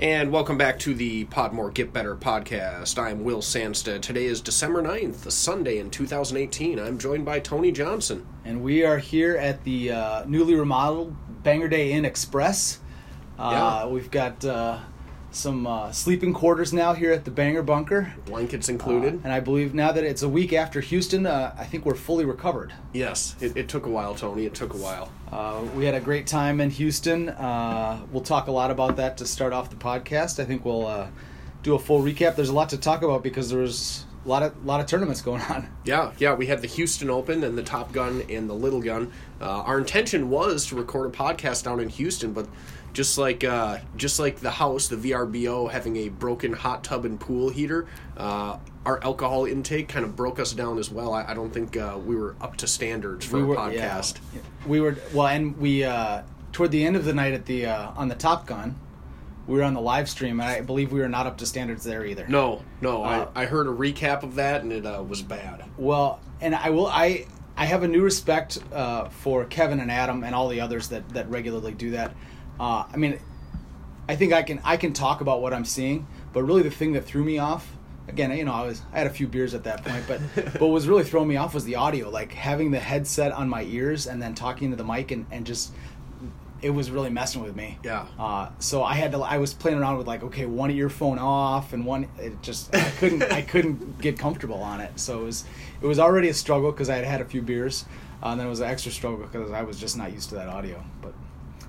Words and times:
And 0.00 0.32
welcome 0.32 0.58
back 0.58 0.78
to 0.80 0.94
the 0.94 1.26
Podmore 1.26 1.70
Get 1.72 1.92
Better 1.92 2.16
podcast. 2.16 2.98
I'm 3.00 3.22
Will 3.22 3.38
Sandstead. 3.40 4.02
Today 4.02 4.24
is 4.26 4.40
December 4.40 4.82
9th, 4.82 5.26
a 5.26 5.30
Sunday 5.30 5.78
in 5.78 5.90
2018. 5.90 6.78
I'm 6.80 6.98
joined 6.98 7.24
by 7.24 7.38
Tony 7.38 7.70
Johnson. 7.70 8.26
And 8.44 8.62
we 8.62 8.84
are 8.84 8.98
here 8.98 9.36
at 9.36 9.62
the 9.62 9.92
uh, 9.92 10.24
newly 10.26 10.54
remodeled 10.54 11.14
Bangor 11.44 11.68
Day 11.68 11.92
Inn 11.92 12.04
Express. 12.04 12.80
Uh, 13.38 13.50
Yeah. 13.52 13.86
We've 13.86 14.10
got 14.10 14.44
uh, 14.44 14.80
some 15.32 15.66
uh, 15.66 15.90
sleeping 15.92 16.32
quarters 16.32 16.72
now 16.72 16.92
here 16.92 17.10
at 17.12 17.24
the 17.24 17.30
Banger 17.30 17.62
Bunker. 17.62 18.12
Blankets 18.26 18.68
Uh, 18.68 18.72
included. 18.72 19.20
and 19.24 19.32
I 19.32 19.40
believe 19.40 19.74
now 19.74 19.90
that 19.92 20.04
it's 20.04 20.22
a 20.22 20.28
week 20.28 20.52
after 20.52 20.80
Houston, 20.80 21.26
uh, 21.26 21.54
I 21.58 21.64
think 21.64 21.84
we're 21.86 21.94
fully 21.94 22.24
recovered. 22.24 22.72
yes, 22.92 23.34
it, 23.40 23.56
it 23.56 23.68
took 23.68 23.86
a 23.86 23.90
while, 23.90 24.14
Tony. 24.14 24.44
It 24.46 24.54
took 24.54 24.74
a 24.74 24.76
while. 24.76 25.10
Uh, 25.30 25.62
we 25.74 25.84
had 25.86 25.94
a 25.94 26.00
great 26.00 26.26
time 26.26 26.60
in 26.60 26.70
Houston. 26.70 27.30
Uh, 27.30 28.00
we'll 28.12 28.22
talk 28.22 28.46
a 28.48 28.52
lot 28.52 28.70
about 28.70 28.96
that 28.96 29.16
to 29.18 29.26
start 29.26 29.52
off 29.52 29.70
the 29.70 29.76
podcast. 29.76 30.38
I 30.38 30.44
think 30.44 30.64
we'll 30.64 30.86
uh, 30.86 31.08
do 31.62 31.74
a 31.74 31.78
full 31.78 32.02
recap. 32.02 32.36
There's 32.36 32.50
a 32.50 32.54
lot 32.54 32.68
to 32.70 32.76
talk 32.78 33.02
about 33.02 33.22
because 33.22 33.48
there's 33.48 34.04
a 34.24 34.28
lot 34.28 34.42
of 34.42 34.64
lot 34.66 34.80
of 34.80 34.86
tournaments 34.86 35.22
going 35.22 35.40
on. 35.42 35.68
Yeah, 35.84 36.12
yeah, 36.18 36.34
we 36.34 36.46
had 36.46 36.60
the 36.62 36.68
Houston 36.68 37.10
Open 37.10 37.42
and 37.42 37.58
the 37.58 37.62
Top 37.64 37.92
Gun 37.92 38.22
and 38.28 38.48
the 38.48 38.54
Little 38.54 38.80
Gun. 38.80 39.10
Uh, 39.40 39.46
our 39.62 39.78
intention 39.78 40.30
was 40.30 40.66
to 40.66 40.76
record 40.76 41.12
a 41.12 41.16
podcast 41.16 41.64
down 41.64 41.80
in 41.80 41.88
Houston, 41.88 42.32
but 42.32 42.46
just 42.92 43.18
like 43.18 43.44
uh, 43.44 43.78
just 43.96 44.18
like 44.18 44.36
the 44.40 44.50
house, 44.50 44.88
the 44.88 44.96
VRBO 44.96 45.70
having 45.70 45.96
a 45.96 46.08
broken 46.08 46.52
hot 46.52 46.84
tub 46.84 47.04
and 47.04 47.18
pool 47.18 47.48
heater, 47.48 47.86
uh, 48.16 48.58
our 48.84 49.02
alcohol 49.02 49.46
intake 49.46 49.88
kind 49.88 50.04
of 50.04 50.14
broke 50.16 50.38
us 50.38 50.52
down 50.52 50.78
as 50.78 50.90
well. 50.90 51.14
I, 51.14 51.24
I 51.24 51.34
don't 51.34 51.52
think 51.52 51.76
uh, 51.76 51.98
we 52.04 52.16
were 52.16 52.36
up 52.40 52.56
to 52.58 52.66
standards 52.66 53.24
for 53.24 53.38
we 53.38 53.42
a 53.42 53.46
were 53.46 53.56
podcast. 53.56 54.18
Yeah, 54.34 54.40
we 54.66 54.80
were 54.80 54.96
well, 55.14 55.28
and 55.28 55.56
we 55.56 55.84
uh, 55.84 56.22
toward 56.52 56.70
the 56.70 56.84
end 56.84 56.96
of 56.96 57.04
the 57.04 57.14
night 57.14 57.32
at 57.32 57.46
the 57.46 57.66
uh, 57.66 57.92
on 57.96 58.08
the 58.08 58.14
Top 58.14 58.46
Gun, 58.46 58.76
we 59.46 59.56
were 59.56 59.64
on 59.64 59.74
the 59.74 59.80
live 59.80 60.08
stream, 60.08 60.40
and 60.40 60.48
I 60.48 60.60
believe 60.60 60.92
we 60.92 61.00
were 61.00 61.08
not 61.08 61.26
up 61.26 61.38
to 61.38 61.46
standards 61.46 61.84
there 61.84 62.04
either. 62.04 62.26
No, 62.28 62.62
no, 62.80 63.02
Uh, 63.02 63.28
I, 63.34 63.42
I 63.42 63.46
heard 63.46 63.66
a 63.66 63.70
recap 63.72 64.22
of 64.22 64.34
that 64.36 64.62
and 64.62 64.72
it 64.72 64.84
uh, 64.86 65.02
was 65.02 65.22
bad. 65.22 65.64
Well, 65.78 66.20
and 66.40 66.54
I 66.54 66.70
will 66.70 66.86
I 66.88 67.26
I 67.56 67.64
have 67.64 67.82
a 67.82 67.88
new 67.88 68.02
respect 68.02 68.58
uh, 68.72 69.08
for 69.08 69.44
Kevin 69.46 69.80
and 69.80 69.90
Adam 69.90 70.24
and 70.24 70.34
all 70.34 70.48
the 70.48 70.60
others 70.60 70.88
that 70.88 71.08
that 71.10 71.28
regularly 71.30 71.72
do 71.72 71.90
that. 71.92 72.12
Uh, 72.62 72.84
I 72.92 72.96
mean, 72.96 73.18
I 74.08 74.14
think 74.14 74.32
I 74.32 74.44
can 74.44 74.60
I 74.62 74.76
can 74.76 74.92
talk 74.92 75.20
about 75.20 75.42
what 75.42 75.52
I'm 75.52 75.64
seeing, 75.64 76.06
but 76.32 76.44
really 76.44 76.62
the 76.62 76.70
thing 76.70 76.92
that 76.92 77.04
threw 77.04 77.24
me 77.24 77.38
off. 77.38 77.76
Again, 78.06 78.36
you 78.36 78.44
know, 78.44 78.52
I 78.52 78.64
was 78.64 78.82
I 78.92 78.98
had 78.98 79.08
a 79.08 79.10
few 79.10 79.26
beers 79.26 79.52
at 79.52 79.64
that 79.64 79.84
point, 79.84 80.04
but 80.06 80.20
but 80.34 80.60
what 80.60 80.68
was 80.68 80.86
really 80.86 81.02
throwing 81.02 81.26
me 81.26 81.36
off 81.36 81.54
was 81.54 81.64
the 81.64 81.74
audio, 81.74 82.08
like 82.08 82.32
having 82.32 82.70
the 82.70 82.78
headset 82.78 83.32
on 83.32 83.48
my 83.48 83.64
ears 83.64 84.06
and 84.06 84.22
then 84.22 84.36
talking 84.36 84.70
to 84.70 84.76
the 84.76 84.84
mic 84.84 85.10
and, 85.10 85.26
and 85.32 85.44
just 85.44 85.72
it 86.60 86.70
was 86.70 86.92
really 86.92 87.10
messing 87.10 87.42
with 87.42 87.56
me. 87.56 87.78
Yeah. 87.82 88.06
Uh, 88.16 88.50
so 88.60 88.84
I 88.84 88.94
had 88.94 89.10
to. 89.10 89.18
I 89.18 89.38
was 89.38 89.52
playing 89.52 89.78
around 89.78 89.98
with 89.98 90.06
like, 90.06 90.22
okay, 90.22 90.46
one 90.46 90.70
earphone 90.70 91.18
off 91.18 91.72
and 91.72 91.84
one. 91.84 92.08
It 92.16 92.40
just 92.42 92.72
I 92.74 92.90
couldn't. 92.90 93.24
I 93.24 93.42
couldn't 93.42 94.00
get 94.00 94.20
comfortable 94.20 94.62
on 94.62 94.80
it. 94.80 95.00
So 95.00 95.22
it 95.22 95.24
was. 95.24 95.44
It 95.80 95.86
was 95.86 95.98
already 95.98 96.28
a 96.28 96.34
struggle 96.34 96.70
because 96.70 96.88
I 96.88 96.94
had 96.94 97.04
had 97.04 97.20
a 97.20 97.24
few 97.24 97.42
beers, 97.42 97.86
uh, 98.22 98.28
and 98.28 98.38
then 98.38 98.46
it 98.46 98.50
was 98.50 98.60
an 98.60 98.70
extra 98.70 98.92
struggle 98.92 99.26
because 99.26 99.50
I 99.50 99.62
was 99.62 99.80
just 99.80 99.96
not 99.96 100.12
used 100.12 100.28
to 100.28 100.36
that 100.36 100.48
audio. 100.48 100.82
But, 101.00 101.14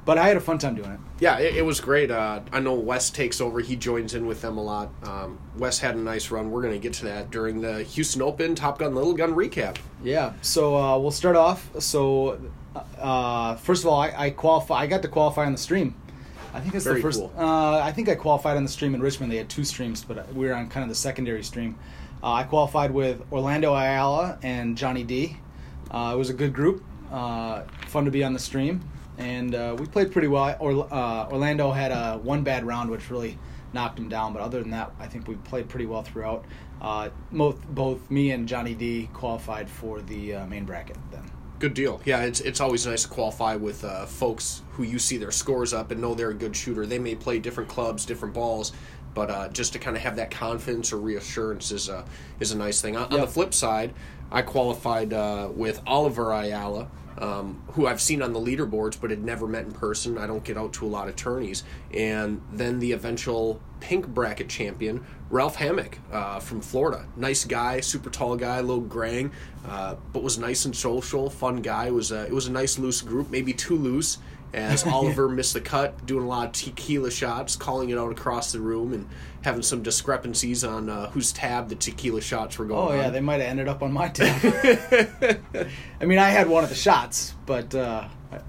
but 0.06 0.18
I 0.18 0.28
had 0.28 0.38
a 0.38 0.42
fun 0.42 0.58
time 0.58 0.76
doing 0.76 0.92
it. 0.92 1.00
Yeah, 1.20 1.40
it, 1.40 1.56
it 1.58 1.62
was 1.66 1.80
great. 1.80 2.12
Uh, 2.12 2.42
I 2.52 2.60
know 2.60 2.74
Wes 2.74 3.10
takes 3.10 3.40
over. 3.42 3.60
He 3.60 3.76
joins 3.76 4.14
in 4.14 4.26
with 4.26 4.42
them 4.42 4.58
a 4.58 4.64
lot. 4.64 4.90
Um, 5.04 5.40
Wes 5.58 5.80
had 5.80 5.96
a 5.96 6.00
nice 6.00 6.32
run. 6.32 6.52
We're 6.52 6.62
going 6.62 6.74
to 6.74 6.80
get 6.80 6.94
to 6.94 7.06
that 7.06 7.32
during 7.32 7.62
the 7.62 7.84
Houston 7.84 8.22
Open 8.22 8.56
Top 8.56 8.80
Gun 8.80 8.94
Little 8.96 9.14
Gun 9.14 9.34
recap. 9.34 9.78
Yeah. 10.04 10.34
So 10.42 10.76
uh, 10.78 10.98
we'll 11.00 11.12
start 11.12 11.36
off. 11.36 11.70
So 11.82 12.40
uh, 13.00 13.56
first 13.56 13.84
of 13.84 13.90
all, 13.90 14.00
I, 14.02 14.14
I 14.18 14.30
qualify. 14.32 14.76
I 14.76 14.88
got 14.88 15.02
to 15.04 15.08
qualify 15.08 15.46
on 15.46 15.52
the 15.52 15.58
stream. 15.58 15.96
I 16.54 16.60
think 16.60 16.76
it's 16.76 16.84
Very 16.84 16.98
the 16.98 17.02
first. 17.02 17.20
cool. 17.20 17.34
Uh, 17.38 17.80
I 17.80 17.92
think 17.92 18.10
I 18.10 18.16
qualified 18.16 18.58
on 18.58 18.64
the 18.64 18.70
stream 18.70 18.94
in 18.94 19.02
Richmond. 19.02 19.32
They 19.32 19.38
had 19.38 19.50
two 19.50 19.64
streams, 19.64 20.04
but 20.04 20.32
we 20.36 20.46
were 20.46 20.54
on 20.54 20.70
kind 20.70 20.84
of 20.84 20.90
the 20.90 20.96
secondary 20.96 21.44
stream. 21.44 21.76
Uh, 22.22 22.34
I 22.34 22.44
qualified 22.44 22.92
with 22.92 23.22
Orlando 23.32 23.74
Ayala 23.74 24.38
and 24.44 24.78
Johnny 24.78 25.04
D. 25.04 25.38
Uh, 25.90 26.12
it 26.14 26.18
was 26.18 26.30
a 26.30 26.34
good 26.34 26.54
group. 26.54 26.84
Uh, 27.12 27.64
fun 27.88 28.06
to 28.06 28.12
be 28.12 28.24
on 28.24 28.34
the 28.34 28.40
stream, 28.40 28.82
and 29.18 29.56
uh, 29.56 29.76
we 29.78 29.86
played 29.86 30.12
pretty 30.12 30.28
well. 30.28 30.56
Or, 30.60 30.88
uh, 30.94 31.30
Orlando 31.30 31.72
had 31.72 31.92
a 31.92 32.18
one 32.18 32.44
bad 32.44 32.66
round, 32.66 32.90
which 32.90 33.10
really 33.10 33.38
knocked 33.74 34.00
him 34.00 34.10
down. 34.10 34.34
But 34.34 34.42
other 34.42 34.62
than 34.62 34.72
that, 34.72 34.92
I 35.00 35.08
think 35.08 35.28
we 35.28 35.36
played 35.36 35.70
pretty 35.70 35.86
well 35.86 36.04
throughout. 36.04 36.46
Uh, 36.82 37.10
both 37.32 37.66
both 37.68 38.10
me 38.12 38.32
and 38.32 38.48
Johnny 38.48 38.74
D 38.74 39.10
qualified 39.14 39.70
for 39.70 40.02
the 40.02 40.36
uh, 40.36 40.46
main 40.48 40.66
bracket 40.66 40.98
then. 41.12 41.24
Good 41.60 41.74
deal. 41.76 42.02
Yeah, 42.04 42.24
it's 42.24 42.42
it's 42.42 42.60
always 42.60 42.86
nice 42.86 43.04
to 43.04 43.10
qualify 43.10 43.56
with 43.56 43.86
uh, 43.86 44.06
folks 44.06 44.64
who 44.72 44.84
you 44.84 45.00
see 45.00 45.18
their 45.18 45.32
scores 45.32 45.74
up 45.74 45.92
and 45.92 46.02
know 46.02 46.14
they're 46.14 46.32
a 46.32 46.34
good 46.34 46.56
shooter. 46.56 46.86
They 46.86 47.00
may 47.00 47.16
play 47.16 47.40
different 47.40 47.70
clubs, 47.70 48.06
different 48.06 48.34
balls, 48.34 48.74
but 49.14 49.30
uh, 49.30 49.48
just 49.50 49.72
to 49.74 49.80
kind 49.80 49.96
of 49.96 50.04
have 50.04 50.18
that 50.18 50.30
confidence 50.30 50.92
or 50.92 50.98
reassurance 50.98 51.72
is 51.72 51.88
a 51.88 52.04
is 52.42 52.52
a 52.52 52.58
nice 52.58 52.82
thing. 52.82 52.98
On, 52.98 53.14
on 53.14 53.22
the 53.22 53.28
flip 53.28 53.54
side, 53.54 53.94
I 54.30 54.42
qualified 54.42 55.14
uh, 55.14 55.50
with 55.54 55.82
Oliver 55.88 56.34
Ayala. 56.34 56.90
Um, 57.18 57.62
who 57.74 57.86
I've 57.86 58.02
seen 58.02 58.22
on 58.22 58.34
the 58.34 58.40
leaderboards 58.40 59.00
but 59.00 59.10
had 59.10 59.24
never 59.24 59.48
met 59.48 59.66
in 59.66 59.72
person. 59.72 60.18
I 60.18 60.26
don't 60.26 60.44
get 60.44 60.58
out 60.58 60.74
to 60.74 60.86
a 60.86 60.88
lot 60.88 61.08
of 61.08 61.16
tourneys. 61.16 61.64
And 61.94 62.42
then 62.52 62.80
the 62.80 62.92
eventual 62.92 63.62
pink 63.80 64.08
bracket 64.08 64.50
champion, 64.50 65.06
Ralph 65.30 65.56
Hammock 65.58 66.00
uh, 66.12 66.40
from 66.40 66.62
Florida. 66.62 67.06
Nice 67.16 67.46
guy, 67.46 67.82
super 67.82 68.10
tall 68.10 68.36
guy, 68.36 68.62
little 68.62 68.82
graying, 68.82 69.32
uh, 69.68 69.96
but 70.12 70.24
was 70.24 70.38
nice 70.38 70.66
and 70.66 70.76
social, 70.76 71.30
fun 71.30 71.58
guy. 71.58 71.88
It 71.88 71.94
was 71.94 72.12
a, 72.12 72.26
it 72.26 72.34
was 72.34 72.48
a 72.48 72.52
nice 72.52 72.80
loose 72.80 73.02
group, 73.02 73.30
maybe 73.30 73.54
too 73.54 73.76
loose. 73.76 74.18
As 74.54 74.84
Oliver 74.88 75.28
missed 75.28 75.54
the 75.54 75.62
cut, 75.62 76.06
doing 76.06 76.24
a 76.24 76.28
lot 76.28 76.46
of 76.48 76.52
tequila 76.54 77.10
shots, 77.12 77.56
calling 77.56 77.90
it 77.90 77.98
out 77.98 78.12
across 78.12 78.52
the 78.52 78.60
room, 78.60 78.94
and 78.94 79.08
having 79.42 79.62
some 79.64 79.82
discrepancies 79.82 80.64
on 80.64 80.90
uh, 80.90 81.10
whose 81.10 81.32
tab 81.32 81.70
the 81.70 81.76
tequila 81.76 82.22
shots 82.22 82.58
were 82.60 82.66
going 82.66 82.92
Oh 82.92 82.96
yeah, 82.96 83.08
on. 83.08 83.14
they 83.14 83.20
might 83.20 83.42
have 83.42 83.50
ended 83.50 83.68
up 83.68 83.82
on 83.82 83.92
my 83.92 84.10
tab. 84.10 84.40
I 86.02 86.06
mean, 86.06 86.20
I 86.20 86.30
had 86.30 86.48
one 86.48 86.64
of 86.64 86.70
the 86.70 86.76
shots, 86.76 87.34
but 87.46 87.74
uh, 87.74 88.08
I 88.32 88.40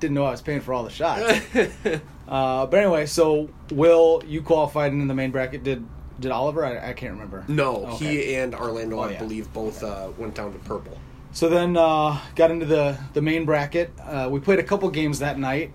didn't 0.00 0.14
know 0.14 0.24
I 0.24 0.30
was 0.32 0.42
paying 0.42 0.60
for 0.60 0.74
all 0.74 0.84
the 0.84 0.90
shots. 0.90 1.40
uh, 2.28 2.66
but 2.66 2.74
anyway, 2.78 3.06
so 3.06 3.48
Will, 3.72 4.22
you 4.26 4.42
qualified 4.42 4.92
in 4.92 5.06
the 5.08 5.14
main 5.14 5.30
bracket. 5.30 5.62
Did 5.64 5.86
did 6.20 6.30
Oliver? 6.30 6.64
I, 6.64 6.90
I 6.90 6.92
can't 6.92 7.14
remember. 7.14 7.44
No, 7.48 7.86
Okay. 7.86 8.22
he 8.22 8.34
and 8.36 8.54
Orlando, 8.54 8.98
Oh, 8.98 9.02
I 9.02 9.12
yeah. 9.12 9.18
believe, 9.18 9.52
both 9.52 9.82
uh, 9.82 10.08
went 10.16 10.34
down 10.36 10.52
to 10.52 10.58
purple. 10.60 10.96
So 11.34 11.48
then 11.48 11.76
uh, 11.76 12.20
got 12.36 12.50
into 12.52 12.64
the 12.64 12.96
the 13.12 13.20
main 13.20 13.44
bracket. 13.44 13.90
Uh, 14.00 14.28
we 14.30 14.38
played 14.40 14.60
a 14.60 14.62
couple 14.62 14.88
games 14.88 15.18
that 15.18 15.38
night. 15.38 15.72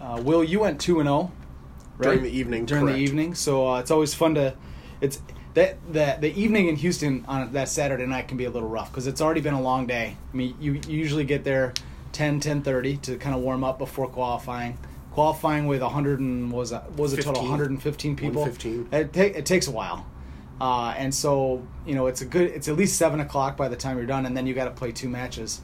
Uh, 0.00 0.20
Will, 0.22 0.44
you 0.44 0.60
went 0.60 0.80
two 0.80 1.00
and 1.00 1.06
zero 1.08 1.32
During 2.00 2.22
the 2.22 2.30
evening, 2.30 2.66
During 2.66 2.84
correct. 2.84 2.98
the 2.98 3.02
evening, 3.02 3.34
so 3.34 3.68
uh, 3.68 3.80
it's 3.80 3.90
always 3.90 4.14
fun 4.14 4.34
to. 4.34 4.54
It's 5.00 5.20
that 5.54 5.78
that 5.92 6.20
the 6.20 6.32
evening 6.38 6.68
in 6.68 6.76
Houston 6.76 7.24
on 7.26 7.52
that 7.54 7.70
Saturday 7.70 8.04
night 8.06 8.28
can 8.28 8.36
be 8.36 8.44
a 8.44 8.50
little 8.50 8.68
rough 8.68 8.90
because 8.92 9.06
it's 9.06 9.22
already 9.22 9.40
been 9.40 9.54
a 9.54 9.62
long 9.62 9.86
day. 9.86 10.16
I 10.32 10.36
mean, 10.36 10.54
you, 10.60 10.74
you 10.74 10.98
usually 10.98 11.24
get 11.24 11.42
there 11.42 11.72
10, 12.12 12.40
10.30 12.40 13.00
to 13.02 13.16
kind 13.16 13.34
of 13.34 13.40
warm 13.40 13.64
up 13.64 13.78
before 13.78 14.08
qualifying. 14.08 14.78
Qualifying 15.12 15.66
with 15.66 15.80
100 15.82 16.20
and 16.20 16.52
was 16.52 16.70
a, 16.70 16.84
was 16.96 17.12
a 17.12 17.16
total 17.16 17.42
15. 17.42 17.50
115 17.50 18.16
people. 18.16 18.42
115. 18.42 18.88
It, 18.92 19.12
ta- 19.12 19.38
it 19.38 19.46
takes 19.46 19.66
a 19.66 19.72
while. 19.72 20.06
Uh, 20.60 20.92
and 20.96 21.14
so 21.14 21.62
you 21.86 21.94
know 21.94 22.06
it's 22.06 22.20
a 22.20 22.24
good 22.24 22.50
it's 22.50 22.66
at 22.68 22.76
least 22.76 22.96
seven 22.98 23.20
o'clock 23.20 23.56
by 23.56 23.68
the 23.68 23.76
time 23.76 23.96
you're 23.96 24.06
done 24.06 24.26
and 24.26 24.36
then 24.36 24.46
you 24.46 24.54
got 24.54 24.64
to 24.64 24.70
play 24.72 24.90
two 24.92 25.08
matches. 25.08 25.60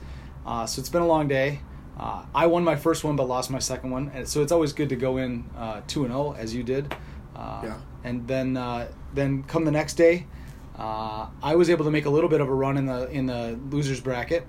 Uh, 0.46 0.64
so 0.66 0.78
it's 0.80 0.88
been 0.88 1.02
a 1.02 1.06
long 1.06 1.26
day. 1.28 1.60
Uh, 1.98 2.24
i 2.34 2.46
won 2.46 2.64
my 2.64 2.74
first 2.76 3.04
one 3.04 3.16
but 3.16 3.26
lost 3.28 3.50
my 3.50 3.58
second 3.58 3.90
one. 3.90 4.10
And 4.14 4.28
so 4.28 4.42
it's 4.42 4.52
always 4.52 4.72
good 4.72 4.88
to 4.90 4.96
go 4.96 5.16
in 5.16 5.44
uh, 5.56 5.80
2 5.86 6.04
and 6.04 6.12
0 6.12 6.34
as 6.38 6.54
you 6.54 6.62
did. 6.62 6.94
Uh, 7.34 7.60
Yeah. 7.64 7.76
and 8.04 8.26
then 8.28 8.56
uh, 8.56 8.88
then 9.14 9.42
come 9.44 9.64
the 9.64 9.70
next 9.72 9.94
day 9.94 10.26
uh, 10.78 11.26
i 11.42 11.54
was 11.54 11.70
able 11.70 11.84
to 11.84 11.90
make 11.90 12.04
a 12.06 12.10
little 12.10 12.28
bit 12.30 12.40
of 12.40 12.48
a 12.48 12.54
run 12.54 12.76
in 12.76 12.86
the 12.86 13.08
in 13.10 13.26
the 13.26 13.58
losers 13.70 14.00
bracket. 14.00 14.46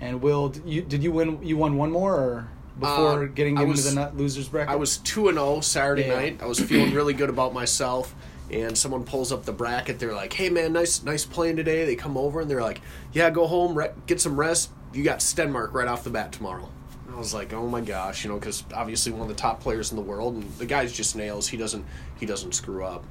And 0.00 0.20
will 0.20 0.48
did 0.50 0.66
you 0.68 0.82
did 0.82 1.02
you 1.04 1.12
win 1.12 1.38
you 1.42 1.56
won 1.56 1.76
one 1.76 1.90
more 1.92 2.14
or 2.14 2.48
before 2.78 3.26
getting 3.28 3.56
I 3.56 3.62
into 3.62 3.70
was- 3.72 3.94
the 3.94 4.12
losers 4.14 4.48
bracket? 4.48 4.70
I 4.72 4.76
was 4.76 4.98
two 4.98 5.28
and 5.28 5.38
zero 5.38 5.60
Saturday 5.60 6.08
Yeah. 6.08 6.16
night. 6.16 6.40
I 6.42 6.46
was 6.46 6.58
feeling 6.60 6.92
really 6.92 7.14
good 7.14 7.30
about 7.30 7.54
myself, 7.54 8.14
and 8.50 8.76
someone 8.76 9.04
pulls 9.04 9.32
up 9.32 9.44
the 9.44 9.52
bracket. 9.52 9.98
They're 9.98 10.14
like, 10.14 10.32
"Hey 10.32 10.50
man, 10.50 10.72
nice 10.72 11.02
nice 11.02 11.24
playing 11.24 11.56
today." 11.56 11.84
They 11.84 11.96
come 11.96 12.16
over 12.16 12.40
and 12.40 12.50
they're 12.50 12.62
like, 12.62 12.80
"Yeah, 13.12 13.30
go 13.30 13.46
home, 13.46 13.76
re- 13.76 13.90
get 14.06 14.20
some 14.20 14.38
rest. 14.38 14.70
You 14.92 15.02
got 15.02 15.18
Stenmark 15.18 15.72
right 15.72 15.88
off 15.88 16.04
the 16.04 16.10
bat 16.10 16.32
tomorrow." 16.32 16.68
And 17.06 17.14
I 17.14 17.18
was 17.18 17.34
like, 17.34 17.52
"Oh 17.52 17.66
my 17.68 17.80
gosh," 17.80 18.24
you 18.24 18.30
know, 18.30 18.38
because 18.38 18.64
obviously 18.74 19.12
one 19.12 19.22
of 19.22 19.28
the 19.28 19.34
top 19.34 19.60
players 19.60 19.90
in 19.90 19.96
the 19.96 20.02
world, 20.02 20.34
and 20.34 20.50
the 20.58 20.66
guy's 20.66 20.92
just 20.92 21.16
nails. 21.16 21.48
He 21.48 21.56
doesn't 21.56 21.84
he 22.18 22.26
doesn't 22.26 22.52
screw 22.54 22.84
up. 22.84 23.04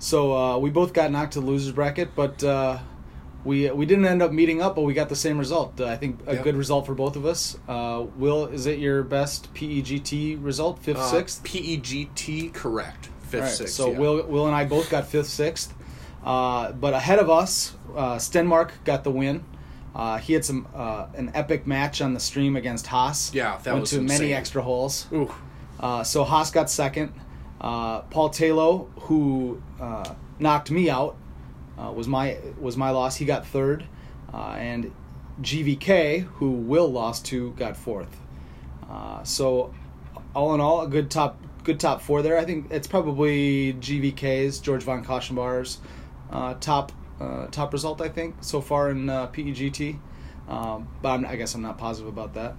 So 0.00 0.36
uh, 0.36 0.58
we 0.58 0.70
both 0.70 0.92
got 0.92 1.10
knocked 1.10 1.32
to 1.32 1.40
the 1.40 1.46
losers 1.46 1.72
bracket, 1.72 2.14
but 2.14 2.42
uh, 2.44 2.78
we 3.44 3.68
we 3.70 3.86
didn't 3.86 4.04
end 4.06 4.22
up 4.22 4.30
meeting 4.32 4.60
up, 4.62 4.76
but 4.76 4.82
we 4.82 4.94
got 4.94 5.08
the 5.08 5.16
same 5.16 5.38
result. 5.38 5.80
Uh, 5.80 5.86
I 5.86 5.96
think 5.96 6.20
a 6.26 6.34
Yep. 6.34 6.44
good 6.44 6.56
result 6.56 6.86
for 6.86 6.94
both 6.94 7.16
of 7.16 7.26
us. 7.26 7.56
Uh, 7.68 8.04
Will, 8.16 8.46
is 8.46 8.66
it 8.66 8.78
your 8.78 9.02
best 9.02 9.52
PEGT 9.54 10.38
result, 10.42 10.78
fifth, 10.80 10.98
Uh, 10.98 11.10
sixth? 11.10 11.42
PEGT 11.44 12.52
correct. 12.52 13.08
Fifth, 13.28 13.40
right, 13.42 13.50
sixth. 13.50 13.74
so 13.74 13.90
yeah. 13.92 13.98
Will 13.98 14.26
Will 14.26 14.46
and 14.46 14.54
I 14.54 14.64
both 14.64 14.90
got 14.90 15.06
fifth, 15.06 15.28
sixth. 15.28 15.74
Uh, 16.24 16.72
but 16.72 16.94
ahead 16.94 17.18
of 17.18 17.30
us, 17.30 17.74
uh, 17.96 18.16
Stenmark 18.16 18.70
got 18.84 19.04
the 19.04 19.10
win. 19.10 19.44
Uh, 19.94 20.18
he 20.18 20.32
had 20.32 20.44
some 20.44 20.66
uh, 20.74 21.06
an 21.14 21.30
epic 21.34 21.66
match 21.66 22.00
on 22.00 22.14
the 22.14 22.20
stream 22.20 22.56
against 22.56 22.86
Haas. 22.86 23.32
Yeah, 23.34 23.58
that 23.62 23.72
went 23.72 23.80
was 23.82 23.90
to 23.90 24.00
many 24.00 24.32
extra 24.34 24.62
holes. 24.62 25.06
Ooh, 25.12 25.32
Uh, 25.80 26.02
so 26.04 26.24
Haas 26.24 26.50
got 26.50 26.68
second. 26.70 27.12
Uh, 27.60 28.00
Paul 28.02 28.30
Taylor, 28.30 28.84
who 29.00 29.60
uh, 29.80 30.14
knocked 30.38 30.70
me 30.70 30.88
out, 30.90 31.16
uh, 31.78 31.90
was 31.92 32.06
my 32.06 32.38
was 32.60 32.76
my 32.76 32.90
loss. 32.90 33.16
He 33.16 33.24
got 33.24 33.46
third, 33.46 33.84
uh, 34.32 34.54
and 34.58 34.92
GVK, 35.40 36.22
who 36.34 36.50
Will 36.50 36.90
lost 36.90 37.24
to, 37.26 37.52
got 37.52 37.76
fourth. 37.76 38.14
Uh, 38.88 39.22
so, 39.22 39.74
all 40.34 40.54
in 40.54 40.60
all, 40.60 40.82
a 40.82 40.88
good 40.88 41.10
top 41.10 41.40
good 41.68 41.78
top 41.78 42.00
four 42.00 42.22
there. 42.22 42.38
I 42.38 42.46
think 42.46 42.68
it's 42.70 42.88
probably 42.88 43.74
GVK's 43.74 44.58
George 44.58 44.82
von 44.82 45.04
Koschenbar's 45.04 45.80
uh, 46.32 46.54
top 46.54 46.92
uh, 47.20 47.46
top 47.48 47.74
result. 47.74 48.00
I 48.00 48.08
think 48.08 48.36
so 48.40 48.62
far 48.62 48.88
in 48.88 49.10
uh, 49.10 49.26
PEGT, 49.26 49.98
um, 50.48 50.88
but 51.02 51.10
I'm, 51.10 51.26
I 51.26 51.36
guess 51.36 51.54
I'm 51.54 51.60
not 51.60 51.76
positive 51.76 52.08
about 52.08 52.32
that. 52.34 52.56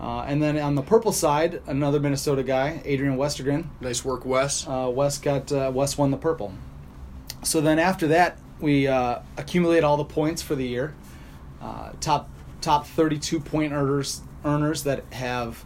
Uh, 0.00 0.20
and 0.28 0.40
then 0.40 0.58
on 0.58 0.76
the 0.76 0.82
purple 0.82 1.10
side, 1.10 1.60
another 1.66 1.98
Minnesota 1.98 2.44
guy, 2.44 2.80
Adrian 2.84 3.16
Westergren. 3.16 3.66
Nice 3.80 4.04
work, 4.04 4.24
Wes. 4.24 4.64
Uh, 4.64 4.88
Wes 4.94 5.18
got 5.18 5.50
uh, 5.50 5.72
Wes 5.74 5.98
won 5.98 6.12
the 6.12 6.16
purple. 6.16 6.52
So 7.42 7.60
then 7.60 7.80
after 7.80 8.06
that, 8.08 8.38
we 8.60 8.86
uh, 8.86 9.22
accumulate 9.36 9.82
all 9.82 9.96
the 9.96 10.04
points 10.04 10.40
for 10.40 10.54
the 10.54 10.68
year. 10.68 10.94
Uh, 11.60 11.90
top 12.00 12.30
top 12.60 12.86
32 12.86 13.40
point 13.40 13.72
earners 13.72 14.20
earners 14.44 14.84
that 14.84 15.02
have 15.12 15.64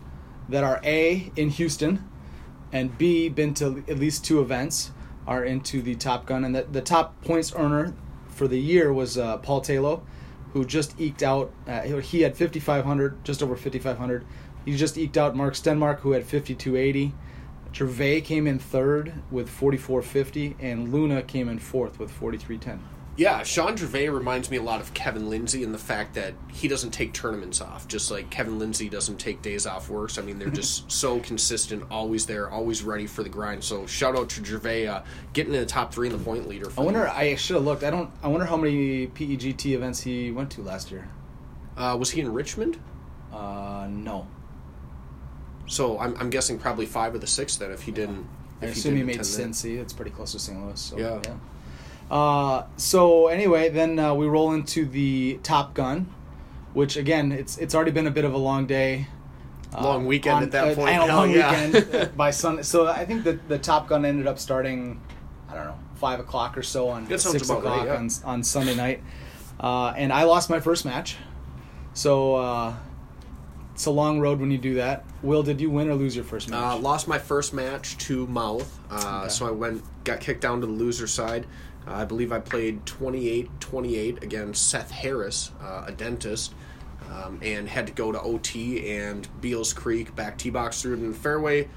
that 0.49 0.65
are 0.65 0.81
A 0.83 1.31
in 1.37 1.51
Houston 1.51 2.03
and 2.77 2.97
B 2.99 3.29
been 3.29 3.55
to 3.55 3.83
at 3.89 3.99
least 3.99 4.25
two 4.25 4.41
events 4.41 4.93
are 5.27 5.45
into 5.45 5.83
the 5.83 5.95
Top 5.95 6.27
Gun 6.27 6.45
and 6.45 6.55
the, 6.55 6.63
the 6.71 6.83
top 6.83 7.21
points 7.23 7.53
earner 7.57 7.95
for 8.29 8.47
the 8.47 8.59
year 8.59 8.93
was 8.93 9.17
uh, 9.17 9.39
Paul 9.39 9.63
Taylor 9.63 10.01
who 10.53 10.65
just 10.65 10.99
eked 11.01 11.23
out 11.23 11.53
uh, 11.67 11.83
he 11.83 12.21
had 12.21 12.37
5500 12.37 13.25
just 13.25 13.43
over 13.43 13.57
5500 13.57 14.27
he 14.65 14.77
just 14.77 14.99
eked 14.99 15.17
out 15.17 15.35
Mark 15.35 15.55
Stenmark 15.55 16.01
who 16.01 16.13
had 16.13 16.23
5280 16.23 17.15
Gervais 17.73 18.21
came 18.21 18.47
in 18.47 18.59
third 18.59 19.15
with 19.31 19.49
4450 19.49 20.57
and 20.61 20.93
Luna 20.93 21.23
came 21.23 21.49
in 21.49 21.59
fourth 21.59 21.99
with 21.99 22.11
4310 22.11 22.96
Yeah, 23.19 23.43
Sean 23.45 23.77
Gervais 23.79 24.11
reminds 24.11 24.51
me 24.51 24.59
a 24.59 24.63
lot 24.63 24.83
of 24.83 24.93
Kevin 24.93 25.31
Lindsay 25.31 25.63
in 25.63 25.73
the 25.73 25.79
fact 25.79 26.15
that 26.17 26.35
he 26.53 26.69
doesn't 26.69 26.91
take 26.91 27.15
tournaments 27.15 27.63
off, 27.63 27.89
just 27.89 28.11
like 28.11 28.29
Kevin 28.29 28.59
Lindsay 28.59 28.91
doesn't 28.91 29.17
take 29.17 29.41
days 29.41 29.67
off 29.67 29.89
works. 29.89 30.19
I 30.19 30.23
mean, 30.23 30.39
they're 30.39 30.51
just 30.65 30.93
so 30.93 31.19
consistent, 31.21 31.85
always 31.91 32.27
there, 32.27 32.51
always 32.51 32.83
ready 32.83 33.07
for 33.07 33.23
the 33.23 33.31
grind. 33.31 33.65
So 33.65 33.87
shout 33.87 34.17
out 34.17 34.29
to 34.31 34.45
Gervais 34.45 34.87
uh, 34.87 35.01
getting 35.33 35.55
in 35.55 35.61
the 35.61 35.67
top 35.67 35.95
three 35.95 36.09
in 36.09 36.13
the 36.13 36.23
point 36.23 36.47
leader. 36.47 36.69
For 36.69 36.83
I 36.83 36.85
wonder. 36.85 37.09
I 37.09 37.37
should 37.37 37.55
have 37.57 37.65
looked 37.65 37.85
I 37.85 37.91
don't 37.91 38.11
I 38.23 38.29
wonder 38.29 38.45
how 38.45 38.59
many 38.59 39.07
PEGT 39.07 39.65
events 39.75 40.01
he 40.01 40.31
went 40.31 40.51
to 40.53 40.63
last 40.63 40.91
year 40.91 41.09
Uh, 41.75 41.97
was 41.99 42.11
he 42.11 42.21
in 42.21 42.31
Richmond? 42.33 42.79
uh 43.33 43.87
no 43.91 44.27
So 45.67 45.99
I'm, 45.99 46.15
I'm 46.19 46.29
guessing 46.31 46.59
probably 46.59 46.87
five 46.87 47.15
of 47.15 47.21
the 47.23 47.27
six 47.27 47.57
then 47.57 47.71
if 47.73 47.83
he 47.83 47.93
didn't. 47.93 48.29
I 48.63 48.67
If 48.67 48.77
assume 48.77 48.93
he 48.97 49.03
didn't 49.03 49.07
made. 49.19 49.21
Cincy. 49.21 49.79
It's 49.79 49.93
pretty 49.93 50.11
close 50.11 50.33
to 50.33 50.39
St. 50.39 50.63
Louis. 50.63 50.79
So, 50.81 50.99
Yeah. 50.99 51.21
yeah. 51.25 51.35
Uh, 52.11 52.65
so 52.77 53.27
anyway, 53.29 53.69
then 53.69 53.99
uh, 53.99 54.15
we 54.15 54.27
roll 54.27 54.53
into 54.53 54.85
the 54.85 55.39
Top 55.43 55.75
Gun, 55.75 56.13
which 56.73 56.97
again, 56.97 57.33
it's 57.33 57.59
it's 57.59 57.75
already 57.75 57.91
been 57.91 58.07
a 58.07 58.11
bit 58.13 58.25
of 58.25 58.33
a 58.35 58.39
long 58.39 58.67
day. 58.67 59.09
uh, 59.77 59.83
Long 59.83 60.07
weekend 60.07 60.45
at 60.45 60.53
that 60.53 60.77
point. 60.77 60.91
And 60.91 61.03
a 61.11 61.15
long 61.15 61.31
yeah. 61.31 61.67
weekend 61.69 62.17
by 62.17 62.31
Sunday. 62.31 62.63
So 62.63 62.87
I 62.87 63.05
think 63.05 63.25
that 63.25 63.49
the 63.49 63.59
Top 63.59 63.89
Gun 63.89 64.05
ended 64.05 64.27
up 64.27 64.39
starting, 64.39 65.01
I 65.49 65.55
don't 65.55 65.65
know, 65.67 65.79
five 65.97 66.21
o'clock 66.21 66.57
or 66.57 66.63
so 66.63 66.89
on 66.89 67.07
six 67.19 67.27
right, 67.49 67.59
o'clock 67.59 67.87
yeah. 67.87 67.97
on 67.97 68.09
on 68.25 68.43
Sunday 68.45 68.75
night, 68.77 69.03
uh, 69.59 69.89
and 69.97 70.13
I 70.13 70.25
lost 70.25 70.49
my 70.49 70.61
first 70.61 70.85
match. 70.85 71.17
So 71.95 72.37
uh, 72.37 72.75
it's 73.75 73.87
a 73.87 73.91
long 73.91 74.21
road 74.21 74.39
when 74.39 74.51
you 74.51 74.59
do 74.59 74.75
that. 74.75 75.05
Will, 75.23 75.43
did 75.43 75.61
you 75.61 75.71
win 75.71 75.89
or 75.89 75.95
lose 75.95 76.15
your 76.15 76.25
first 76.27 76.49
match? 76.51 76.63
Uh, 76.63 76.77
lost 76.77 77.09
my 77.09 77.19
first 77.19 77.53
match 77.55 77.97
to 77.99 78.27
Mouth, 78.29 78.79
uh, 78.91 79.21
Okay. 79.23 79.29
so 79.31 79.47
I 79.47 79.51
went 79.51 79.83
got 80.05 80.21
kicked 80.21 80.43
down 80.43 80.61
to 80.61 80.67
the 80.67 80.73
loser 80.73 81.07
side. 81.07 81.47
Uh, 81.87 81.95
I 81.95 82.05
believe 82.05 82.33
I 82.33 82.41
played 82.41 82.85
28-28 82.87 84.23
against 84.23 84.71
Seth 84.71 84.91
Harris, 84.91 85.53
uh, 85.63 85.85
a 85.87 85.93
dentist, 85.93 86.55
um, 87.11 87.39
and 87.43 87.69
had 87.69 87.87
to 87.87 87.93
go 87.93 88.11
to 88.11 88.21
OT 88.21 88.91
and 88.91 89.29
Beals 89.41 89.73
Creek 89.73 90.15
back 90.17 90.37
tee 90.39 90.51
box 90.51 90.83
through 90.83 90.95
it 90.95 91.01
in 91.01 91.13
the 91.13 91.19
fairway. 91.19 91.69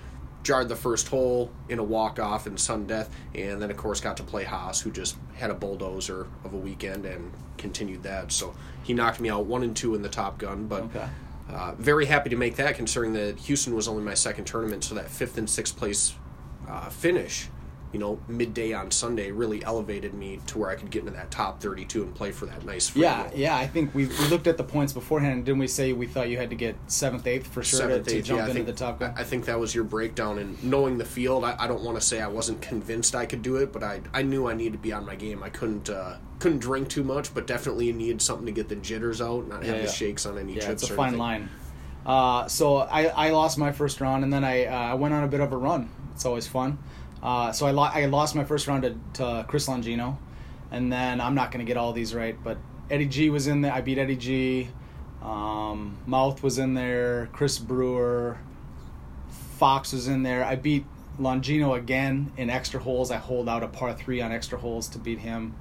Jarred 0.42 0.70
the 0.70 0.76
first 0.76 1.10
hole 1.10 1.52
in 1.68 1.80
a 1.80 1.84
walk 1.84 2.18
off 2.18 2.48
in 2.48 2.58
sudden 2.58 2.88
death, 2.88 3.14
and 3.36 3.62
then 3.62 3.70
of 3.70 3.78
course 3.78 4.00
got 4.00 4.18
to 4.18 4.24
play 4.24 4.46
Haas, 4.46 4.80
who 4.82 4.90
just 4.90 5.18
had 5.36 5.52
a 5.52 5.54
bulldozer 5.54 6.28
of 6.46 6.54
a 6.54 6.58
weekend 6.58 7.06
and 7.06 7.32
continued 7.58 8.04
that. 8.04 8.32
So 8.32 8.56
he 8.84 8.94
knocked 8.94 9.20
me 9.20 9.30
out 9.30 9.46
one 9.46 9.64
and 9.64 9.76
two 9.76 9.96
in 9.96 10.02
the 10.02 10.10
Top 10.10 10.38
Gun, 10.38 10.68
but. 10.68 10.84
Okay. 10.84 11.08
Uh, 11.52 11.74
very 11.80 12.06
happy 12.06 12.30
to 12.30 12.36
make 12.36 12.58
that, 12.58 12.76
considering 12.76 13.14
that 13.14 13.40
Houston 13.40 13.74
was 13.74 13.88
only 13.88 14.04
my 14.04 14.14
second 14.14 14.46
tournament, 14.46 14.84
so 14.84 14.94
that 14.94 15.10
fifth 15.10 15.36
and 15.36 15.50
sixth 15.50 15.76
place 15.76 16.14
uh, 16.68 16.90
finish, 16.90 17.48
you 17.92 18.00
know, 18.00 18.20
midday 18.28 18.72
on 18.74 18.92
Sunday, 18.92 19.32
really 19.32 19.64
elevated 19.64 20.14
me 20.14 20.40
to 20.48 20.60
where 20.60 20.70
I 20.70 20.76
could 20.76 20.92
get 20.92 21.00
into 21.00 21.12
that 21.14 21.32
top 21.32 21.60
32 21.60 22.04
and 22.04 22.14
play 22.14 22.32
for 22.32 22.46
that 22.46 22.64
nice 22.64 22.90
free 22.90 23.02
Yeah, 23.02 23.24
roll. 23.24 23.32
yeah. 23.36 23.56
I 23.58 23.66
think 23.66 23.96
we 23.96 24.06
we 24.06 24.28
looked 24.28 24.46
at 24.48 24.58
the 24.58 24.64
points 24.64 24.94
beforehand. 24.94 25.46
Didn't 25.46 25.60
we 25.60 25.68
say 25.68 25.92
we 25.94 26.06
thought 26.06 26.30
you 26.30 26.38
had 26.38 26.52
to 26.52 26.56
get 26.56 26.76
seventh, 26.88 27.26
eighth 27.26 27.48
for 27.48 27.64
sure 27.64 27.80
Seventh, 27.80 28.06
to, 28.06 28.12
to 28.12 28.18
eighth, 28.18 28.26
jump 28.26 28.38
yeah, 28.40 28.44
into 28.44 28.54
think, 28.54 28.66
the 28.68 28.74
top? 28.74 29.02
I, 29.02 29.14
I 29.22 29.24
think 29.24 29.46
that 29.46 29.60
was 29.60 29.74
your 29.74 29.84
breakdown. 29.86 30.38
And 30.38 30.64
knowing 30.64 30.98
the 31.00 31.06
field, 31.06 31.44
I, 31.44 31.56
I 31.58 31.68
don't 31.68 31.82
want 31.84 31.98
to 31.98 32.02
say 32.06 32.22
I 32.22 32.28
wasn't 32.28 32.62
convinced 32.62 33.16
I 33.16 33.26
could 33.26 33.42
do 33.42 33.56
it, 33.56 33.74
but 33.74 33.84
I, 33.84 34.02
I 34.14 34.22
knew 34.22 34.48
I 34.48 34.54
needed 34.54 34.74
to 34.74 34.80
be 34.80 34.94
on 34.94 35.06
my 35.06 35.16
game. 35.16 35.42
I 35.42 35.50
couldn't 35.50 35.90
uh, 35.90 36.18
couldn't 36.38 36.60
drink 36.60 36.90
too 36.90 37.04
much, 37.04 37.34
but 37.34 37.48
definitely 37.48 37.92
needed 37.92 38.22
something 38.22 38.46
to 38.46 38.52
get 38.52 38.70
the 38.70 38.76
jitters 38.76 39.20
out, 39.20 39.48
not 39.48 39.64
have 39.64 39.78
Yeah, 39.78 39.82
the 39.82 39.88
shakes 39.92 40.26
on 40.28 40.38
any 40.38 40.54
yeah, 40.54 40.62
chips. 40.68 40.84
it's 40.84 40.92
a 40.92 40.94
or 40.94 40.98
fine 40.98 41.08
anything. 41.08 41.20
line. 41.20 41.50
Uh, 42.06 42.48
so 42.48 42.78
I, 42.78 43.08
I 43.08 43.30
lost 43.32 43.58
my 43.58 43.72
first 43.72 44.00
round, 44.00 44.24
and 44.24 44.32
then 44.32 44.44
I 44.44 44.66
uh, 44.66 44.72
I 44.76 44.94
went 44.94 45.14
on 45.14 45.24
a 45.24 45.28
bit 45.28 45.42
of 45.42 45.52
a 45.52 45.58
run. 45.58 45.90
It's 46.14 46.26
always 46.26 46.48
fun. 46.48 46.78
Uh, 47.22 47.52
so 47.52 47.66
I, 47.66 47.72
lo- 47.72 47.84
I 47.84 48.06
lost 48.06 48.36
my 48.36 48.44
first 48.44 48.68
round 48.68 48.84
to, 48.84 48.96
to 49.14 49.46
Chris 49.48 49.68
Longino, 49.68 50.18
and 50.72 50.92
then 50.92 51.20
I'm 51.20 51.36
not 51.36 51.52
going 51.52 51.66
to 51.66 51.68
get 51.68 51.78
all 51.78 51.92
these 51.92 52.14
right, 52.14 52.38
but 52.44 52.58
Eddie 52.90 53.08
G 53.08 53.30
was 53.30 53.48
in 53.48 53.62
there. 53.62 53.74
I 53.74 53.82
beat 53.82 53.98
Eddie 53.98 54.16
G. 54.16 54.70
Um, 55.22 55.98
Mouth 56.06 56.42
was 56.42 56.60
in 56.60 56.74
there. 56.74 57.30
Chris 57.34 57.60
Brewer. 57.60 58.38
Fox 59.58 59.92
was 59.92 60.08
in 60.08 60.24
there. 60.24 60.46
I 60.46 60.56
beat 60.56 60.86
Longino 61.20 61.78
again 61.78 62.32
in 62.38 62.50
extra 62.50 62.80
holes. 62.80 63.12
I 63.12 63.18
hold 63.18 63.50
out 63.50 63.62
a 63.62 63.68
par 63.68 63.94
three 63.94 64.22
on 64.22 64.32
extra 64.32 64.58
holes 64.58 64.88
to 64.90 65.00
beat 65.00 65.20
him. 65.20 65.54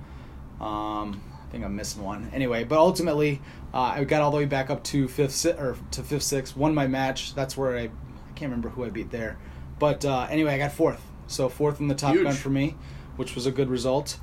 Um, 0.61 1.21
I 1.47 1.51
think 1.51 1.65
I'm 1.65 1.75
missing 1.75 2.05
one. 2.05 2.31
Anyway, 2.33 2.63
but 2.63 2.79
ultimately, 2.79 3.41
uh, 3.75 3.81
I 3.81 4.05
got 4.05 4.23
all 4.23 4.31
the 4.31 4.37
way 4.37 4.45
back 4.45 4.71
up 4.71 4.85
to 4.85 5.09
fifth 5.09 5.33
si- 5.35 5.51
or 5.51 5.77
to 5.91 6.03
fifth 6.03 6.23
six. 6.23 6.55
Won 6.55 6.75
my 6.75 6.87
match. 6.87 7.35
That's 7.35 7.57
where 7.57 7.77
I 7.77 7.85
I 7.85 8.33
can't 8.37 8.51
remember 8.51 8.69
who 8.69 8.85
I 8.85 8.91
beat 8.91 9.11
there, 9.11 9.37
but 9.81 10.05
uh, 10.05 10.29
anyway, 10.31 10.55
I 10.55 10.59
got 10.59 10.73
fourth. 10.73 11.03
So 11.29 11.49
fourth 11.49 11.79
in 11.81 11.87
the 11.87 11.95
top 11.95 12.15
Huge. 12.15 12.25
gun 12.25 12.35
for 12.35 12.51
me, 12.51 12.75
which 13.17 13.35
was 13.37 13.47
a 13.47 13.53
good 13.53 13.69
result. 13.69 14.19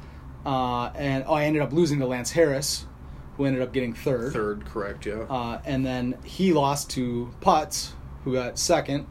Uh, 0.45 0.87
and 0.95 1.23
oh, 1.27 1.33
I 1.33 1.45
ended 1.45 1.61
up 1.61 1.71
losing 1.71 1.99
to 1.99 2.05
Lance 2.05 2.31
Harris, 2.31 2.85
who 3.37 3.45
ended 3.45 3.61
up 3.61 3.73
getting 3.73 3.93
third. 3.93 4.33
Third, 4.33 4.65
correct, 4.65 5.05
yeah. 5.05 5.21
Uh, 5.29 5.61
and 5.65 5.85
then 5.85 6.17
he 6.23 6.53
lost 6.53 6.89
to 6.91 7.33
Putz, 7.41 7.91
who 8.23 8.33
got 8.33 8.59
second, 8.59 9.07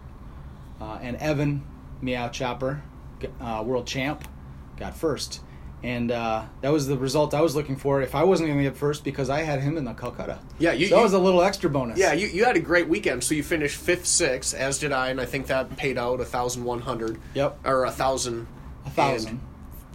uh, 0.80 0.98
and 1.00 1.16
Evan 1.16 1.64
Meow 2.02 2.28
Chopper, 2.28 2.82
uh, 3.40 3.62
world 3.64 3.86
champ, 3.86 4.28
got 4.76 4.96
first. 4.96 5.40
And 5.84 6.10
uh, 6.10 6.44
that 6.62 6.72
was 6.72 6.86
the 6.86 6.96
result 6.96 7.34
I 7.34 7.42
was 7.42 7.54
looking 7.54 7.76
for. 7.76 8.00
If 8.00 8.14
I 8.14 8.24
wasn't 8.24 8.48
going 8.48 8.58
to 8.58 8.64
get 8.64 8.74
first, 8.76 9.04
because 9.04 9.28
I 9.28 9.42
had 9.42 9.60
him 9.60 9.76
in 9.76 9.84
the 9.84 9.92
Calcutta. 9.92 10.38
Yeah, 10.58 10.72
you- 10.72 10.86
so 10.86 10.94
that 10.94 11.00
you- 11.00 11.04
was 11.04 11.12
a 11.12 11.18
little 11.18 11.42
extra 11.42 11.68
bonus. 11.68 11.98
Yeah, 11.98 12.14
you, 12.14 12.26
you 12.28 12.46
had 12.46 12.56
a 12.56 12.60
great 12.60 12.88
weekend. 12.88 13.22
So 13.22 13.34
you 13.34 13.42
finished 13.42 13.76
fifth, 13.76 14.06
sixth, 14.06 14.54
as 14.54 14.78
did 14.78 14.92
I, 14.92 15.10
and 15.10 15.20
I 15.20 15.26
think 15.26 15.46
that 15.48 15.76
paid 15.76 15.98
out 15.98 16.20
a 16.20 16.24
thousand 16.24 16.64
one 16.64 16.80
hundred. 16.80 17.20
Yep. 17.34 17.58
Or 17.66 17.84
a 17.84 17.90
thousand. 17.90 18.46
a 18.86 18.90
thousand. 18.90 19.40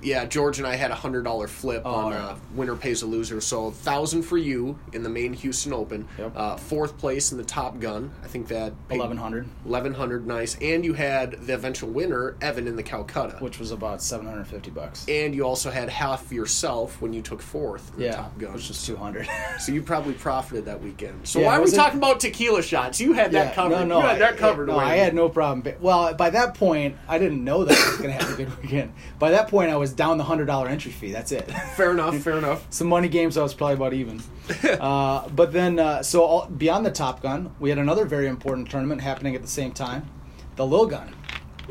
Yeah, 0.01 0.25
George 0.25 0.57
and 0.59 0.67
I 0.67 0.75
had 0.75 0.91
a 0.91 0.95
hundred 0.95 1.23
dollar 1.23 1.47
flip 1.47 1.83
Oh, 1.85 1.93
on 1.93 2.11
yeah. 2.13 2.25
uh, 2.27 2.35
winner 2.55 2.75
pays 2.75 3.01
a 3.01 3.05
loser. 3.05 3.41
So 3.41 3.71
thousand 3.71 4.23
for 4.23 4.37
you 4.37 4.77
in 4.93 5.03
the 5.03 5.09
main 5.09 5.33
Houston 5.33 5.73
Open. 5.73 6.07
Yep. 6.17 6.31
Uh, 6.35 6.55
fourth 6.57 6.97
place 6.97 7.31
in 7.31 7.37
the 7.37 7.43
Top 7.43 7.79
Gun. 7.79 8.11
I 8.23 8.27
think 8.27 8.47
that 8.49 8.73
Eleven 8.89 9.17
hundred, 9.17 9.47
Eleven 9.65 9.93
hundred, 9.93 10.25
nice. 10.27 10.55
And 10.61 10.83
you 10.85 10.93
had 10.93 11.33
the 11.45 11.53
eventual 11.53 11.89
winner, 11.89 12.35
Evan, 12.41 12.67
in 12.67 12.75
the 12.75 12.83
Calcutta. 12.83 13.37
which 13.39 13.59
was 13.59 13.71
about 13.71 14.01
seven 14.01 14.25
hundred 14.27 14.45
fifty 14.47 14.71
bucks. 14.71 15.05
and 15.07 15.33
you 15.35 15.43
also 15.45 15.69
had 15.71 15.89
half 15.89 16.31
yourself 16.31 17.01
when 17.01 17.13
you 17.13 17.21
took 17.21 17.41
fourth 17.41 17.91
in 17.97 18.03
yeah, 18.03 18.11
the 18.11 18.17
Top 18.17 18.37
Gun. 18.39 18.53
which 18.53 18.67
was 18.69 18.85
two 18.85 18.95
hundred. 18.95 19.27
So 19.59 19.73
you 19.73 19.81
probably 19.81 20.13
profited 20.13 20.65
that 20.65 20.81
weekend. 20.81 21.27
So 21.27 21.39
Yeah, 21.39 21.47
why 21.47 21.57
are 21.57 21.61
we 21.63 21.71
talking 21.71 21.97
about 21.97 22.19
tequila 22.21 22.61
shots? 22.63 23.01
You 23.01 23.11
had 23.13 23.31
that 23.33 23.53
covered. 23.53 23.71
No, 23.71 23.83
no, 23.85 23.99
you 24.01 24.07
had 24.07 24.19
that 24.21 24.33
I, 24.35 24.37
covered. 24.37 24.67
No, 24.69 24.77
I 24.79 24.95
had 24.95 25.13
no 25.13 25.27
problem. 25.27 25.75
Well, 25.81 26.13
by 26.13 26.29
that 26.29 26.53
point, 26.55 26.95
I 27.09 27.17
didn't 27.17 27.43
know 27.43 27.65
that 27.65 27.77
I 27.77 27.89
was 27.89 27.97
going 27.97 28.17
to 28.17 28.23
have 28.23 28.33
a 28.33 28.37
good 28.37 28.57
weekend. 28.61 28.93
By 29.19 29.31
that 29.31 29.49
point, 29.49 29.69
I 29.69 29.75
was 29.75 29.88
down 29.93 30.17
the 30.17 30.23
hundred 30.23 30.45
dollar 30.45 30.67
entry 30.67 30.91
fee. 30.91 31.11
That's 31.11 31.31
it. 31.31 31.49
Fair 31.75 31.91
enough. 31.91 32.17
Fair 32.17 32.37
enough. 32.37 32.65
Some 32.69 32.87
money 32.87 33.07
games, 33.07 33.37
I 33.37 33.43
was 33.43 33.53
probably 33.53 33.75
about 33.75 33.93
even. 33.93 34.21
uh, 34.79 35.27
but 35.29 35.51
then, 35.53 35.79
uh, 35.79 36.01
so 36.03 36.23
all, 36.23 36.45
beyond 36.47 36.85
the 36.85 36.91
Top 36.91 37.21
Gun, 37.21 37.53
we 37.59 37.69
had 37.69 37.77
another 37.77 38.05
very 38.05 38.27
important 38.27 38.69
tournament 38.69 39.01
happening 39.01 39.35
at 39.35 39.41
the 39.41 39.47
same 39.47 39.71
time, 39.71 40.09
the 40.55 40.65
Lil 40.65 40.85
Gun. 40.87 41.15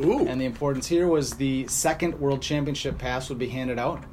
Ooh. 0.01 0.27
And 0.29 0.41
the 0.41 0.45
importance 0.45 0.87
here 0.87 1.09
was 1.09 1.33
the 1.33 1.67
second 1.67 2.19
World 2.21 2.41
Championship 2.41 2.99
pass 2.99 3.29
would 3.29 3.39
be 3.39 3.49
handed 3.49 3.79
out, 3.79 4.05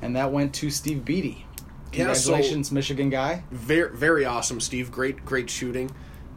and 0.00 0.16
that 0.16 0.32
went 0.32 0.54
to 0.54 0.70
Steve 0.70 1.04
Beatty. 1.04 1.46
Yeah, 1.92 2.12
so- 2.14 2.30
Congratulations, 2.30 2.72
Michigan 2.72 3.10
guy. 3.10 3.44
very 3.50 3.94
very 3.96 4.24
awesome, 4.24 4.60
Steve. 4.60 4.90
Great 4.90 5.24
great 5.24 5.48
shooting. 5.50 5.90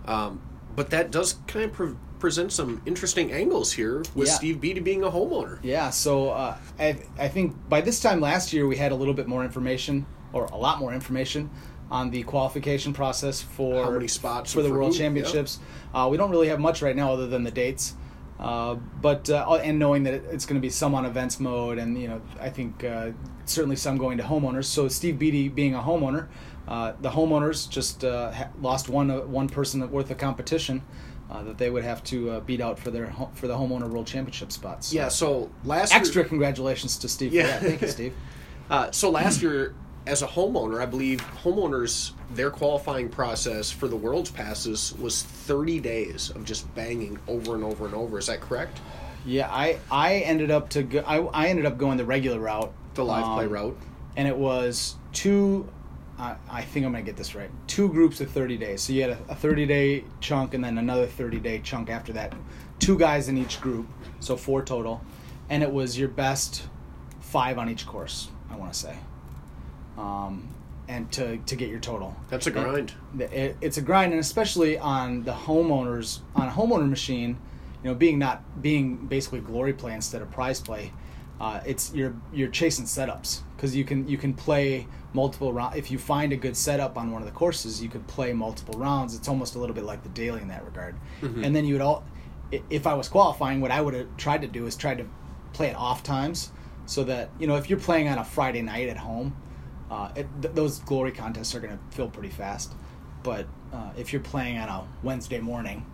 Um, 0.05 0.41
but 0.75 0.89
that 0.91 1.09
does 1.09 1.37
kind 1.47 1.65
of 1.65 1.95
present 2.19 2.51
some 2.51 2.81
interesting 2.85 3.31
angles 3.31 3.71
here 3.71 4.03
with 4.15 4.27
Yeah. 4.27 4.33
Steve 4.33 4.61
Beatty 4.61 4.79
being 4.79 5.03
a 5.03 5.09
homeowner. 5.09 5.59
Yeah, 5.61 5.89
so 5.89 6.29
uh, 6.29 6.57
I, 6.79 6.97
I 7.17 7.27
think 7.27 7.55
by 7.69 7.81
this 7.81 7.99
time 7.99 8.19
last 8.21 8.53
year 8.53 8.67
we 8.67 8.77
had 8.77 8.91
a 8.91 8.95
little 8.95 9.13
bit 9.13 9.27
more 9.27 9.43
information, 9.43 10.05
or 10.33 10.45
a 10.45 10.57
lot 10.57 10.79
more 10.79 10.93
information, 10.93 11.49
on 11.89 12.11
the 12.11 12.23
qualification 12.23 12.93
process 12.93 13.41
for 13.41 13.83
How 13.83 13.91
many 13.91 14.07
spots 14.07 14.51
for 14.53 14.61
the 14.61 14.69
for 14.69 14.75
World 14.77 14.93
who, 14.93 14.97
yeah. 14.99 15.05
Championships. 15.05 15.59
Uh, 15.93 16.07
we 16.11 16.17
don't 16.17 16.29
really 16.31 16.49
have 16.49 16.59
much 16.59 16.81
right 16.81 16.95
now 16.95 17.13
other 17.13 17.27
than 17.27 17.43
the 17.43 17.51
dates, 17.51 17.95
uh, 18.39 18.75
but 19.01 19.29
uh, 19.29 19.59
and 19.63 19.79
knowing 19.79 20.03
that 20.03 20.13
it's 20.13 20.45
going 20.45 20.59
to 20.59 20.61
be 20.61 20.69
some 20.69 20.93
on 20.93 21.05
events 21.05 21.39
mode, 21.39 21.77
and 21.77 21.99
you 21.99 22.07
know 22.09 22.21
I 22.41 22.49
think 22.49 22.83
uh, 22.83 23.11
certainly 23.45 23.77
some 23.77 23.97
going 23.97 24.17
to 24.17 24.23
homeowners. 24.23 24.65
So 24.65 24.87
Steve 24.89 25.17
Beatty 25.17 25.47
being 25.47 25.75
a 25.75 25.79
homeowner, 25.79 26.27
uh, 26.67 26.91
the 26.99 27.09
homeowners 27.09 27.69
just 27.69 28.03
uh, 28.03 28.31
ha- 28.31 28.49
lost 28.61 28.89
one 28.89 29.09
uh, 29.09 29.21
one 29.21 29.47
person 29.47 29.89
worth 29.89 30.11
of 30.11 30.17
competition. 30.17 30.81
Uh, 31.29 31.43
that 31.43 31.57
they 31.57 31.69
would 31.69 31.83
have 31.83 32.01
to 32.05 32.29
uh, 32.31 32.39
beat 32.39 32.61
out 32.61 32.79
for 32.79 32.89
their 32.89 33.07
ho- 33.07 33.29
for 33.33 33.47
the 33.47 33.53
homeowner 33.53 33.89
world 33.89 34.07
championship 34.07 34.49
spots. 34.51 34.87
So- 34.87 34.95
Yeah, 34.95 35.09
so 35.09 35.49
last 35.65 35.93
extra 35.93 36.21
year, 36.21 36.29
congratulations 36.29 36.97
to 36.99 37.09
Steve. 37.09 37.33
Yeah. 37.33 37.59
Thank 37.59 37.81
you, 37.81 37.87
Steve. 37.89 38.13
uh, 38.69 38.91
so 38.91 39.09
last 39.09 39.41
year 39.41 39.75
as 40.05 40.21
a 40.21 40.27
homeowner, 40.27 40.81
I 40.81 40.85
believe 40.85 41.19
homeowners 41.43 42.11
their 42.33 42.49
qualifying 42.49 43.09
process 43.09 43.69
for 43.69 43.89
the 43.89 43.95
World's 43.97 44.31
passes 44.31 44.93
was 44.99 45.23
30 45.23 45.81
days 45.81 46.29
of 46.29 46.45
just 46.45 46.73
banging 46.75 47.19
over 47.27 47.55
and 47.55 47.63
over 47.65 47.85
and 47.85 47.93
over. 47.93 48.17
Is 48.17 48.27
that 48.27 48.39
correct? 48.39 48.79
Yeah, 49.25 49.49
I 49.51 49.79
I 49.91 50.19
ended 50.19 50.49
up 50.49 50.69
to 50.69 50.83
go, 50.83 50.99
I 51.05 51.17
I 51.17 51.47
ended 51.47 51.65
up 51.65 51.77
going 51.77 51.97
the 51.97 52.05
regular 52.05 52.39
route, 52.39 52.71
The 52.93 53.03
live 53.03 53.25
play 53.35 53.45
um, 53.45 53.51
route. 53.51 53.77
and 54.15 54.29
it 54.29 54.37
was 54.37 54.95
two. 55.11 55.67
I 56.19 56.35
I 56.49 56.61
think 56.63 56.85
I'm 56.85 56.91
gonna 56.91 57.03
get 57.03 57.17
this 57.17 57.35
right. 57.35 57.49
Two 57.67 57.89
groups 57.89 58.21
of 58.21 58.29
30 58.31 58.57
days. 58.57 58.81
So 58.81 58.93
you 58.93 59.01
had 59.01 59.11
a, 59.11 59.19
a 59.29 59.35
30 59.35 59.65
day 59.65 60.03
chunk 60.19 60.53
and 60.53 60.63
then 60.63 60.77
another 60.77 61.05
30 61.07 61.39
day 61.39 61.59
chunk 61.59 61.89
after 61.89 62.13
that. 62.13 62.33
Two 62.79 62.97
guys 62.97 63.27
in 63.27 63.37
each 63.37 63.59
group, 63.61 63.87
so 64.19 64.35
four 64.37 64.61
total, 64.63 65.01
and 65.49 65.63
it 65.63 65.71
was 65.71 65.97
your 65.97 66.09
best 66.09 66.67
five 67.19 67.57
on 67.57 67.69
each 67.69 67.85
course. 67.87 68.29
I 68.49 68.55
want 68.55 68.71
to 68.73 68.79
say, 68.79 68.97
um, 69.97 70.47
and 70.87 71.11
to 71.13 71.37
to 71.37 71.55
get 71.55 71.69
your 71.69 71.79
total. 71.79 72.15
That's 72.29 72.47
a 72.47 72.51
grind. 72.51 72.93
the- 73.15 73.45
it, 73.45 73.57
it's 73.61 73.77
a 73.77 73.81
grind 73.81 74.11
and 74.13 74.19
especially 74.19 74.77
on 74.77 75.23
the 75.23 75.33
homeowners 75.33 76.19
on 76.35 76.47
a 76.47 76.51
homeowner 76.51 76.89
machine 76.89 77.37
you 77.83 77.89
know 77.89 77.95
being 77.95 78.17
not 78.19 78.61
being 78.61 78.95
basically 79.07 79.39
glory 79.39 79.73
play 79.73 79.93
instead 79.93 80.21
of 80.21 80.31
prize 80.31 80.59
play 80.61 80.91
uh, 81.39 81.61
it's 81.65 81.93
you're 81.93 82.15
you're 82.33 82.49
chasing 82.49 82.85
setups. 82.85 83.41
Because 83.55 83.75
you 83.75 83.83
can 83.83 84.07
you 84.07 84.17
can 84.17 84.33
play 84.33 84.87
multiple 85.13 85.51
rounds 85.51 85.75
if 85.77 85.89
you 85.89 85.97
find 85.97 86.31
a 86.31 86.35
good 86.37 86.55
setup 86.55 86.97
on 86.97 87.11
one 87.11 87.21
of 87.21 87.27
the 87.27 87.33
courses 87.33 87.81
you 87.81 87.89
could 87.89 88.05
play 88.07 88.33
multiple 88.33 88.79
rounds. 88.79 89.15
It's 89.15 89.27
almost 89.27 89.55
a 89.55 89.59
little 89.59 89.75
bit 89.75 89.83
like 89.83 90.03
the 90.03 90.09
daily 90.09 90.41
in 90.41 90.47
that 90.49 90.63
regard. 90.65 90.95
And 91.43 91.55
then 91.55 91.65
you 91.65 91.73
would 91.75 91.81
all 91.81 92.03
if 92.69 92.87
i 92.87 92.93
was 92.93 93.09
qualifying 93.09 93.59
what 93.59 93.71
i 93.71 93.81
would 93.81 93.93
have 93.93 94.07
tried 94.15 94.41
to 94.41 94.47
do 94.47 94.65
is 94.67 94.77
try 94.77 94.95
to 94.95 95.05
play 95.51 95.67
it 95.67 95.75
off 95.75 96.01
times 96.01 96.49
so 96.85 97.03
that 97.03 97.29
you 97.37 97.45
know 97.45 97.57
if 97.57 97.69
you're 97.69 97.77
playing 97.77 98.07
on 98.07 98.17
a 98.19 98.23
friday 98.23 98.61
night 98.61 98.87
at 98.87 98.95
home 98.95 99.35
uh, 99.89 100.11
it, 100.15 100.27
th- 100.41 100.53
those 100.53 100.79
glory 100.79 101.11
contests 101.11 101.55
are 101.55 101.59
going 101.59 101.77
to 101.77 101.95
fill 101.95 102.09
pretty 102.09 102.29
fast. 102.29 102.73
But 103.23 103.47
uh, 103.73 103.91
if 103.97 104.11
you're 104.11 104.21
playing 104.21 104.57
on 104.57 104.69
a 104.69 104.87
Wednesday 105.03 105.39
morning, 105.39 105.85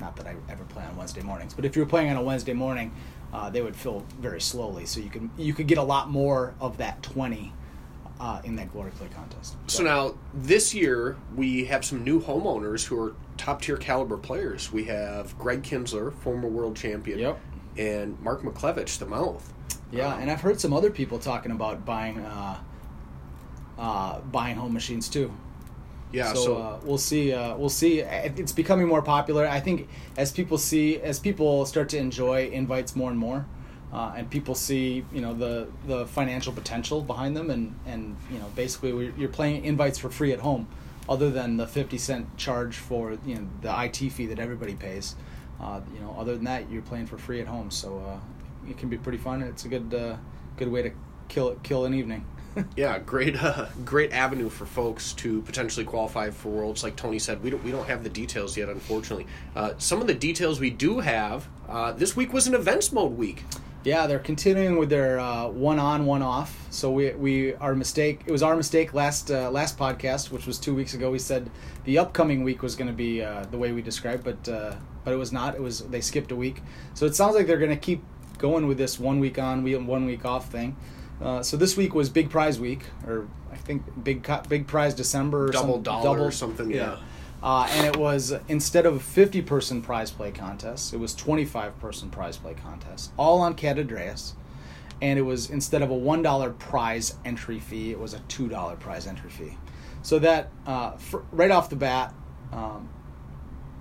not 0.00 0.16
that 0.16 0.26
I 0.26 0.34
ever 0.48 0.64
play 0.64 0.84
on 0.84 0.96
Wednesday 0.96 1.22
mornings, 1.22 1.54
but 1.54 1.64
if 1.64 1.76
you're 1.76 1.86
playing 1.86 2.10
on 2.10 2.16
a 2.16 2.22
Wednesday 2.22 2.52
morning, 2.52 2.92
uh, 3.32 3.48
they 3.50 3.62
would 3.62 3.76
fill 3.76 4.04
very 4.20 4.40
slowly. 4.40 4.86
So 4.86 5.00
you 5.00 5.10
can 5.10 5.30
you 5.38 5.54
could 5.54 5.66
get 5.66 5.78
a 5.78 5.82
lot 5.82 6.10
more 6.10 6.54
of 6.60 6.76
that 6.78 7.02
twenty 7.02 7.52
uh, 8.20 8.40
in 8.44 8.56
that 8.56 8.72
glory 8.72 8.90
play 8.92 9.08
contest. 9.14 9.56
So 9.66 9.82
now 9.82 10.14
this 10.34 10.74
year 10.74 11.16
we 11.34 11.64
have 11.64 11.84
some 11.84 12.04
new 12.04 12.20
homeowners 12.22 12.84
who 12.84 13.00
are 13.02 13.14
top 13.36 13.62
tier 13.62 13.76
caliber 13.76 14.16
players. 14.16 14.70
We 14.72 14.84
have 14.84 15.36
Greg 15.38 15.62
Kinsler, 15.62 16.12
former 16.12 16.48
world 16.48 16.76
champion, 16.76 17.18
Yep. 17.18 17.40
and 17.78 18.20
Mark 18.20 18.42
McClevich, 18.42 18.98
the 18.98 19.06
mouth. 19.06 19.52
Yeah, 19.90 20.14
Um, 20.14 20.20
and 20.22 20.30
I've 20.30 20.40
heard 20.40 20.60
some 20.60 20.72
other 20.72 20.90
people 20.90 21.18
talking 21.18 21.50
about 21.52 21.84
buying 21.84 22.18
uh, 22.20 22.58
uh, 23.78 24.20
buying 24.20 24.56
home 24.56 24.72
machines 24.72 25.08
too. 25.08 25.32
Yeah. 26.12 26.32
so, 26.32 26.44
So, 26.44 26.56
uh, 26.56 26.78
we'll 26.82 26.98
see. 26.98 27.32
Uh, 27.32 27.56
we'll 27.56 27.68
see. 27.68 28.00
It's 28.00 28.52
becoming 28.52 28.86
more 28.86 29.02
popular. 29.02 29.46
I 29.46 29.60
think 29.60 29.88
as 30.16 30.32
people 30.32 30.58
see, 30.58 31.00
as 31.00 31.18
people 31.18 31.64
start 31.66 31.88
to 31.90 31.98
enjoy 31.98 32.48
invites 32.48 32.94
more 32.94 33.10
and 33.10 33.18
more, 33.18 33.46
uh, 33.92 34.14
and 34.16 34.30
people 34.30 34.54
see, 34.54 35.04
you 35.12 35.20
know, 35.20 35.34
the 35.34 35.68
the 35.86 36.06
financial 36.06 36.52
potential 36.52 37.00
behind 37.02 37.36
them, 37.36 37.50
and 37.50 37.74
and 37.86 38.16
you 38.30 38.38
know, 38.38 38.46
basically, 38.54 39.12
you're 39.16 39.28
playing 39.28 39.64
invites 39.64 39.98
for 39.98 40.10
free 40.10 40.32
at 40.32 40.40
home, 40.40 40.66
other 41.08 41.30
than 41.30 41.56
the 41.56 41.66
fifty 41.66 41.98
cent 41.98 42.36
charge 42.36 42.76
for 42.76 43.18
you 43.26 43.34
know 43.36 43.48
the 43.60 43.84
IT 43.84 44.12
fee 44.12 44.26
that 44.26 44.38
everybody 44.38 44.74
pays. 44.74 45.14
Uh, 45.60 45.80
you 45.94 46.00
know, 46.00 46.16
other 46.18 46.34
than 46.34 46.44
that, 46.44 46.70
you're 46.70 46.82
playing 46.82 47.06
for 47.06 47.18
free 47.18 47.40
at 47.40 47.46
home. 47.46 47.70
So 47.70 47.98
uh, 47.98 48.68
it 48.68 48.78
can 48.78 48.88
be 48.88 48.98
pretty 48.98 49.18
fun. 49.18 49.42
It's 49.42 49.64
a 49.64 49.68
good 49.68 49.94
uh, 49.94 50.16
good 50.56 50.68
way 50.68 50.82
to 50.82 50.90
kill 51.28 51.54
kill 51.62 51.84
an 51.84 51.94
evening. 51.94 52.24
yeah, 52.76 52.98
great, 52.98 53.42
uh, 53.42 53.66
great 53.84 54.12
avenue 54.12 54.48
for 54.48 54.66
folks 54.66 55.12
to 55.14 55.42
potentially 55.42 55.84
qualify 55.84 56.30
for 56.30 56.48
worlds. 56.48 56.82
Like 56.82 56.96
Tony 56.96 57.18
said, 57.18 57.42
we 57.42 57.50
don't 57.50 57.62
we 57.64 57.70
don't 57.70 57.86
have 57.86 58.02
the 58.02 58.10
details 58.10 58.56
yet, 58.56 58.68
unfortunately. 58.68 59.26
Uh, 59.56 59.72
some 59.78 60.00
of 60.00 60.06
the 60.06 60.14
details 60.14 60.60
we 60.60 60.70
do 60.70 61.00
have. 61.00 61.48
Uh, 61.68 61.92
this 61.92 62.16
week 62.16 62.32
was 62.32 62.46
an 62.46 62.54
events 62.54 62.92
mode 62.92 63.16
week. 63.16 63.44
Yeah, 63.84 64.06
they're 64.06 64.20
continuing 64.20 64.76
with 64.76 64.90
their 64.90 65.18
uh, 65.18 65.48
one 65.48 65.80
on, 65.80 66.06
one 66.06 66.22
off. 66.22 66.56
So 66.70 66.90
we 66.90 67.10
we 67.12 67.54
our 67.54 67.74
mistake. 67.74 68.22
It 68.26 68.32
was 68.32 68.42
our 68.42 68.54
mistake 68.54 68.94
last 68.94 69.30
uh, 69.30 69.50
last 69.50 69.78
podcast, 69.78 70.30
which 70.30 70.46
was 70.46 70.58
two 70.58 70.74
weeks 70.74 70.94
ago. 70.94 71.10
We 71.10 71.18
said 71.18 71.50
the 71.84 71.98
upcoming 71.98 72.44
week 72.44 72.62
was 72.62 72.76
going 72.76 72.88
to 72.88 72.94
be 72.94 73.22
uh, 73.22 73.46
the 73.50 73.58
way 73.58 73.72
we 73.72 73.82
described, 73.82 74.24
but 74.24 74.48
uh, 74.48 74.76
but 75.04 75.12
it 75.12 75.16
was 75.16 75.32
not. 75.32 75.54
It 75.54 75.62
was 75.62 75.80
they 75.80 76.00
skipped 76.00 76.30
a 76.30 76.36
week. 76.36 76.62
So 76.94 77.06
it 77.06 77.16
sounds 77.16 77.34
like 77.34 77.46
they're 77.46 77.58
going 77.58 77.70
to 77.70 77.76
keep 77.76 78.02
going 78.38 78.66
with 78.66 78.78
this 78.78 78.98
one 78.98 79.20
week 79.20 79.38
on, 79.38 79.64
one 79.86 80.04
week 80.04 80.24
off 80.24 80.50
thing. 80.50 80.76
Uh, 81.22 81.42
so 81.42 81.56
this 81.56 81.76
week 81.76 81.94
was 81.94 82.08
Big 82.08 82.30
Prize 82.30 82.58
Week, 82.58 82.82
or 83.06 83.28
I 83.52 83.56
think 83.56 83.82
Big 84.02 84.26
Big 84.48 84.66
Prize 84.66 84.94
December, 84.94 85.48
or 85.48 85.50
Double 85.50 85.74
some, 85.74 85.82
dollar 85.82 86.20
or 86.20 86.30
something, 86.30 86.70
yeah. 86.70 86.96
Uh, 87.42 87.66
and 87.70 87.86
it 87.86 87.96
was 87.96 88.32
instead 88.48 88.86
of 88.86 88.94
a 88.96 89.00
50 89.00 89.42
person 89.42 89.82
prize 89.82 90.10
play 90.12 90.30
contest, 90.30 90.94
it 90.94 90.98
was 90.98 91.14
25 91.14 91.78
person 91.80 92.08
prize 92.08 92.36
play 92.36 92.54
contest, 92.54 93.12
all 93.16 93.40
on 93.40 93.54
Cat 93.54 93.78
Andreas. 93.78 94.34
And 95.00 95.18
it 95.18 95.22
was 95.22 95.50
instead 95.50 95.82
of 95.82 95.90
a 95.90 95.94
$1 95.94 96.58
prize 96.60 97.16
entry 97.24 97.58
fee, 97.58 97.90
it 97.90 97.98
was 97.98 98.14
a 98.14 98.20
$2 98.20 98.78
prize 98.78 99.08
entry 99.08 99.30
fee. 99.30 99.58
So 100.02 100.20
that, 100.20 100.52
uh, 100.64 100.92
fr- 100.92 101.22
right 101.32 101.50
off 101.50 101.68
the 101.70 101.76
bat, 101.76 102.14
um, 102.52 102.88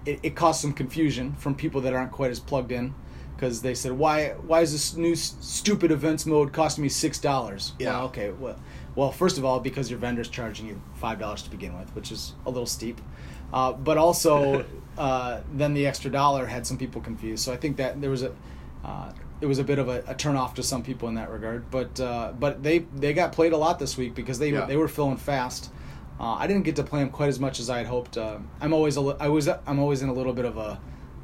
it, 0.04 0.20
it 0.24 0.36
caused 0.36 0.62
some 0.62 0.74
confusion 0.74 1.34
from 1.36 1.54
people 1.54 1.82
that 1.82 1.94
aren't 1.94 2.12
quite 2.12 2.32
as 2.32 2.40
plugged 2.40 2.72
in 2.72 2.96
because 3.42 3.62
they 3.64 3.74
said, 3.74 3.92
"Why? 3.94 4.30
Why 4.46 4.62
is 4.62 4.72
this 4.72 4.96
new 4.96 5.14
s- 5.14 5.36
stupid 5.42 5.90
events 5.92 6.26
mode 6.28 6.54
costing 6.54 6.84
me 6.84 6.90
six 6.90 7.18
dollars?" 7.20 7.74
Yeah. 7.80 7.94
Well, 7.98 8.06
okay. 8.06 8.30
Well, 8.30 8.56
well, 8.96 9.12
first 9.12 9.38
of 9.40 9.44
all, 9.46 9.60
because 9.60 9.90
your 9.90 10.00
vendor's 10.00 10.30
charging 10.30 10.68
you 10.68 10.80
five 10.96 11.18
dollars 11.20 11.42
to 11.42 11.50
begin 11.50 11.78
with, 11.78 11.94
which 11.96 12.12
is 12.12 12.34
a 12.46 12.50
little 12.52 12.68
steep. 12.68 13.02
Uh, 13.52 13.74
but 13.74 13.98
also, 13.98 14.64
uh, 14.98 15.42
then 15.54 15.74
the 15.74 15.88
extra 15.88 16.12
dollar 16.12 16.46
had 16.46 16.68
some 16.68 16.78
people 16.78 17.02
confused. 17.02 17.44
So 17.44 17.52
I 17.52 17.58
think 17.58 17.78
that 17.78 18.00
there 18.00 18.12
was 18.12 18.22
a. 18.24 18.32
Uh, 18.86 19.12
it 19.42 19.48
was 19.48 19.58
a 19.58 19.64
bit 19.64 19.80
of 19.80 19.90
a, 19.90 20.04
a 20.08 20.14
turn 20.14 20.36
off 20.36 20.54
to 20.56 20.62
some 20.64 20.84
people 20.84 21.10
in 21.10 21.16
that 21.16 21.32
regard, 21.32 21.70
but 21.72 22.00
uh, 22.00 22.32
but 22.40 22.62
they 22.62 22.80
they 22.96 23.12
got 23.14 23.32
played 23.32 23.54
a 23.54 23.58
lot 23.58 23.80
this 23.80 23.98
week 23.98 24.14
because 24.14 24.38
they 24.38 24.52
Yeah. 24.52 24.66
they 24.66 24.78
were 24.78 24.88
filling 24.88 25.18
fast. 25.18 25.72
Uh, 26.20 26.34
I 26.36 26.46
didn't 26.46 26.62
get 26.62 26.76
to 26.76 26.84
play 26.84 27.00
them 27.00 27.10
quite 27.10 27.30
as 27.30 27.40
much 27.40 27.60
as 27.60 27.68
I 27.68 27.80
had 27.80 27.88
hoped. 27.88 28.16
Uh, 28.18 28.38
I'm 28.62 28.74
always 28.74 28.98
a 28.98 29.02
li- 29.02 29.16
I 29.20 29.30
was 29.30 29.48
I'm 29.50 29.80
always 29.80 30.04
in 30.04 30.10
a 30.10 30.14
little 30.14 30.34
bit 30.34 30.46
of 30.46 30.58
a 30.58 30.80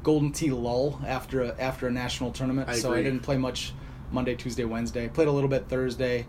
golden 0.08 0.32
tee 0.32 0.50
lull 0.50 0.98
after 1.06 1.42
a, 1.42 1.60
after 1.60 1.86
a 1.86 1.90
national 1.90 2.32
tournament, 2.32 2.66
I 2.66 2.78
so 2.78 2.94
I 2.94 3.02
didn't 3.02 3.20
play 3.20 3.36
much 3.36 3.74
Monday, 4.10 4.34
Tuesday, 4.34 4.64
Wednesday. 4.64 5.06
Played 5.06 5.28
a 5.28 5.30
little 5.30 5.50
bit 5.50 5.68
Thursday, 5.68 6.26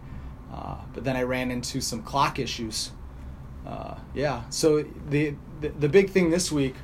uh, 0.54 0.80
but 0.94 1.06
then 1.06 1.16
I 1.16 1.24
ran 1.24 1.50
into 1.50 1.80
some 1.80 2.04
clock 2.04 2.40
issues. 2.40 2.92
Uh, 3.66 3.96
yeah, 4.14 4.42
so 4.50 4.84
the, 5.10 5.34
the 5.62 5.70
the 5.70 5.88
big 5.88 6.10
thing 6.10 6.30
this 6.30 6.52
week 6.52 6.76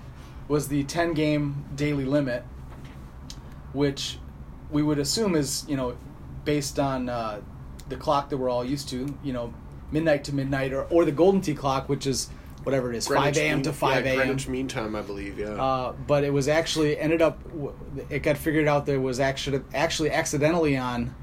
was 0.48 0.70
the 0.70 0.86
10 0.86 1.14
game 1.14 1.66
daily 1.76 2.06
limit, 2.06 2.46
which 3.74 4.18
we 4.72 4.82
would 4.82 4.98
assume 4.98 5.36
is 5.36 5.66
you 5.68 5.76
know 5.76 5.98
based 6.46 6.80
on 6.80 7.10
uh, 7.10 7.42
the 7.90 7.98
clock 7.98 8.30
that 8.30 8.38
we're 8.38 8.50
all 8.50 8.64
used 8.64 8.88
to, 8.88 9.14
you 9.22 9.34
know, 9.34 9.54
midnight 9.92 10.24
to 10.24 10.34
midnight, 10.34 10.72
or, 10.72 10.84
or 10.86 11.04
the 11.04 11.12
golden 11.12 11.42
tee 11.42 11.56
clock, 11.56 11.90
which 11.90 12.08
is 12.08 12.30
whatever 12.66 12.92
it 12.92 12.98
is, 12.98 13.08
Greenwich 13.08 13.36
5 13.36 13.44
a.m. 13.44 13.62
To 13.62 13.74
5 13.74 14.06
yeah, 14.06 14.12
a.m. 14.12 14.18
Greenwich 14.20 14.48
Mean 14.48 14.68
Time, 14.68 14.96
I 14.96 15.02
believe. 15.02 15.38
Yeah. 15.40 15.50
Uh, 15.50 15.92
but 15.94 16.24
it 16.24 16.34
was 16.34 16.48
actually 16.48 16.98
ended 16.98 17.22
up. 17.22 17.40
It 18.10 18.20
got 18.24 18.38
figured 18.38 18.68
out 18.68 18.86
there 18.86 19.00
was 19.00 19.20
actually 19.20 19.62
actually 19.74 20.12
accidentally 20.12 20.76
on 20.76 21.14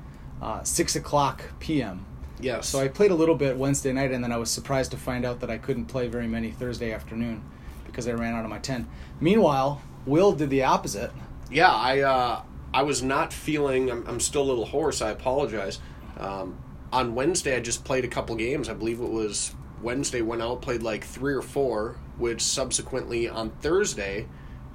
uh, 0.41 0.63
six 0.63 0.97
o'clock 0.97 1.43
p.m. 1.61 2.07
yes. 2.41 2.69
So 2.69 2.79
I 2.79 2.89
played 2.89 3.11
a 3.11 3.15
little 3.15 3.35
bit 3.35 3.57
Wednesday 3.57 3.93
night, 3.93 4.13
and 4.13 4.23
then 4.23 4.33
I 4.33 4.37
was 4.37 4.51
surprised 4.51 4.91
to 4.93 4.97
find 4.97 5.25
out 5.25 5.41
that 5.41 5.51
I 5.51 5.59
couldn't 5.59 5.87
play 5.87 6.09
very 6.09 6.29
many 6.29 6.51
Thursday 6.51 6.93
afternoon 6.93 7.43
because 7.87 8.09
I 8.09 8.13
ran 8.13 8.35
out 8.35 8.45
of 8.45 8.51
my 8.51 8.59
ten. 8.59 8.89
Meanwhile, 9.21 9.83
Will 10.07 10.33
did 10.33 10.51
the 10.51 10.63
opposite. 10.63 11.11
yeah, 11.51 11.71
I 11.73 12.01
uh, 12.01 12.43
I 12.73 12.83
was 12.83 13.03
not 13.03 13.33
feeling. 13.33 13.91
I'm, 13.91 14.07
I'm 14.07 14.21
still 14.21 14.43
a 14.43 14.49
little 14.49 14.67
hoarse. 14.67 15.03
I 15.03 15.11
apologize. 15.11 15.81
Um, 16.19 16.59
on 16.93 17.15
Wednesday, 17.15 17.57
I 17.57 17.61
just 17.61 17.85
played 17.85 18.05
a 18.05 18.09
couple 18.09 18.37
games. 18.37 18.69
I 18.69 18.75
believe 18.75 19.01
it 19.01 19.11
was 19.11 19.55
Wednesday. 19.83 20.23
Went 20.23 20.43
out, 20.43 20.63
played 20.63 20.83
like 20.83 21.05
three 21.05 21.35
or 21.35 21.43
four, 21.43 21.97
which 22.17 22.41
subsequently 22.41 23.29
on 23.29 23.51
Thursday 23.51 24.27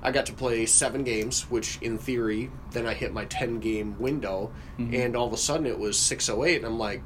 I 0.01 0.11
got 0.11 0.25
to 0.27 0.33
play 0.33 0.65
seven 0.65 1.03
games, 1.03 1.49
which 1.49 1.79
in 1.81 1.97
theory, 1.97 2.51
then 2.71 2.85
I 2.85 2.93
hit 2.93 3.13
my 3.13 3.25
10 3.25 3.59
game 3.59 3.97
window, 3.99 4.51
mm-hmm. 4.77 4.93
and 4.93 5.15
all 5.15 5.27
of 5.27 5.33
a 5.33 5.37
sudden 5.37 5.65
it 5.65 5.79
was 5.79 5.97
6.08, 5.97 6.57
and 6.57 6.65
I'm 6.65 6.79
like, 6.79 7.01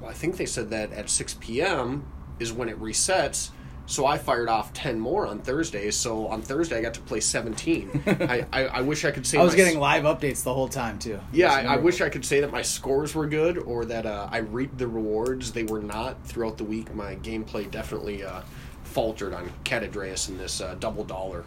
well, 0.00 0.10
I 0.10 0.14
think 0.14 0.36
they 0.36 0.46
said 0.46 0.70
that 0.70 0.92
at 0.92 1.10
6 1.10 1.34
p.m. 1.40 2.06
is 2.38 2.52
when 2.52 2.68
it 2.68 2.80
resets. 2.80 3.50
So 3.86 4.04
I 4.04 4.18
fired 4.18 4.48
off 4.48 4.72
10 4.72 4.98
more 4.98 5.26
on 5.26 5.38
Thursday. 5.38 5.90
So 5.90 6.26
on 6.26 6.42
Thursday 6.42 6.78
I 6.78 6.82
got 6.82 6.94
to 6.94 7.00
play 7.00 7.20
17. 7.20 8.02
I, 8.06 8.46
I, 8.52 8.64
I 8.66 8.80
wish 8.80 9.04
I 9.04 9.10
could 9.12 9.26
say 9.26 9.38
I 9.38 9.44
was 9.44 9.54
getting 9.54 9.78
live 9.78 10.04
updates 10.04 10.42
the 10.42 10.52
whole 10.52 10.68
time 10.68 10.98
too. 10.98 11.20
yeah, 11.32 11.52
I, 11.52 11.74
I 11.74 11.76
wish 11.76 12.00
I 12.00 12.08
could 12.08 12.24
say 12.24 12.40
that 12.40 12.52
my 12.52 12.62
scores 12.62 13.14
were 13.14 13.26
good 13.26 13.58
or 13.58 13.84
that 13.86 14.04
uh, 14.04 14.28
I 14.30 14.38
reaped 14.38 14.78
the 14.78 14.88
rewards. 14.88 15.52
They 15.52 15.64
were 15.64 15.80
not 15.80 16.26
throughout 16.26 16.58
the 16.58 16.64
week. 16.64 16.92
My 16.94 17.14
gameplay 17.16 17.70
definitely 17.70 18.24
uh, 18.24 18.42
faltered 18.82 19.32
on 19.32 19.52
Cat 19.64 19.84
Andreas 19.84 20.28
in 20.28 20.36
this 20.36 20.60
uh, 20.60 20.74
double 20.80 21.04
dollar 21.04 21.44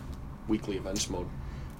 weekly 0.47 0.77
events 0.77 1.09
mode. 1.09 1.27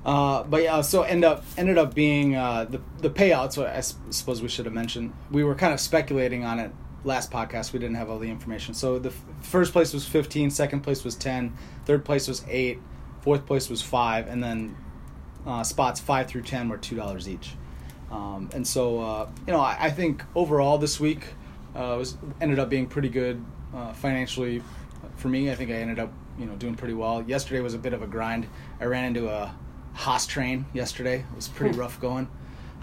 Uh, 0.06 0.44
but 0.44 0.64
yeah, 0.64 0.82
so 0.82 1.04
end 1.04 1.26
up 1.26 1.44
ended 1.58 1.78
up 1.78 1.94
being 1.94 2.36
uh, 2.36 2.66
the 2.66 2.82
the 3.00 3.10
payouts. 3.10 3.64
I 3.64 3.82
suppose 4.12 4.42
we 4.42 4.48
should 4.48 4.66
have 4.66 4.74
mentioned. 4.74 5.14
We 5.30 5.44
were 5.44 5.56
kind 5.56 5.74
of 5.74 5.80
speculating 5.80 6.46
on 6.46 6.60
it 6.60 6.72
last 7.04 7.32
podcast. 7.32 7.74
We 7.74 7.80
didn't 7.80 7.96
have 7.96 8.10
all 8.10 8.20
the 8.20 8.30
information. 8.30 8.74
So 8.74 9.00
the 9.00 9.10
f- 9.10 9.24
first 9.42 9.72
place 9.74 9.94
was 9.94 10.06
15, 10.06 10.50
second 10.52 10.82
place 10.82 11.04
was 11.04 11.16
10, 11.16 11.54
third 11.86 12.04
place 12.06 12.28
was 12.28 12.44
8, 12.48 12.80
fourth 13.22 13.46
place 13.46 13.70
was 13.70 13.82
5, 13.82 14.28
and 14.28 14.44
then 14.44 14.76
uh, 15.46 15.64
spots 15.64 16.00
5 16.00 16.28
through 16.28 16.42
10 16.44 16.70
were 16.70 16.78
$2 16.78 17.28
each. 17.28 17.52
Um, 18.12 18.50
and 18.54 18.66
so, 18.68 19.00
uh, 19.00 19.30
you 19.48 19.54
know, 19.54 19.60
I, 19.62 19.78
I 19.80 19.90
think 19.92 20.24
overall 20.36 20.78
this 20.78 21.00
week 21.00 21.24
uh, 21.76 21.96
was 21.98 22.18
ended 22.42 22.60
up 22.60 22.70
being 22.70 22.88
pretty 22.88 23.10
good 23.10 23.44
uh, 23.76 23.94
financially 23.94 24.62
for 25.16 25.28
me. 25.30 25.52
I 25.52 25.56
think 25.56 25.70
I 25.72 25.76
ended 25.76 26.00
up, 26.00 26.12
you 26.38 26.46
know, 26.46 26.56
doing 26.56 26.76
pretty 26.76 26.96
well. 26.96 27.22
Yesterday 27.28 27.62
was 27.62 27.76
a 27.76 27.78
bit 27.78 27.94
of 27.94 28.02
a 28.02 28.08
grind. 28.08 28.48
I 28.82 28.86
ran 28.86 29.06
into 29.06 29.30
a 29.30 29.54
Haas 29.94 30.26
train 30.26 30.66
yesterday. 30.74 31.20
It 31.20 31.36
was 31.36 31.48
pretty 31.48 31.76
Hmm. 31.76 31.82
rough 31.82 32.00
going. 32.02 32.28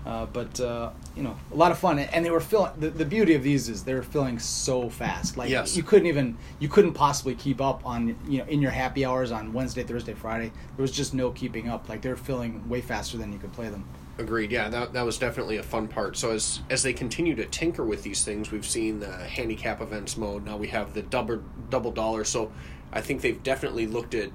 Uh, 0.07 0.25
but 0.27 0.61
uh, 0.61 0.91
you 1.17 1.23
know, 1.25 1.37
a 1.51 1.57
lot 1.57 1.73
of 1.73 1.79
fun, 1.79 1.99
and 1.99 2.25
they 2.25 2.31
were 2.31 2.39
filling. 2.41 2.71
The, 2.79 2.91
the 2.91 3.05
beauty 3.05 3.35
of 3.35 3.43
these 3.43 3.69
is 3.69 3.83
they 3.83 3.93
were 3.95 4.05
filling 4.05 4.39
so 4.39 4.89
fast. 4.89 5.37
Like 5.37 5.51
Yes. 5.51 5.77
you 5.77 5.83
couldn't 5.83 6.07
even, 6.07 6.39
you 6.61 6.69
couldn't 6.69 6.93
possibly 6.93 7.35
keep 7.35 7.61
up 7.61 7.85
on, 7.85 8.17
you 8.29 8.39
know, 8.39 8.45
in 8.45 8.63
your 8.63 8.71
happy 8.71 9.05
hours 9.05 9.33
on 9.33 9.53
Wednesday, 9.53 9.83
Thursday, 9.83 10.15
Friday. 10.15 10.53
There 10.77 10.83
was 10.83 10.93
just 10.93 11.13
no 11.13 11.33
keeping 11.33 11.69
up. 11.69 11.89
Like 11.89 12.03
they 12.03 12.09
were 12.09 12.17
filling 12.17 12.69
way 12.69 12.81
faster 12.81 13.19
than 13.19 13.33
you 13.33 13.39
could 13.41 13.53
play 13.53 13.69
them. 13.69 13.85
Agreed. 14.19 14.53
Yeah, 14.53 14.69
that, 14.69 14.93
that 14.93 15.05
was 15.05 15.19
definitely 15.19 15.57
a 15.57 15.63
fun 15.65 15.89
part. 15.89 16.17
So 16.17 16.31
as 16.31 16.61
as 16.71 16.85
they 16.85 16.93
continue 16.93 17.35
to 17.35 17.45
tinker 17.45 17.85
with 17.85 18.05
these 18.05 18.25
things, 18.25 18.53
we've 18.53 18.65
seen 18.65 19.01
the 19.01 19.13
handicap 19.13 19.81
events 19.81 20.17
mode. 20.17 20.45
Now 20.45 20.57
we 20.57 20.69
have 20.69 20.95
the 20.95 21.03
double 21.03 21.43
double 21.69 21.91
dollar. 21.91 22.23
So 22.23 22.53
I 22.93 23.01
think 23.01 23.23
they've 23.23 23.43
definitely 23.43 23.89
looked 23.89 24.15
at 24.15 24.31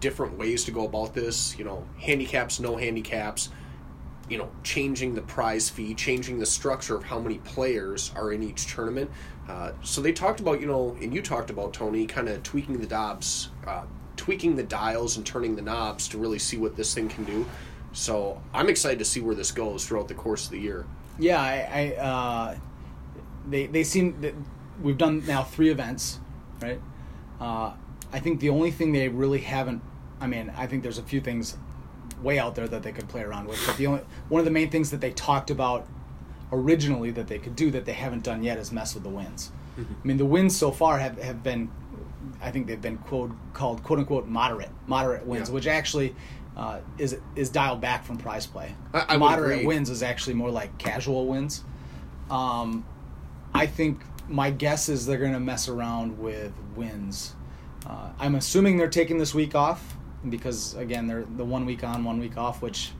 different 0.00 0.38
ways 0.38 0.64
to 0.64 0.70
go 0.70 0.86
about 0.86 1.12
this. 1.14 1.56
You 1.58 1.64
know, 1.66 1.84
handicaps, 2.00 2.58
no 2.60 2.76
handicaps. 2.76 3.50
You 4.32 4.38
know, 4.38 4.50
changing 4.62 5.14
the 5.14 5.20
prize 5.22 5.68
fee, 5.68 5.94
changing 5.94 6.38
the 6.38 6.46
structure 6.46 6.96
of 6.96 7.04
how 7.04 7.18
many 7.18 7.38
players 7.38 8.12
are 8.16 8.32
in 8.32 8.42
each 8.42 8.66
tournament. 8.66 9.10
Uh, 9.46 9.72
so 9.82 10.00
they 10.00 10.12
talked 10.12 10.40
about, 10.40 10.60
you 10.60 10.66
know, 10.66 10.96
and 11.02 11.12
you 11.14 11.20
talked 11.20 11.50
about 11.50 11.74
Tony, 11.74 12.06
kind 12.06 12.28
of 12.28 12.42
tweaking 12.42 12.80
the 12.80 12.86
knobs, 12.86 13.50
uh, 13.66 13.84
tweaking 14.16 14.56
the 14.56 14.62
dials, 14.62 15.16
and 15.16 15.26
turning 15.26 15.54
the 15.54 15.60
knobs 15.62 16.08
to 16.08 16.18
really 16.18 16.38
see 16.38 16.56
what 16.56 16.76
this 16.76 16.94
thing 16.94 17.08
can 17.08 17.24
do. 17.24 17.44
So 17.92 18.40
I'm 18.54 18.68
excited 18.70 18.98
to 19.00 19.04
see 19.04 19.20
where 19.20 19.34
this 19.34 19.52
goes 19.52 19.86
throughout 19.86 20.08
the 20.08 20.14
course 20.14 20.46
of 20.46 20.52
the 20.52 20.60
year. 20.60 20.86
Yeah, 21.18 21.40
I, 21.42 21.92
I 21.98 22.00
uh, 22.00 22.56
they 23.50 23.66
they 23.66 23.84
seem 23.84 24.18
that 24.22 24.34
we've 24.82 24.96
done 24.96 25.26
now 25.26 25.42
three 25.42 25.68
events, 25.68 26.20
right? 26.62 26.80
Uh, 27.38 27.72
I 28.12 28.18
think 28.20 28.40
the 28.40 28.48
only 28.48 28.70
thing 28.70 28.92
they 28.92 29.08
really 29.08 29.40
haven't. 29.40 29.82
I 30.20 30.26
mean, 30.26 30.50
I 30.56 30.66
think 30.66 30.82
there's 30.82 30.98
a 30.98 31.02
few 31.02 31.20
things 31.20 31.58
way 32.22 32.38
out 32.38 32.54
there 32.54 32.68
that 32.68 32.82
they 32.82 32.92
could 32.92 33.08
play 33.08 33.22
around 33.22 33.46
with, 33.48 33.60
but 33.66 33.76
the 33.76 33.86
only 33.86 34.02
one 34.28 34.38
of 34.38 34.44
the 34.44 34.50
main 34.50 34.70
things 34.70 34.90
that 34.90 35.00
they 35.00 35.10
talked 35.10 35.50
about 35.50 35.86
originally 36.52 37.10
that 37.10 37.26
they 37.28 37.38
could 37.38 37.56
do 37.56 37.70
that 37.70 37.84
they 37.86 37.92
haven't 37.92 38.22
done 38.22 38.42
yet 38.42 38.58
is 38.58 38.70
mess 38.72 38.94
with 38.94 39.02
the 39.02 39.08
wins. 39.08 39.50
I 39.78 39.84
mean, 40.06 40.18
the 40.18 40.24
winds 40.26 40.54
so 40.56 40.70
far 40.70 40.98
have, 40.98 41.16
have 41.22 41.42
been, 41.42 41.70
I 42.42 42.50
think 42.50 42.66
they've 42.66 42.80
been 42.80 42.98
quote 42.98 43.32
called 43.54 43.82
quote 43.82 43.98
unquote 43.98 44.26
moderate 44.26 44.68
moderate 44.86 45.26
wins, 45.26 45.48
Yeah. 45.48 45.54
which 45.54 45.66
actually 45.66 46.14
uh, 46.56 46.80
is 46.98 47.16
is 47.36 47.48
dialed 47.48 47.80
back 47.80 48.04
from 48.04 48.18
prize 48.18 48.46
play. 48.46 48.74
I- 48.92 49.14
I 49.14 49.16
moderate 49.16 49.64
wins 49.66 49.88
is 49.88 50.02
actually 50.02 50.34
more 50.34 50.50
like 50.50 50.76
casual 50.76 51.26
wins. 51.26 51.64
Um, 52.30 52.84
I 53.54 53.66
think 53.66 54.02
my 54.28 54.50
guess 54.50 54.88
is 54.90 55.06
they're 55.06 55.18
going 55.18 55.32
to 55.32 55.40
mess 55.40 55.68
around 55.68 56.18
with 56.18 56.52
wins. 56.76 57.34
Uh, 57.86 58.10
I'm 58.18 58.34
assuming 58.34 58.76
they're 58.76 58.88
taking 58.88 59.18
this 59.18 59.34
week 59.34 59.54
off 59.54 59.96
because 60.28 60.74
again 60.74 61.06
they're 61.06 61.24
the 61.36 61.44
one 61.44 61.66
week 61.66 61.84
on, 61.84 62.04
one 62.04 62.18
week 62.18 62.36
off, 62.36 62.62
which 62.62 62.92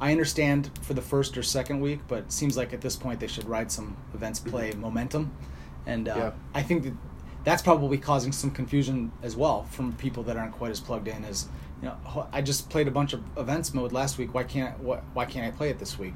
I 0.00 0.12
understand 0.12 0.70
for 0.82 0.94
the 0.94 1.02
first 1.02 1.36
or 1.36 1.42
second 1.42 1.80
week, 1.80 2.00
but 2.08 2.18
it 2.20 2.32
seems 2.32 2.56
like 2.56 2.72
at 2.72 2.80
this 2.80 2.96
point 2.96 3.20
they 3.20 3.26
should 3.26 3.48
ride 3.48 3.70
some 3.70 3.96
events 4.14 4.40
play 4.40 4.72
momentum, 4.72 5.32
and 5.86 6.08
uh, 6.08 6.14
Yeah. 6.16 6.32
I 6.54 6.62
think 6.62 6.84
that 6.84 6.94
that's 7.44 7.62
probably 7.62 7.98
causing 7.98 8.32
some 8.32 8.50
confusion 8.50 9.12
as 9.22 9.34
well 9.36 9.64
from 9.64 9.92
people 9.94 10.22
that 10.24 10.36
aren't 10.36 10.52
quite 10.52 10.70
as 10.70 10.80
plugged 10.80 11.08
in 11.08 11.24
as 11.24 11.48
you 11.82 11.88
know. 11.88 12.28
I 12.32 12.42
just 12.42 12.68
played 12.68 12.88
a 12.88 12.90
bunch 12.90 13.12
of 13.14 13.22
events 13.38 13.72
mode 13.72 13.92
last 13.92 14.18
week. 14.18 14.34
Why 14.34 14.44
can't 14.44 14.78
why, 14.80 15.00
why 15.14 15.24
can't 15.24 15.46
I 15.46 15.56
play 15.56 15.70
it 15.70 15.78
this 15.78 15.98
week? 15.98 16.14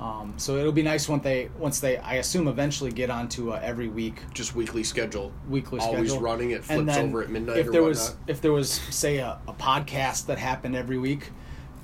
Um, 0.00 0.34
so 0.36 0.56
it'll 0.56 0.72
be 0.72 0.82
nice 0.82 1.08
once 1.08 1.22
they 1.22 1.48
once 1.56 1.78
they 1.80 1.98
I 1.98 2.14
assume 2.14 2.48
eventually 2.48 2.90
get 2.90 3.10
onto 3.10 3.52
uh, 3.52 3.60
every 3.62 3.88
week 3.88 4.16
Just 4.34 4.54
weekly 4.54 4.82
schedule. 4.82 5.32
weekly 5.48 5.78
schedule. 5.78 5.94
Always 5.96 6.10
schedule. 6.10 6.24
running. 6.24 6.50
It 6.50 6.64
flips 6.64 6.86
then 6.86 7.08
over 7.08 7.22
at 7.22 7.30
midnight 7.30 7.58
If 7.58 7.68
or 7.68 7.72
there 7.72 7.82
was 7.82 8.16
if 8.26 8.40
there 8.40 8.52
was 8.52 8.70
say 8.70 9.18
a, 9.18 9.38
a 9.46 9.52
podcast 9.54 10.26
that 10.26 10.38
happened 10.38 10.74
every 10.74 10.98
week, 10.98 11.30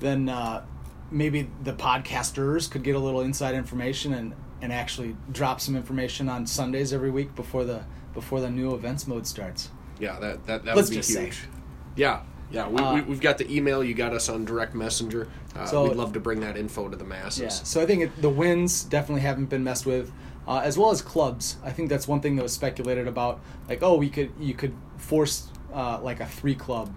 then 0.01 0.27
uh, 0.29 0.63
maybe 1.09 1.49
the 1.63 1.73
podcasters 1.73 2.69
could 2.69 2.83
get 2.83 2.95
a 2.95 2.99
little 2.99 3.21
inside 3.21 3.55
information 3.55 4.13
and 4.13 4.33
and 4.61 4.71
actually 4.71 5.15
drop 5.31 5.59
some 5.61 5.75
information 5.75 6.29
on 6.29 6.45
Sundays 6.45 6.93
every 6.93 7.09
week 7.11 7.33
before 7.35 7.63
the 7.63 7.83
before 8.13 8.41
the 8.41 8.49
new 8.49 8.75
events 8.75 9.07
mode 9.07 9.25
starts. 9.25 9.69
Yeah, 9.99 10.19
that 10.19 10.45
that, 10.47 10.65
that 10.65 10.75
Let's 10.75 10.89
would 10.89 10.95
be 10.95 10.97
just 10.97 11.13
say. 11.13 11.25
huge. 11.25 11.43
Yeah, 11.95 12.21
yeah. 12.51 12.67
We, 12.67 12.81
Uh, 12.81 12.95
we, 12.95 13.01
we've 13.01 13.21
got 13.21 13.37
the 13.37 13.51
email. 13.55 13.83
You 13.83 13.93
got 13.93 14.13
us 14.13 14.29
on 14.29 14.45
direct 14.45 14.73
messenger. 14.75 15.27
Uh, 15.55 15.65
So- 15.65 15.83
we'd 15.87 15.95
love 15.97 16.13
to 16.13 16.19
bring 16.19 16.39
that 16.41 16.57
info 16.57 16.89
to 16.89 16.95
the 16.97 17.03
masses. 17.05 17.41
Yeah. 17.41 17.49
So 17.49 17.81
I 17.81 17.85
think 17.85 18.03
it, 18.03 18.21
the 18.21 18.29
wins 18.29 18.83
definitely 18.83 19.21
haven't 19.21 19.49
been 19.49 19.63
messed 19.63 19.85
with, 19.85 20.11
uh, 20.47 20.61
as 20.63 20.77
well 20.77 20.91
as 20.91 21.01
clubs. 21.01 21.57
I 21.63 21.71
think 21.71 21.89
that's 21.89 22.07
one 22.07 22.19
thing 22.21 22.35
that 22.35 22.43
was 22.43 22.53
speculated 22.53 23.07
about. 23.07 23.39
Like, 23.69 23.81
oh, 23.83 23.95
we 23.95 24.09
could 24.09 24.31
you 24.39 24.53
could 24.53 24.73
force 24.97 25.47
uh, 25.73 25.99
like 26.01 26.19
a 26.19 26.25
three 26.25 26.55
club, 26.55 26.93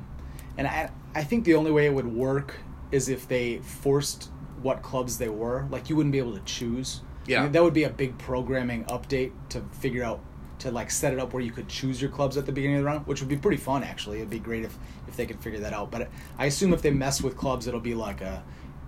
and 0.59 0.67
I 0.67 0.91
I 1.15 1.23
think 1.25 1.45
the 1.45 1.55
only 1.55 1.71
way 1.71 1.87
it 1.87 1.95
would 1.95 2.13
work 2.13 2.57
is 2.91 3.09
if 3.09 3.27
they 3.29 3.59
forced 3.59 4.31
what 4.63 4.83
clubs 4.83 5.19
they 5.19 5.29
were. 5.29 5.67
Like 5.71 5.89
you 5.91 5.97
wouldn't 5.97 6.13
be 6.13 6.19
able 6.19 6.35
to 6.35 6.45
choose. 6.45 7.01
Yeah. 7.27 7.41
I 7.41 7.43
mean, 7.45 7.53
that 7.53 7.63
would 7.63 7.75
be 7.75 7.85
a 7.85 7.91
big 7.91 8.19
programming 8.19 8.85
update 8.85 9.33
to 9.51 9.63
figure 9.73 10.05
out 10.05 10.21
to 10.65 10.71
like 10.71 10.91
set 10.91 11.13
it 11.13 11.19
up 11.19 11.33
where 11.35 11.43
you 11.43 11.53
could 11.53 11.69
choose 11.69 12.01
your 12.01 12.11
clubs 12.11 12.37
at 12.37 12.47
the 12.47 12.53
beginning 12.53 12.77
of 12.79 12.83
the 12.83 12.87
round, 12.87 13.07
which 13.07 13.21
would 13.21 13.29
be 13.29 13.37
pretty 13.37 13.59
fun 13.59 13.83
actually. 13.85 14.17
It'd 14.19 14.31
be 14.31 14.39
great 14.39 14.65
if 14.65 14.77
if 15.07 15.17
they 15.17 15.27
could 15.27 15.39
figure 15.41 15.61
that 15.61 15.73
out. 15.73 15.91
But 15.91 16.09
I 16.39 16.47
assume 16.47 16.73
if 16.73 16.83
they 16.83 16.91
mess 16.91 17.23
with 17.23 17.37
clubs, 17.37 17.67
it'll 17.67 17.81
be 17.81 17.95
like 17.95 18.21
a 18.23 18.43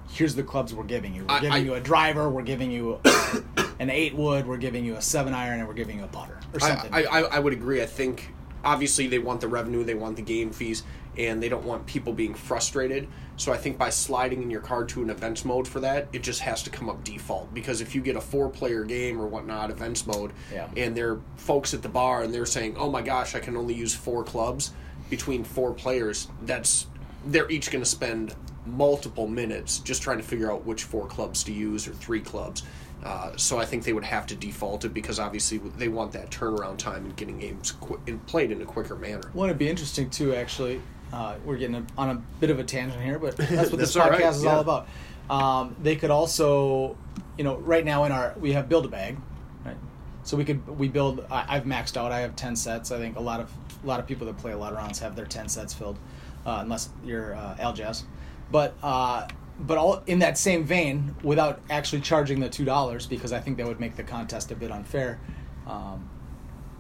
here's 0.09 0.35
the 0.35 0.43
clubs 0.43 0.73
we're 0.73 0.85
giving 0.85 1.15
you. 1.15 1.25
We're 1.27 1.35
I- 1.37 1.41
giving 1.41 1.53
I- 1.53 1.59
you 1.65 1.75
a 1.75 1.81
driver, 1.81 2.29
we're 2.31 2.43
giving 2.43 2.71
you 2.71 2.99
an 3.79 3.91
eight 3.91 4.15
wood, 4.15 4.47
we're 4.47 4.57
giving 4.57 4.85
you 4.85 4.97
a 4.97 5.03
seven 5.03 5.35
iron, 5.35 5.59
and 5.61 5.69
we're 5.69 5.75
giving 5.75 5.99
you 5.99 6.05
a 6.05 6.09
putter 6.09 6.39
or 6.55 6.61
something. 6.61 6.93
I, 6.93 7.05
I, 7.05 7.21
I 7.23 7.39
would 7.39 7.53
agree. 7.53 7.83
I 7.83 7.87
think 7.87 8.33
obviously 8.65 9.07
they 9.07 9.19
want 9.19 9.41
the 9.43 9.49
revenue, 9.49 9.85
they 9.85 9.95
want 9.95 10.17
the 10.17 10.23
game 10.23 10.51
fees, 10.51 10.83
and 11.19 11.43
they 11.43 11.49
don't 11.49 11.65
want 11.65 11.87
people 11.87 12.13
being 12.13 12.35
frustrated. 12.35 13.09
So 13.37 13.53
I 13.53 13.57
think 13.57 13.77
by 13.79 13.91
sliding 13.91 14.43
in 14.43 14.51
your 14.51 14.61
card 14.61 14.89
to 14.91 15.03
an 15.03 15.11
events 15.11 15.45
mode 15.45 15.69
for 15.69 15.81
that, 15.81 16.09
it 16.13 16.23
just 16.23 16.41
has 16.41 16.63
to 16.65 16.71
come 16.71 16.89
up 16.89 17.05
default. 17.05 17.53
Because 17.55 17.81
if 17.81 17.95
you 17.95 18.01
get 18.01 18.17
a 18.17 18.21
four 18.21 18.49
player 18.49 18.85
game 18.85 19.21
or 19.21 19.27
whatnot, 19.27 19.71
events 19.71 20.07
mode, 20.07 20.33
Yeah. 20.53 20.69
and 20.77 20.97
there 20.97 21.13
are 21.13 21.21
folks 21.37 21.75
at 21.75 21.83
the 21.83 21.89
bar 21.89 22.23
and 22.23 22.33
they're 22.33 22.47
saying, 22.47 22.77
oh 22.79 22.91
my 22.91 23.03
gosh, 23.03 23.35
I 23.35 23.41
can 23.41 23.57
only 23.57 23.75
use 23.75 23.95
four 23.95 24.25
clubs 24.25 24.73
between 25.11 25.45
four 25.45 25.73
players, 25.73 26.29
that's 26.43 26.87
they're 27.27 27.49
each 27.51 27.71
going 27.71 27.83
to 27.83 27.89
spend 27.89 28.35
multiple 28.67 29.27
minutes 29.29 29.79
just 29.79 30.03
trying 30.03 30.17
to 30.19 30.25
figure 30.25 30.51
out 30.51 30.65
which 30.67 30.85
four 30.85 31.07
clubs 31.07 31.45
to 31.45 31.53
use 31.53 31.87
or 31.87 31.93
three 31.93 32.21
clubs. 32.21 32.63
Uh, 33.05 33.31
so 33.37 33.59
I 33.59 33.65
think 33.65 33.85
they 33.85 33.93
would 33.93 34.05
have 34.05 34.27
to 34.27 34.35
default 34.35 34.85
it 34.85 34.93
because 34.95 35.21
obviously 35.21 35.59
they 35.77 35.87
want 35.89 36.11
that 36.13 36.31
turnaround 36.31 36.79
time 36.79 37.05
and 37.05 37.15
getting 37.17 37.39
games 37.39 37.73
qu- 37.73 38.01
and 38.09 38.25
played 38.27 38.51
in 38.51 38.61
a 38.63 38.65
quicker 38.65 38.97
manner. 38.97 39.31
Well, 39.35 39.45
it'd 39.47 39.59
be 39.59 39.69
interesting 39.69 40.11
too. 40.11 40.35
Actually, 40.35 40.81
uh, 41.13 41.37
we're 41.45 41.57
getting 41.57 41.77
a, 41.77 41.87
on 41.97 42.11
a 42.11 42.23
bit 42.41 42.51
of 42.51 42.59
a 42.59 42.65
tangent 42.65 43.03
here, 43.03 43.19
but 43.19 43.37
that's 43.37 43.51
what 43.71 43.79
this 43.79 43.95
That's 43.95 43.97
all 43.97 44.07
podcast 44.07 44.21
right, 44.21 44.35
is 44.35 44.45
yeah. 44.45 44.55
all 44.55 44.61
about. 44.61 44.89
Um, 45.29 45.77
they 45.83 45.97
could 45.97 46.11
also, 46.11 46.97
you 47.37 47.45
know, 47.45 47.57
right 47.57 47.85
now 47.85 48.05
in 48.05 48.13
our 48.13 48.35
we 48.39 48.53
have 48.53 48.69
build 48.69 48.85
a 48.85 48.89
bag, 48.89 49.17
right? 49.65 49.77
So 50.23 50.37
we 50.37 50.45
could 50.45 50.67
we 50.79 50.89
build. 50.89 51.25
I, 51.31 51.57
I've 51.57 51.65
maxed 51.65 51.97
out. 51.97 52.13
I 52.13 52.21
have 52.21 52.37
ten 52.37 52.57
sets. 52.57 52.91
I 52.91 52.99
think 52.99 53.17
a 53.17 53.21
lot 53.21 53.41
of 53.41 53.53
a 53.83 53.87
lot 53.87 54.01
of 54.01 54.07
people 54.07 54.27
that 54.27 54.39
play 54.39 54.53
a 54.53 54.59
lot 54.59 54.73
of 54.73 54.79
rounds 54.79 54.99
have 54.99 55.17
their 55.17 55.27
ten 55.27 55.49
sets 55.49 55.75
filled, 55.75 55.99
uh, 56.45 56.59
unless 56.61 56.91
you're 57.05 57.35
uh, 57.35 57.57
Al 57.59 57.73
Jazz. 57.73 58.05
But 58.51 58.75
uh, 58.83 59.27
but 59.59 59.79
all 59.79 60.03
in 60.07 60.21
that 60.21 60.39
same 60.39 60.65
vein, 60.65 61.15
without 61.23 61.61
actually 61.71 62.03
charging 62.03 62.41
the 62.41 62.49
two 62.49 62.65
dollars, 62.65 63.07
because 63.07 63.33
I 63.33 63.41
think 63.41 63.57
that 63.57 63.67
would 63.67 63.81
make 63.81 63.97
the 63.97 64.05
contest 64.05 64.51
a 64.51 64.57
bit 64.57 64.71
unfair. 64.71 65.19
Um, 65.67 66.09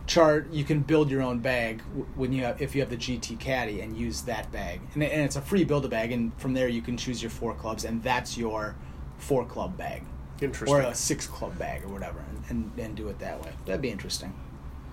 chart 0.07 0.51
you 0.53 0.65
can 0.65 0.81
build 0.81 1.11
your 1.11 1.23
own 1.23 1.39
bag 1.41 1.83
when 2.15 2.33
you 2.33 2.45
have 2.45 2.63
if 2.63 2.75
you 2.75 2.81
have 2.81 2.91
the 2.91 2.97
GT 2.97 3.39
Caddy 3.39 3.81
and 3.81 3.97
use 3.97 4.23
that 4.23 4.51
bag, 4.53 4.81
and, 4.95 5.03
and 5.03 5.23
it's 5.23 5.37
a 5.37 5.41
free 5.41 5.65
build 5.65 5.85
a 5.85 5.89
bag, 5.89 6.13
and 6.13 6.33
from 6.41 6.55
there 6.55 6.69
you 6.69 6.83
can 6.83 6.97
choose 6.97 7.23
your 7.23 7.31
four 7.31 7.55
clubs, 7.55 7.85
and 7.85 8.03
that's 8.03 8.39
your 8.39 8.77
four 9.19 9.45
club 9.45 9.77
bag 9.77 10.03
Interesting. 10.41 10.75
or 10.75 10.81
a 10.81 10.95
six 10.95 11.27
club 11.27 11.59
bag 11.59 11.85
or 11.85 11.89
whatever, 11.89 12.19
and, 12.31 12.45
and, 12.49 12.79
and 12.79 12.97
do 12.97 13.09
it 13.09 13.19
that 13.19 13.43
way. 13.43 13.51
That'd 13.65 13.83
be 13.83 13.91
interesting. 13.91 14.35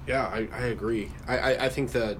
Yeah, 0.07 0.25
I, 0.25 0.47
I 0.51 0.65
agree. 0.67 1.11
I, 1.27 1.37
I, 1.37 1.65
I 1.65 1.69
think 1.69 1.91
that 1.91 2.17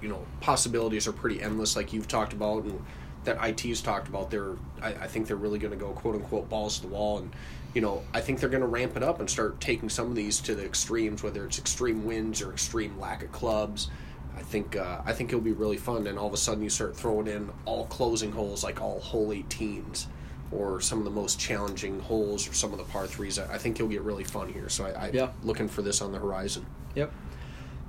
you 0.00 0.08
know 0.08 0.24
possibilities 0.40 1.06
are 1.08 1.12
pretty 1.12 1.42
endless, 1.42 1.76
like 1.76 1.92
you've 1.92 2.08
talked 2.08 2.32
about, 2.32 2.64
and 2.64 2.82
that 3.24 3.38
IT's 3.44 3.80
talked 3.80 4.08
about. 4.08 4.30
They're 4.30 4.56
I, 4.80 4.88
I 4.88 5.06
think 5.06 5.26
they're 5.26 5.36
really 5.36 5.58
going 5.58 5.72
to 5.72 5.78
go 5.78 5.90
quote 5.92 6.14
unquote 6.14 6.48
balls 6.48 6.76
to 6.76 6.82
the 6.82 6.88
wall, 6.88 7.18
and 7.18 7.34
you 7.76 7.82
know 7.82 8.02
I 8.14 8.22
think 8.22 8.40
they're 8.40 8.48
going 8.48 8.62
to 8.62 8.66
ramp 8.66 8.96
it 8.96 9.02
up 9.02 9.20
and 9.20 9.28
start 9.28 9.60
taking 9.60 9.90
some 9.90 10.06
of 10.06 10.14
these 10.16 10.40
to 10.40 10.54
the 10.54 10.64
extremes, 10.64 11.22
whether 11.22 11.44
it's 11.44 11.58
extreme 11.58 12.06
wins 12.06 12.40
or 12.40 12.50
extreme 12.50 12.98
lack 12.98 13.22
of 13.22 13.30
clubs. 13.32 13.90
I 14.34 14.40
think 14.40 14.76
uh, 14.76 15.02
I 15.04 15.12
think 15.12 15.28
it'll 15.28 15.42
be 15.42 15.52
really 15.52 15.76
fun, 15.76 16.06
and 16.06 16.18
all 16.18 16.26
of 16.26 16.32
a 16.32 16.38
sudden 16.38 16.64
you 16.64 16.70
start 16.70 16.96
throwing 16.96 17.26
in 17.26 17.50
all 17.66 17.84
closing 17.86 18.32
holes, 18.32 18.64
like 18.64 18.80
all 18.80 18.98
hole 19.00 19.28
18s, 19.28 20.06
or 20.50 20.80
some 20.80 20.98
of 21.00 21.04
the 21.04 21.10
most 21.10 21.38
challenging 21.38 22.00
holes, 22.00 22.48
or 22.48 22.54
some 22.54 22.72
of 22.72 22.78
the 22.78 22.84
par 22.84 23.06
threes. 23.06 23.38
I 23.38 23.58
think 23.58 23.78
you'll 23.78 23.88
get 23.88 24.00
really 24.00 24.24
fun 24.24 24.50
here. 24.50 24.70
So 24.70 24.86
I, 24.86 25.08
I 25.08 25.10
Yeah. 25.12 25.28
looking 25.42 25.68
for 25.68 25.82
this 25.82 26.00
on 26.00 26.12
the 26.12 26.18
horizon. 26.18 26.64
Yep. 26.94 27.12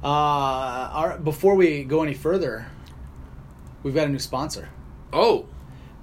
Uh, 0.03 1.05
right, 1.07 1.17
before 1.23 1.55
we 1.55 1.85
go 1.85 2.03
any 2.03 2.13
further, 2.13 2.65
we've 3.83 3.95
got 3.95 4.07
a 4.07 4.09
new 4.09 4.19
sponsor. 4.19 4.67
Oh, 5.13 5.45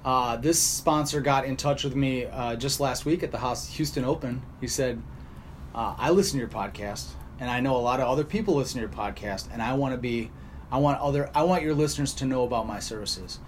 Uh, 0.05 0.37
this 0.37 0.61
sponsor 0.61 1.19
got 1.19 1.45
in 1.45 1.57
touch 1.57 1.83
with 1.83 1.95
me 1.95 2.25
uh, 2.25 2.55
just 2.55 2.79
last 2.79 3.05
week 3.05 3.23
at 3.23 3.31
the 3.31 3.39
House 3.39 3.67
Houston 3.69 4.05
Open. 4.05 4.43
He 4.61 4.67
said, 4.67 5.01
uh, 5.73 5.95
"I 5.97 6.11
listen 6.11 6.33
to 6.33 6.39
your 6.39 6.47
podcast, 6.47 7.07
and 7.39 7.49
I 7.49 7.59
know 7.59 7.75
a 7.75 7.81
lot 7.81 7.99
of 7.99 8.07
other 8.07 8.23
people 8.23 8.53
listen 8.55 8.75
to 8.75 8.81
your 8.81 8.95
podcast, 8.95 9.47
and 9.51 9.63
I 9.63 9.73
want 9.73 9.95
to 9.95 9.97
be, 9.97 10.29
I 10.71 10.77
want 10.77 11.01
other, 11.01 11.31
I 11.33 11.41
want 11.41 11.63
your 11.63 11.73
listeners 11.73 12.13
to 12.15 12.25
know 12.25 12.43
about 12.43 12.67
my 12.67 12.77
services, 12.77 13.39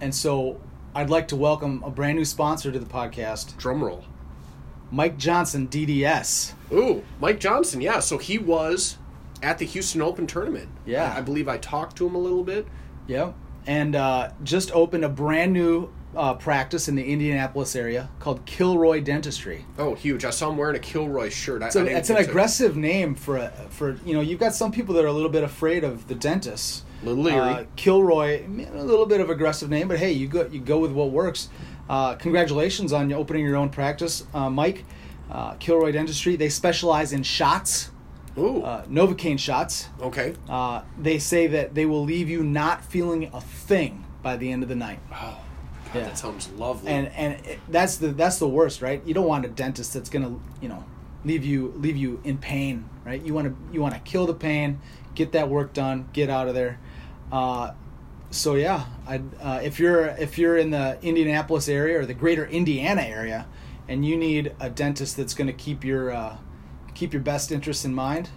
and 0.00 0.12
so 0.12 0.60
I'd 0.92 1.08
like 1.08 1.28
to 1.28 1.36
welcome 1.36 1.84
a 1.84 1.90
brand 1.90 2.18
new 2.18 2.24
sponsor 2.24 2.72
to 2.72 2.78
the 2.80 2.86
podcast, 2.86 3.56
drum 3.56 3.84
roll. 3.84 4.04
Mike 4.90 5.18
Johnson, 5.18 5.68
DDS. 5.68 6.54
Ooh, 6.72 7.04
Mike 7.20 7.38
Johnson. 7.38 7.80
Yeah, 7.80 8.00
so 8.00 8.18
he 8.18 8.38
was 8.38 8.98
at 9.42 9.58
the 9.58 9.66
Houston 9.66 10.02
Open 10.02 10.26
tournament. 10.26 10.68
Yeah. 10.84 11.12
I, 11.12 11.18
I 11.18 11.20
believe 11.20 11.48
I 11.48 11.58
talked 11.58 11.96
to 11.98 12.06
him 12.06 12.14
a 12.14 12.18
little 12.18 12.44
bit. 12.44 12.66
Yep. 13.06 13.34
And 13.66 13.96
uh, 13.96 14.30
just 14.44 14.70
opened 14.72 15.04
a 15.04 15.08
brand 15.08 15.52
new 15.52 15.90
uh, 16.14 16.34
practice 16.34 16.88
in 16.88 16.94
the 16.94 17.04
Indianapolis 17.04 17.76
area 17.76 18.08
called 18.20 18.44
Kilroy 18.46 19.00
Dentistry. 19.00 19.64
Oh, 19.78 19.94
huge! 19.94 20.24
I 20.24 20.30
saw 20.30 20.50
him 20.50 20.56
wearing 20.56 20.76
a 20.76 20.80
Kilroy 20.80 21.28
shirt. 21.28 21.62
I, 21.62 21.68
So 21.68 21.80
I 21.80 21.84
didn't 21.84 21.98
it's 21.98 22.10
an 22.10 22.16
aggressive 22.16 22.76
name 22.76 23.14
for 23.14 23.36
a, 23.36 23.50
for 23.70 23.98
you 24.04 24.14
know 24.14 24.20
you've 24.20 24.40
got 24.40 24.54
some 24.54 24.72
people 24.72 24.94
that 24.94 25.04
are 25.04 25.08
a 25.08 25.12
little 25.12 25.28
bit 25.28 25.44
afraid 25.44 25.84
of 25.84 26.08
the 26.08 26.14
leery. 27.12 27.38
Uh, 27.38 27.64
Kilroy, 27.76 28.44
a 28.44 28.82
little 28.82 29.06
bit 29.06 29.20
of 29.20 29.30
aggressive 29.30 29.68
name, 29.68 29.88
but 29.88 29.98
hey, 29.98 30.12
you 30.12 30.28
go 30.28 30.46
you 30.46 30.60
go 30.60 30.78
with 30.78 30.92
what 30.92 31.10
works. 31.10 31.48
Uh, 31.88 32.14
congratulations 32.14 32.92
on 32.92 33.12
opening 33.12 33.44
your 33.44 33.56
own 33.56 33.68
practice, 33.68 34.24
uh, 34.34 34.50
Mike. 34.50 34.84
Uh, 35.30 35.54
Kilroy 35.54 35.90
Dentistry. 35.90 36.36
They 36.36 36.48
specialize 36.48 37.12
in 37.12 37.24
shots, 37.24 37.90
Ooh. 38.38 38.62
uh, 38.62 38.84
Novocaine 38.86 39.38
shots. 39.38 39.88
okay. 40.00 40.34
Uh, 40.48 40.82
they 40.98 41.18
say 41.18 41.46
that 41.48 41.74
they 41.74 41.86
will 41.86 42.04
leave 42.04 42.28
you 42.28 42.42
not 42.42 42.84
feeling 42.84 43.30
a 43.32 43.40
thing 43.40 44.04
by 44.22 44.36
the 44.36 44.50
end 44.52 44.62
of 44.62 44.68
the 44.68 44.74
night. 44.76 44.98
Oh, 45.12 45.38
God, 45.92 45.94
Yeah. 45.94 46.02
that 46.04 46.18
sounds 46.18 46.50
lovely. 46.50 46.90
and 46.90 47.08
and 47.08 47.46
it, 47.46 47.58
that's 47.68 47.96
the 47.96 48.08
that's 48.08 48.38
the 48.38 48.48
worst, 48.48 48.82
right? 48.82 49.00
You 49.06 49.14
don't 49.14 49.26
want 49.28 49.44
a 49.44 49.48
dentist 49.48 49.94
that's 49.94 50.10
gonna 50.10 50.36
you 50.60 50.68
know 50.68 50.84
leave 51.24 51.44
you 51.44 51.72
leave 51.76 51.96
you 51.96 52.20
in 52.24 52.38
pain, 52.38 52.88
right? 53.04 53.22
You 53.22 53.32
want 53.34 53.46
to 53.48 53.56
you 53.72 53.80
want 53.80 53.94
to 53.94 54.00
kill 54.00 54.26
the 54.26 54.34
pain, 54.34 54.80
get 55.14 55.32
that 55.32 55.48
work 55.48 55.72
done, 55.72 56.08
get 56.12 56.28
out 56.28 56.48
of 56.48 56.54
there. 56.54 56.78
Uh, 57.32 57.72
so 58.30 58.54
yeah, 58.56 58.84
I 59.06 59.20
uh, 59.40 59.60
if 59.62 59.78
you're 59.78 60.06
if 60.08 60.36
you're 60.38 60.56
in 60.58 60.70
the 60.70 60.98
Indianapolis 61.02 61.68
area 61.68 62.00
or 62.00 62.06
the 62.06 62.14
greater 62.14 62.44
Indiana 62.44 63.02
area, 63.02 63.46
and 63.88 64.04
you 64.04 64.16
need 64.16 64.52
a 64.60 64.68
dentist 64.68 65.16
that's 65.16 65.32
going 65.34 65.46
to 65.46 65.52
keep 65.52 65.84
your 65.84 66.10
uh, 66.10 66.36
keep 66.96 67.12
your 67.12 67.22
best 67.22 67.52
interests 67.52 67.84
in 67.84 67.94
mind, 67.94 68.30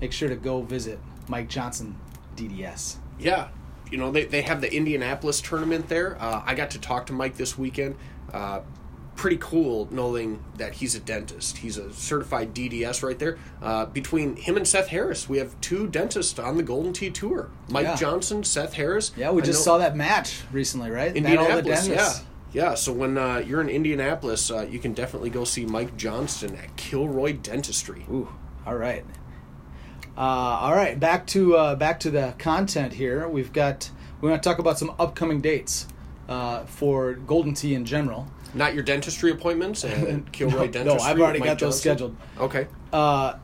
make 0.00 0.10
sure 0.12 0.28
to 0.28 0.36
go 0.36 0.62
visit 0.62 0.98
Mike 1.28 1.48
Johnson, 1.48 1.96
DDS. 2.36 2.96
yeah, 3.18 3.48
you 3.90 3.98
know 3.98 4.10
they 4.10 4.24
they 4.24 4.42
have 4.42 4.60
the 4.60 4.72
Indianapolis 4.74 5.40
tournament 5.40 5.88
there. 5.88 6.16
Uh, 6.20 6.42
I 6.44 6.54
got 6.54 6.70
to 6.72 6.80
talk 6.80 7.06
to 7.06 7.12
Mike 7.12 7.36
this 7.36 7.56
weekend. 7.56 7.94
Uh, 8.32 8.60
pretty 9.14 9.38
cool 9.40 9.88
knowing 9.90 10.44
that 10.58 10.74
he's 10.74 10.94
a 10.94 11.00
dentist. 11.00 11.56
He's 11.58 11.78
a 11.78 11.90
certified 11.94 12.52
DDS 12.54 13.02
right 13.02 13.18
there. 13.18 13.38
Uh, 13.62 13.86
between 13.86 14.36
him 14.36 14.58
and 14.58 14.68
Seth 14.68 14.88
Harris, 14.88 15.26
we 15.26 15.38
have 15.38 15.58
two 15.62 15.86
dentists 15.86 16.38
on 16.38 16.58
the 16.58 16.62
Golden 16.62 16.92
Tee 16.92 17.08
Tour. 17.10 17.48
Mike 17.70 17.84
Yeah. 17.84 17.96
Johnson, 17.96 18.44
Seth 18.44 18.74
Harris. 18.74 19.12
Yeah, 19.16 19.30
we 19.30 19.40
I 19.40 19.44
just 19.46 19.60
know- 19.60 19.64
saw 19.72 19.78
that 19.78 19.96
match 19.96 20.42
recently, 20.52 20.90
right? 20.90 21.14
Battle 21.14 21.46
of 21.46 21.64
the 21.64 21.70
Indianapolis, 21.70 21.88
yeah. 21.88 22.12
Yeah, 22.52 22.74
so 22.74 22.92
when 22.92 23.18
uh, 23.18 23.38
you're 23.38 23.60
in 23.60 23.68
Indianapolis, 23.68 24.50
uh, 24.50 24.66
you 24.70 24.78
can 24.78 24.94
definitely 24.94 25.30
go 25.30 25.44
see 25.44 25.66
Mike 25.66 25.96
Johnson 25.96 26.56
at 26.56 26.76
Kilroy 26.76 27.34
Dentistry. 27.34 28.06
Ooh, 28.10 28.28
all 28.64 28.76
right. 28.76 29.04
Uh, 30.16 30.20
all 30.20 30.74
right, 30.74 30.98
back 30.98 31.26
to 31.28 31.56
uh, 31.56 31.74
back 31.74 32.00
to 32.00 32.10
the 32.10 32.34
content 32.38 32.94
here. 32.94 33.28
We've 33.28 33.52
got 33.52 33.90
we 34.20 34.30
want 34.30 34.42
to 34.42 34.48
talk 34.48 34.58
about 34.58 34.78
some 34.78 34.94
upcoming 34.98 35.42
dates 35.42 35.86
uh, 36.28 36.64
for 36.64 37.14
Golden 37.14 37.52
Tee 37.52 37.74
in 37.74 37.84
general. 37.84 38.26
Not 38.54 38.72
your 38.72 38.82
dentistry 38.82 39.30
appointments 39.30 39.84
and 39.84 40.30
Kilroy 40.32 40.52
no, 40.52 40.66
Dentistry. 40.68 40.84
no, 40.84 40.98
I've 40.98 41.20
already 41.20 41.40
got 41.40 41.58
those 41.58 41.78
scheduled. 41.78 42.16
Okay. 42.38 42.68
Uh, 42.92 43.34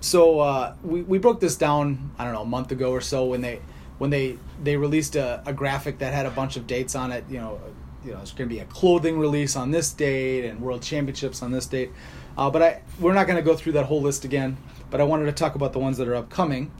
so 0.00 0.38
uh, 0.38 0.76
we 0.84 1.02
we 1.02 1.18
broke 1.18 1.40
this 1.40 1.56
down. 1.56 2.12
I 2.18 2.24
don't 2.24 2.34
know 2.34 2.42
a 2.42 2.46
month 2.46 2.70
ago 2.70 2.92
or 2.92 3.00
so 3.00 3.24
when 3.26 3.40
they 3.40 3.60
when 3.98 4.10
they 4.10 4.38
they 4.62 4.76
released 4.76 5.16
a, 5.16 5.42
a 5.44 5.52
graphic 5.52 5.98
that 5.98 6.14
had 6.14 6.26
a 6.26 6.30
bunch 6.30 6.56
of 6.56 6.68
dates 6.68 6.94
on 6.94 7.10
it. 7.10 7.24
You 7.28 7.38
know, 7.38 7.60
you 8.04 8.12
know, 8.12 8.20
it's 8.20 8.32
going 8.32 8.48
to 8.48 8.54
be 8.54 8.60
a 8.60 8.64
clothing 8.66 9.18
release 9.18 9.56
on 9.56 9.70
this 9.70 9.92
date 9.92 10.44
and 10.44 10.60
World 10.60 10.82
Championships 10.82 11.42
on 11.42 11.52
this 11.52 11.66
date. 11.66 11.90
Uh, 12.36 12.50
but 12.50 12.62
I 12.62 12.82
we're 12.98 13.12
not 13.12 13.26
going 13.26 13.36
to 13.36 13.42
go 13.42 13.54
through 13.54 13.72
that 13.72 13.86
whole 13.86 14.00
list 14.00 14.24
again. 14.24 14.56
But 14.90 15.00
I 15.00 15.04
wanted 15.04 15.26
to 15.26 15.32
talk 15.32 15.54
about 15.54 15.72
the 15.72 15.78
ones 15.78 15.98
that 15.98 16.08
are 16.08 16.14
upcoming. 16.14 16.70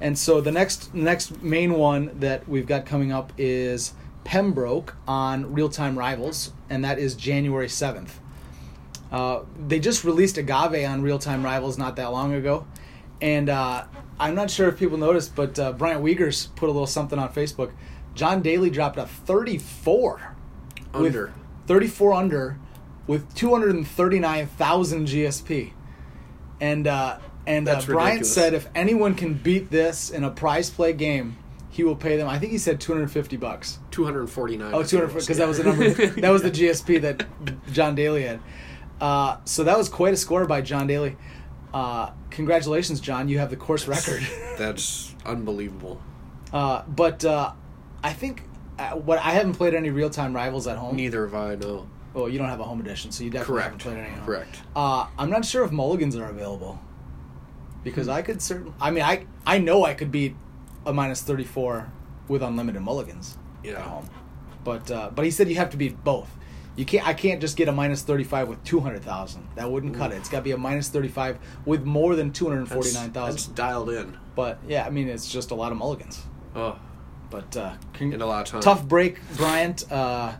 And 0.00 0.18
so 0.18 0.40
the 0.40 0.52
next 0.52 0.94
next 0.94 1.42
main 1.42 1.74
one 1.74 2.18
that 2.20 2.48
we've 2.48 2.66
got 2.66 2.86
coming 2.86 3.12
up 3.12 3.32
is 3.36 3.92
Pembroke 4.24 4.96
on 5.06 5.52
Real 5.52 5.68
Time 5.68 5.98
Rivals, 5.98 6.52
and 6.70 6.84
that 6.84 6.98
is 6.98 7.14
January 7.14 7.68
seventh. 7.68 8.18
Uh, 9.12 9.42
they 9.66 9.80
just 9.80 10.04
released 10.04 10.38
Agave 10.38 10.86
on 10.88 11.02
Real 11.02 11.18
Time 11.18 11.44
Rivals 11.44 11.76
not 11.76 11.96
that 11.96 12.12
long 12.12 12.32
ago, 12.32 12.66
and 13.20 13.50
uh, 13.50 13.84
I'm 14.18 14.34
not 14.34 14.50
sure 14.50 14.68
if 14.68 14.78
people 14.78 14.96
noticed, 14.96 15.34
but 15.34 15.58
uh, 15.58 15.72
Bryant 15.72 16.02
Wiegers 16.02 16.54
put 16.54 16.68
a 16.68 16.72
little 16.72 16.86
something 16.86 17.18
on 17.18 17.32
Facebook. 17.32 17.72
John 18.14 18.40
Daly 18.40 18.70
dropped 18.70 18.98
a 18.98 19.06
34 19.06 20.36
Under. 20.92 21.26
with 21.26 21.34
34 21.66 22.12
under 22.12 22.58
with 23.06 23.34
239,000 23.34 25.06
GSP, 25.06 25.72
and 26.60 26.86
uh, 26.86 27.18
and 27.46 27.68
uh, 27.68 27.74
That's 27.74 27.86
Bryant 27.86 28.26
said 28.26 28.54
if 28.54 28.68
anyone 28.74 29.14
can 29.14 29.34
beat 29.34 29.70
this 29.70 30.10
in 30.10 30.22
a 30.24 30.30
prize 30.30 30.70
play 30.70 30.92
game, 30.92 31.36
he 31.70 31.84
will 31.84 31.96
pay 31.96 32.16
them. 32.16 32.28
I 32.28 32.38
think 32.38 32.52
he 32.52 32.58
said 32.58 32.80
250 32.80 33.36
bucks. 33.36 33.78
249. 33.90 34.74
Oh, 34.74 34.82
200 34.82 35.12
because 35.20 35.38
that 35.38 35.48
was 35.48 35.58
the 35.58 35.64
number. 35.64 35.88
that 36.20 36.30
was 36.30 36.42
the 36.42 36.50
GSP 36.50 37.00
that 37.02 37.26
John 37.72 37.94
Daly 37.94 38.22
had. 38.22 38.40
Uh, 39.00 39.38
so 39.44 39.64
that 39.64 39.78
was 39.78 39.88
quite 39.88 40.12
a 40.12 40.16
score 40.16 40.44
by 40.46 40.60
John 40.60 40.86
Daly. 40.86 41.16
Uh, 41.72 42.10
congratulations, 42.30 43.00
John. 43.00 43.28
You 43.28 43.38
have 43.38 43.50
the 43.50 43.56
course 43.56 43.88
record. 43.88 44.22
That's 44.58 45.14
unbelievable. 45.24 46.00
uh, 46.52 46.82
but 46.86 47.24
uh, 47.24 47.52
I 48.02 48.12
think 48.12 48.42
what 48.90 49.18
I 49.18 49.30
haven't 49.30 49.54
played 49.54 49.74
any 49.74 49.90
real 49.90 50.10
time 50.10 50.34
rivals 50.34 50.66
at 50.66 50.76
home. 50.78 50.96
Neither 50.96 51.26
have 51.26 51.34
I, 51.34 51.54
no. 51.54 51.88
Oh, 52.14 52.26
you 52.26 52.38
don't 52.38 52.48
have 52.48 52.60
a 52.60 52.64
home 52.64 52.80
edition, 52.80 53.12
so 53.12 53.22
you 53.22 53.30
definitely 53.30 53.54
Correct. 53.62 53.64
haven't 53.66 53.80
played 53.82 53.96
any. 53.98 54.08
at 54.08 54.16
home. 54.18 54.26
Correct. 54.26 54.60
Uh, 54.74 55.06
I'm 55.18 55.30
not 55.30 55.44
sure 55.44 55.64
if 55.64 55.70
mulligans 55.70 56.16
are 56.16 56.28
available 56.28 56.80
because 57.84 58.08
I 58.08 58.22
could 58.22 58.42
certainly. 58.42 58.72
I 58.80 58.90
mean, 58.90 59.04
I 59.04 59.26
I 59.46 59.58
know 59.58 59.84
I 59.84 59.94
could 59.94 60.10
beat 60.10 60.34
a 60.86 60.92
minus 60.92 61.22
34 61.22 61.90
with 62.28 62.42
unlimited 62.42 62.82
mulligans 62.82 63.36
at 63.64 63.70
Yeah. 63.70 63.80
home, 63.82 64.08
but 64.64 64.90
uh, 64.90 65.10
but 65.14 65.24
he 65.24 65.30
said 65.30 65.48
you 65.48 65.56
have 65.56 65.70
to 65.70 65.76
beat 65.76 66.02
both. 66.04 66.30
You 66.76 66.84
can't. 66.84 67.06
I 67.06 67.12
can't 67.14 67.40
just 67.40 67.56
get 67.56 67.68
a 67.68 67.72
minus 67.72 68.02
35 68.02 68.48
with 68.48 68.64
200,000. 68.64 69.46
That 69.56 69.70
wouldn't 69.70 69.94
cut 69.94 70.12
it. 70.12 70.16
It's 70.16 70.28
got 70.28 70.38
to 70.38 70.44
be 70.44 70.52
a 70.52 70.56
minus 70.56 70.88
35 70.88 71.38
with 71.66 71.84
more 71.84 72.14
than 72.16 72.28
That's, 72.28 72.38
249,000. 72.38 73.12
that's 73.32 73.46
dialed 73.48 73.90
in. 73.90 74.16
But 74.34 74.58
yeah, 74.66 74.86
I 74.86 74.90
mean, 74.90 75.08
it's 75.08 75.30
just 75.30 75.50
a 75.50 75.54
lot 75.54 75.72
of 75.72 75.78
mulligans. 75.78 76.22
Oh, 76.56 76.78
But 77.30 77.56
uh, 77.56 77.74
con- 77.94 78.12
in 78.12 78.20
a 78.20 78.26
lot 78.26 78.46
of 78.46 78.50
time. 78.52 78.60
tough 78.60 78.86
break, 78.86 79.18
Bryant. 79.36 79.90
Uh, 79.90 80.32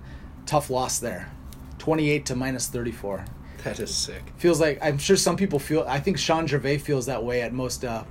tough 0.47 0.71
loss 0.71 0.99
there. 0.99 1.31
28 1.79 2.27
to 2.27 2.37
minus 2.37 2.67
34 2.67 3.25
That 3.65 3.81
is 3.81 3.95
sick. 3.95 4.23
feels 4.37 4.61
like 4.61 4.79
I'm 4.83 4.99
sure 4.99 5.17
some 5.17 5.37
people 5.37 5.59
feel. 5.59 5.85
I 5.89 5.99
think 6.01 6.19
Sean 6.19 6.47
Gervais 6.47 6.79
feels 6.79 7.07
that 7.07 7.25
way 7.25 7.41
at 7.43 7.53
most 7.53 7.85
uh, 7.85 8.05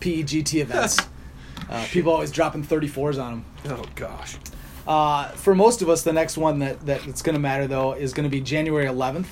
PEGT 0.00 0.60
events. 0.60 0.98
uh, 1.68 1.84
people 1.90 2.12
always 2.12 2.30
dropping 2.30 2.64
34s 2.64 3.22
on 3.22 3.32
him. 3.34 3.44
Oh, 3.66 3.84
gosh. 3.94 4.36
Uh, 4.86 5.28
for 5.32 5.54
most 5.54 5.82
of 5.82 5.88
us, 5.90 6.02
the 6.02 6.12
next 6.12 6.38
one 6.38 6.58
that, 6.60 6.80
that 6.86 7.02
that's 7.04 7.20
going 7.22 7.34
to 7.34 7.40
matter 7.40 7.66
though 7.66 7.92
is 7.92 8.12
going 8.14 8.24
to 8.24 8.30
be 8.30 8.40
January 8.40 8.86
11th. 8.86 9.26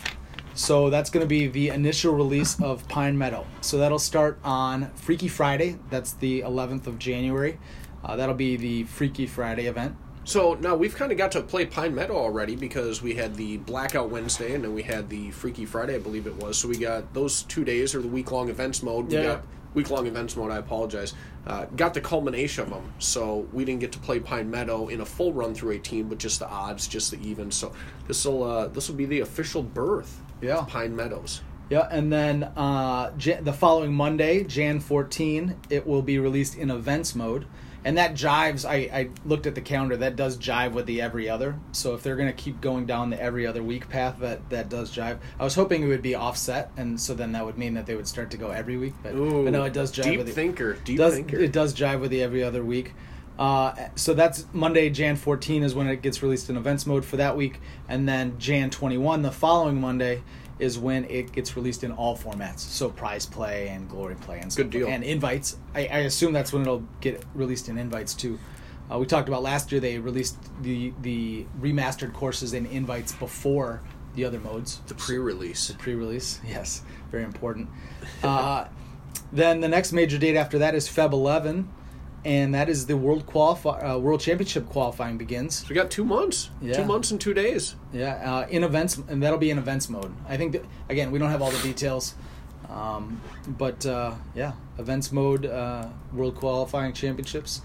So 0.54 0.90
that's 0.90 1.08
going 1.08 1.22
to 1.22 1.28
be 1.28 1.46
the 1.46 1.68
initial 1.68 2.14
release 2.14 2.60
of 2.60 2.86
Pine 2.88 3.16
Meadow. 3.16 3.46
So 3.60 3.78
that'll 3.78 3.98
start 4.00 4.38
on 4.42 4.90
Freaky 4.96 5.28
Friday. 5.28 5.78
That's 5.88 6.12
the 6.14 6.40
11th 6.40 6.86
of 6.88 6.98
January. 6.98 7.58
Uh, 8.04 8.16
that'll 8.16 8.34
be 8.34 8.56
the 8.56 8.84
Freaky 8.84 9.26
Friday 9.26 9.66
event. 9.66 9.96
So 10.24 10.54
now 10.60 10.74
we've 10.76 10.94
kind 10.94 11.10
of 11.10 11.16
got 11.16 11.32
to 11.32 11.40
play 11.42 11.64
Pine 11.64 11.94
Meadow 11.94 12.14
already 12.16 12.54
because 12.54 13.00
we 13.00 13.14
had 13.14 13.34
the 13.34 13.56
Blackout 13.58 14.10
Wednesday 14.10 14.54
and 14.54 14.62
then 14.62 14.74
we 14.74 14.82
had 14.82 15.08
the 15.08 15.30
Freaky 15.30 15.64
Friday, 15.64 15.94
I 15.94 15.98
believe 15.98 16.26
it 16.26 16.36
was. 16.36 16.58
So 16.58 16.68
we 16.68 16.76
got 16.76 17.14
those 17.14 17.44
two 17.44 17.64
days 17.64 17.94
or 17.94 18.02
the 18.02 18.08
week 18.08 18.30
long 18.30 18.50
events 18.50 18.82
mode. 18.82 19.06
We 19.08 19.14
Yeah, 19.14 19.22
got 19.22 19.44
week 19.72 19.88
long 19.90 20.06
events 20.06 20.36
mode. 20.36 20.50
I 20.50 20.58
apologize. 20.58 21.14
Uh, 21.46 21.64
got 21.76 21.94
the 21.94 22.02
culmination 22.02 22.64
of 22.64 22.70
them. 22.70 22.92
So 22.98 23.48
we 23.54 23.64
didn't 23.64 23.80
get 23.80 23.92
to 23.92 23.98
play 23.98 24.20
Pine 24.20 24.50
Meadow 24.50 24.88
in 24.88 25.00
a 25.00 25.06
full 25.06 25.32
run 25.32 25.54
through 25.54 25.72
18, 25.72 26.08
but 26.10 26.18
just 26.18 26.40
the 26.40 26.48
odds, 26.48 26.86
just 26.86 27.10
the 27.10 27.18
evens. 27.26 27.54
So 27.56 27.72
this 28.06 28.22
will 28.26 28.42
uh, 28.42 28.68
this 28.68 28.88
will 28.90 28.96
be 28.96 29.06
the 29.06 29.20
official 29.20 29.62
birth. 29.62 30.20
Yeah. 30.42 30.58
of 30.58 30.68
Pine 30.68 30.94
Meadows. 30.94 31.40
Yeah, 31.70 31.88
and 31.90 32.12
then 32.12 32.44
uh, 32.44 33.12
Jan- 33.16 33.44
the 33.44 33.52
following 33.52 33.92
Monday, 33.94 34.44
Jan 34.44 34.80
14, 34.80 35.56
it 35.68 35.86
will 35.86 36.00
be 36.02 36.18
released 36.18 36.56
in 36.56 36.70
events 36.70 37.14
mode. 37.14 37.46
And 37.84 37.96
that 37.96 38.14
jives, 38.14 38.68
I, 38.68 38.74
I 38.92 39.10
looked 39.24 39.46
at 39.46 39.54
the 39.54 39.60
calendar, 39.60 39.96
that 39.98 40.16
does 40.16 40.36
jive 40.36 40.72
with 40.72 40.86
the 40.86 41.00
every 41.00 41.28
other. 41.28 41.56
So 41.72 41.94
if 41.94 42.02
they're 42.02 42.16
going 42.16 42.28
to 42.28 42.34
keep 42.34 42.60
going 42.60 42.86
down 42.86 43.10
the 43.10 43.20
every 43.22 43.46
other 43.46 43.62
week 43.62 43.88
path, 43.88 44.18
that, 44.20 44.48
that 44.50 44.68
does 44.68 44.94
jive. 44.94 45.18
I 45.38 45.44
was 45.44 45.54
hoping 45.54 45.84
it 45.84 45.86
would 45.86 46.02
be 46.02 46.14
offset, 46.14 46.70
and 46.76 47.00
so 47.00 47.14
then 47.14 47.32
that 47.32 47.44
would 47.44 47.56
mean 47.56 47.74
that 47.74 47.86
they 47.86 47.94
would 47.94 48.08
start 48.08 48.30
to 48.32 48.36
go 48.36 48.50
every 48.50 48.76
week. 48.76 48.94
But, 49.02 49.12
but 49.14 49.52
no, 49.52 49.64
it 49.64 49.72
does 49.72 49.92
jive 49.92 50.02
deep 50.04 50.18
with 50.18 50.28
it. 50.28 50.32
thinker, 50.32 50.74
deep 50.84 50.98
does, 50.98 51.14
thinker. 51.14 51.38
It 51.38 51.52
does 51.52 51.72
jive 51.74 52.00
with 52.00 52.10
the 52.10 52.22
every 52.22 52.42
other 52.42 52.64
week. 52.64 52.94
Uh, 53.38 53.72
so 53.94 54.14
that's 54.14 54.46
Monday, 54.52 54.90
Jan 54.90 55.16
14 55.16 55.62
is 55.62 55.74
when 55.74 55.86
it 55.86 56.02
gets 56.02 56.22
released 56.22 56.50
in 56.50 56.56
events 56.56 56.86
mode 56.86 57.04
for 57.04 57.16
that 57.18 57.36
week, 57.36 57.60
and 57.88 58.08
then 58.08 58.38
Jan 58.38 58.70
21, 58.70 59.22
the 59.22 59.30
following 59.30 59.80
Monday, 59.80 60.22
is 60.58 60.78
when 60.78 61.04
it 61.04 61.32
gets 61.32 61.56
released 61.56 61.84
in 61.84 61.92
all 61.92 62.16
formats. 62.16 62.60
So 62.60 62.90
prize 62.90 63.26
play 63.26 63.68
and 63.68 63.88
glory 63.88 64.16
play 64.16 64.40
and 64.40 64.52
stuff. 64.52 64.64
Good 64.64 64.70
deal. 64.70 64.88
And 64.88 65.04
invites. 65.04 65.56
I, 65.74 65.86
I 65.86 65.98
assume 65.98 66.32
that's 66.32 66.52
when 66.52 66.62
it'll 66.62 66.84
get 67.00 67.24
released 67.34 67.68
in 67.68 67.78
invites 67.78 68.14
too. 68.14 68.38
Uh, 68.90 68.98
we 68.98 69.06
talked 69.06 69.28
about 69.28 69.42
last 69.42 69.70
year 69.70 69.80
they 69.80 69.98
released 69.98 70.36
the 70.62 70.92
the 71.02 71.46
remastered 71.60 72.12
courses 72.14 72.54
in 72.54 72.66
invites 72.66 73.12
before 73.12 73.82
the 74.14 74.24
other 74.24 74.40
modes 74.40 74.80
the 74.86 74.94
pre-release. 74.94 75.68
The 75.68 75.74
pre-release. 75.74 76.40
Yes, 76.46 76.82
very 77.10 77.24
important. 77.24 77.68
Uh, 78.22 78.66
then 79.32 79.60
the 79.60 79.68
next 79.68 79.92
major 79.92 80.18
date 80.18 80.36
after 80.36 80.58
that 80.58 80.74
is 80.74 80.88
Feb 80.88 81.12
11, 81.12 81.68
and 82.28 82.54
that 82.54 82.68
is 82.68 82.86
the 82.86 82.96
World 82.96 83.24
qualify 83.24 83.76
uh, 83.80 83.98
World 83.98 84.20
Championship 84.20 84.64
qualifying 84.68 85.16
begins. 85.18 85.50
So 85.60 85.66
we 85.70 85.74
got 85.74 85.90
two 85.90 86.04
months. 86.04 86.50
Yeah. 86.60 86.74
Two 86.78 86.84
months 86.84 87.10
and 87.10 87.20
two 87.20 87.34
days. 87.34 87.74
Yeah, 87.92 88.14
uh, 88.30 88.46
in 88.48 88.62
events, 88.64 88.98
and 89.08 89.22
that'll 89.22 89.38
be 89.38 89.50
in 89.50 89.58
events 89.58 89.88
mode. 89.88 90.12
I 90.28 90.36
think 90.36 90.52
that, 90.52 90.64
again 90.88 91.10
we 91.12 91.18
don't 91.18 91.30
have 91.30 91.42
all 91.42 91.50
the 91.50 91.62
details, 91.62 92.14
um, 92.68 93.20
but 93.62 93.86
uh, 93.86 94.12
yeah, 94.34 94.52
events 94.78 95.10
mode, 95.10 95.46
uh, 95.46 95.88
World 96.12 96.36
Qualifying 96.36 96.92
Championships. 96.92 97.62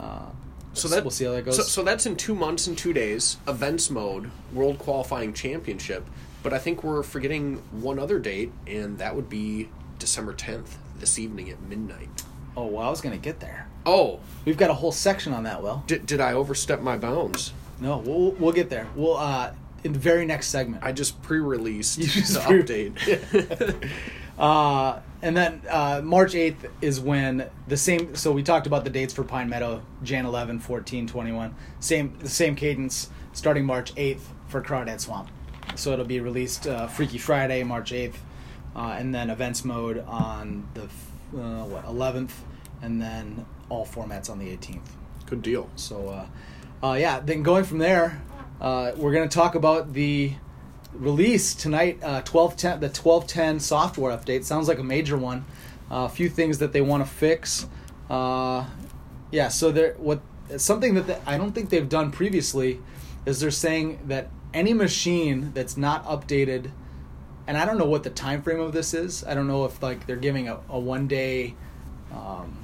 Uh, 0.00 0.30
So 0.72 0.88
that 0.88 1.02
we'll 1.04 1.10
see 1.10 1.24
how 1.24 1.32
that 1.32 1.44
goes. 1.46 1.56
So, 1.56 1.62
so 1.62 1.82
that's 1.82 2.04
in 2.04 2.16
two 2.16 2.34
months 2.34 2.66
and 2.68 2.76
two 2.76 2.92
days. 2.92 3.38
Events 3.48 3.90
mode, 3.90 4.24
World 4.52 4.78
Qualifying 4.78 5.32
Championship. 5.34 6.02
But 6.42 6.52
I 6.52 6.58
think 6.64 6.84
we're 6.84 7.02
forgetting 7.02 7.62
one 7.88 7.98
other 7.98 8.18
date, 8.20 8.50
and 8.66 8.98
that 8.98 9.12
would 9.16 9.28
be 9.28 9.68
December 9.98 10.34
tenth, 10.34 10.76
this 11.00 11.18
evening 11.18 11.48
at 11.50 11.58
midnight. 11.62 12.22
Oh, 12.56 12.66
well, 12.66 12.86
I 12.86 12.90
was 12.90 13.00
gonna 13.00 13.18
get 13.18 13.40
there. 13.40 13.66
Oh, 13.84 14.20
We've 14.44 14.56
got 14.56 14.70
a 14.70 14.74
whole 14.74 14.92
section 14.92 15.32
on 15.32 15.42
that. 15.44 15.62
Well, 15.62 15.82
did, 15.86 16.06
did 16.06 16.20
I 16.20 16.32
overstep 16.32 16.80
my 16.80 16.96
bounds? 16.96 17.52
no, 17.80 17.98
we'll 17.98 18.30
we'll 18.32 18.52
get 18.52 18.70
there. 18.70 18.86
We'll 18.94 19.16
uh, 19.16 19.52
in 19.84 19.92
the 19.92 19.98
very 19.98 20.24
next 20.26 20.48
segment. 20.48 20.82
I 20.82 20.92
just 20.92 21.20
pre-released 21.22 21.98
You 21.98 22.06
just 22.06 22.34
the 22.34 22.40
pre- 22.40 22.62
update. 22.62 23.90
Uh, 24.38 25.00
and 25.22 25.34
then 25.34 25.62
uh, 25.70 26.02
March 26.04 26.34
8th 26.34 26.70
is 26.82 27.00
when 27.00 27.48
the 27.68 27.76
same. 27.76 28.14
So 28.14 28.32
we 28.32 28.42
talked 28.42 28.66
about 28.66 28.84
the 28.84 28.90
dates 28.90 29.14
for 29.14 29.24
Pine 29.24 29.48
Meadow, 29.48 29.82
Jan 30.02 30.26
11, 30.26 30.60
14, 30.60 31.06
21. 31.06 31.54
Same 31.80 32.14
the 32.18 32.28
same 32.28 32.54
cadence 32.54 33.08
starting 33.32 33.64
March 33.64 33.94
8th 33.94 34.20
for 34.48 34.60
Crawdad 34.60 35.00
Swamp. 35.00 35.30
So 35.74 35.92
it'll 35.92 36.04
be 36.04 36.20
released 36.20 36.66
uh, 36.66 36.86
Freaky 36.86 37.18
Friday, 37.18 37.62
March 37.64 37.92
8th, 37.92 38.16
uh, 38.76 38.96
and 38.98 39.14
then 39.14 39.30
events 39.30 39.64
mode 39.64 40.04
on 40.06 40.68
the 40.74 40.82
uh, 41.36 41.64
what 41.64 41.84
11th, 41.86 42.30
and 42.82 43.00
then 43.00 43.46
all 43.68 43.86
formats 43.86 44.30
on 44.30 44.38
the 44.38 44.46
18th. 44.46 44.86
Good 45.26 45.42
deal. 45.42 45.68
So, 45.76 46.08
uh, 46.08 46.86
uh, 46.86 46.92
yeah, 46.94 47.20
then 47.20 47.42
going 47.42 47.64
from 47.64 47.78
there, 47.78 48.22
uh, 48.60 48.92
we're 48.96 49.12
going 49.12 49.28
to 49.28 49.34
talk 49.34 49.54
about 49.54 49.92
the 49.92 50.34
release 50.92 51.54
tonight, 51.54 51.98
uh, 52.02 52.22
1210, 52.22 52.80
the 52.80 52.86
1210 52.86 53.60
software 53.60 54.16
update. 54.16 54.44
Sounds 54.44 54.68
like 54.68 54.78
a 54.78 54.84
major 54.84 55.16
one. 55.16 55.44
Uh, 55.90 56.04
a 56.04 56.08
few 56.08 56.28
things 56.28 56.58
that 56.58 56.72
they 56.72 56.80
want 56.80 57.04
to 57.04 57.10
fix. 57.10 57.66
Uh, 58.10 58.66
yeah, 59.30 59.48
so 59.48 59.70
they're, 59.70 59.94
what 59.94 60.20
something 60.56 60.94
that 60.94 61.06
they, 61.06 61.18
I 61.26 61.38
don't 61.38 61.52
think 61.52 61.70
they've 61.70 61.88
done 61.88 62.12
previously 62.12 62.80
is 63.24 63.40
they're 63.40 63.50
saying 63.50 64.00
that 64.06 64.30
any 64.54 64.72
machine 64.72 65.52
that's 65.54 65.76
not 65.76 66.04
updated, 66.06 66.70
and 67.46 67.56
I 67.56 67.64
don't 67.64 67.78
know 67.78 67.86
what 67.86 68.02
the 68.02 68.10
time 68.10 68.42
frame 68.42 68.60
of 68.60 68.72
this 68.72 68.94
is. 68.94 69.24
I 69.24 69.34
don't 69.34 69.46
know 69.46 69.64
if 69.64 69.82
like 69.82 70.06
they're 70.06 70.16
giving 70.16 70.48
a, 70.48 70.58
a 70.68 70.78
one 70.78 71.06
day. 71.08 71.54
Um, 72.12 72.58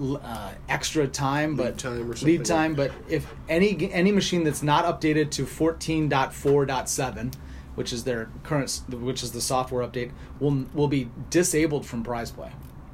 uh, 0.00 0.52
extra 0.68 1.08
time, 1.08 1.56
Lead 1.56 1.64
but 1.64 1.78
time 1.78 2.08
or 2.08 2.14
something 2.14 2.38
lead 2.38 2.44
time. 2.44 2.74
that. 2.76 2.92
But 2.92 3.12
if 3.12 3.26
any 3.48 3.90
any 3.92 4.12
machine 4.12 4.44
that's 4.44 4.62
not 4.62 4.84
updated 4.84 5.30
to 5.32 5.44
14.4.7, 5.44 7.34
which 7.74 7.92
is 7.92 8.04
their 8.04 8.28
current, 8.44 8.80
which 8.90 9.22
is 9.24 9.32
the 9.32 9.40
software 9.40 9.86
update, 9.86 10.12
will 10.40 10.66
will 10.74 10.88
be 10.88 11.08
disabled 11.30 11.84
from 11.86 12.02
prize 12.04 12.30
play. 12.30 12.52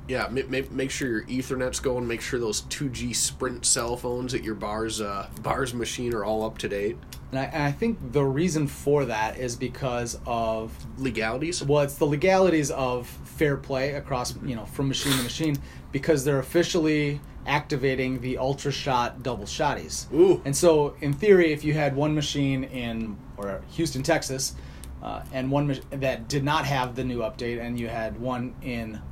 Yeah, 0.09 0.29
ma- 0.31 0.43
ma- 0.49 0.67
make 0.71 0.91
sure 0.91 1.09
your 1.09 1.25
Ethernet's 1.29 1.81
going. 1.81 2.07
Make 2.07 2.21
sure 2.21 2.39
those 2.39 2.63
2G 2.63 3.15
Sprint 3.17 3.65
cell 3.65 3.97
phones 3.97 4.35
at 4.35 4.43
your 4.45 4.55
bar's 4.55 5.01
uh, 5.01 5.29
bar's 5.43 5.73
machine 5.75 6.15
are 6.15 6.25
all 6.25 6.45
up 6.45 6.59
to 6.59 6.69
date. 6.69 6.97
And 7.35 7.41
I, 7.41 7.45
and 7.47 7.63
I 7.65 7.73
think 7.73 8.13
the 8.13 8.25
reason 8.25 8.69
for 8.69 9.07
that 9.07 9.39
is 9.39 9.57
because 9.57 10.17
of 10.25 10.73
Legalities. 10.99 11.65
well, 11.65 11.83
it's 11.83 11.97
the 11.97 12.07
legalities 12.07 12.71
of 12.71 13.09
fair 13.09 13.57
play 13.57 13.95
across 13.95 14.37
you 14.45 14.55
know 14.55 14.67
from 14.67 14.87
machine 14.87 15.17
to 15.17 15.23
machine 15.25 15.57
because 15.91 16.25
they're 16.25 16.39
officially 16.39 17.21
activating 17.45 18.21
the 18.21 18.39
ultra 18.39 18.71
shot 18.71 19.25
double 19.25 19.47
shotties. 19.47 20.13
Ooh. 20.13 20.41
And 20.45 20.57
so, 20.57 20.95
in 21.01 21.13
theory, 21.13 21.53
if 21.53 21.65
you 21.65 21.73
had 21.73 21.97
one 21.97 22.15
machine 22.15 22.63
in 22.63 23.17
or 23.37 23.63
Houston, 23.73 24.05
Texas, 24.05 24.55
uh, 25.03 25.25
and 25.33 25.51
one 25.51 25.67
mach- 25.67 25.91
that 25.91 26.29
did 26.29 26.45
not 26.45 26.65
have 26.67 26.95
the 26.95 27.03
new 27.03 27.19
update, 27.19 27.61
and 27.61 27.81
you 27.81 27.89
had 27.89 28.21
one 28.21 28.55
in 28.63 29.03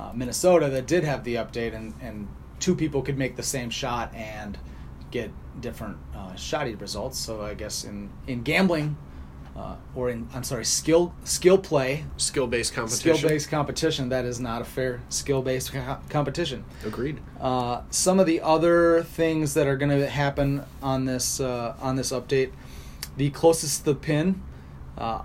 uh, 0.00 0.10
Minnesota 0.12 0.68
that 0.70 0.88
did 0.88 1.04
have 1.04 1.22
the 1.22 1.36
update, 1.36 1.76
and, 1.76 1.94
and 2.02 2.26
two 2.58 2.74
people 2.74 3.02
could 3.02 3.16
make 3.16 3.36
the 3.36 3.42
same 3.44 3.70
shot 3.70 4.12
and 4.16 4.58
get 5.10 5.30
different 5.60 5.96
uh, 6.14 6.32
shotty 6.32 6.80
results. 6.80 7.18
So 7.18 7.42
I 7.42 7.54
guess 7.54 7.84
in 7.84 8.10
in 8.26 8.42
gambling, 8.42 8.96
uh, 9.56 9.76
or 9.94 10.10
in 10.10 10.28
I'm 10.34 10.44
sorry, 10.44 10.64
skill 10.64 11.14
skill 11.24 11.58
play, 11.58 12.04
Skill 12.16 12.46
based 12.46 12.74
competition. 12.74 13.16
skill 13.16 13.28
based 13.30 13.50
competition, 13.50 14.08
that 14.10 14.24
is 14.24 14.38
not 14.40 14.62
a 14.62 14.64
fair 14.64 15.00
skill 15.08 15.42
based 15.42 15.72
co- 15.72 15.98
competition. 16.08 16.64
Agreed. 16.84 17.20
Uh, 17.40 17.82
some 17.90 18.20
of 18.20 18.26
the 18.26 18.40
other 18.40 19.02
things 19.02 19.54
that 19.54 19.66
are 19.66 19.76
going 19.76 19.90
to 19.90 20.06
happen 20.08 20.64
on 20.82 21.04
this 21.06 21.40
uh, 21.40 21.74
on 21.80 21.96
this 21.96 22.12
update, 22.12 22.52
the 23.16 23.30
closest 23.30 23.80
to 23.84 23.92
the 23.92 23.94
pin. 23.94 24.42
Uh, 24.96 25.22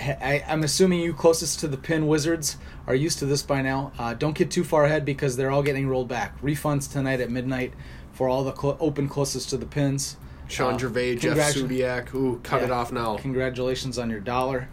I, 0.00 0.44
I'm 0.46 0.62
assuming 0.62 1.00
you 1.00 1.12
closest 1.12 1.58
to 1.60 1.66
the 1.66 1.76
pin 1.76 2.06
wizards 2.06 2.56
are 2.86 2.94
used 2.94 3.18
to 3.18 3.26
this 3.26 3.42
by 3.42 3.62
now. 3.62 3.90
Uh, 3.98 4.14
don't 4.14 4.36
get 4.36 4.48
too 4.48 4.62
far 4.62 4.84
ahead 4.84 5.04
because 5.04 5.36
they're 5.36 5.50
all 5.50 5.64
getting 5.64 5.88
rolled 5.88 6.06
back. 6.06 6.40
Refunds 6.40 6.90
tonight 6.90 7.20
at 7.20 7.30
midnight 7.32 7.72
for 8.18 8.28
all 8.28 8.42
the 8.42 8.52
cl- 8.54 8.76
open 8.80 9.08
closest 9.08 9.48
to 9.48 9.56
the 9.56 9.64
pins. 9.64 10.16
Sean 10.48 10.74
Uh, 10.74 10.78
Gervais, 10.78 11.14
Jeff 11.14 11.36
Sudiak. 11.54 12.12
Ooh, 12.16 12.40
cut 12.42 12.64
it 12.64 12.70
off 12.72 12.90
now. 12.90 13.16
Congratulations 13.18 13.96
on 13.96 14.10
your 14.10 14.18
dollar. 14.18 14.68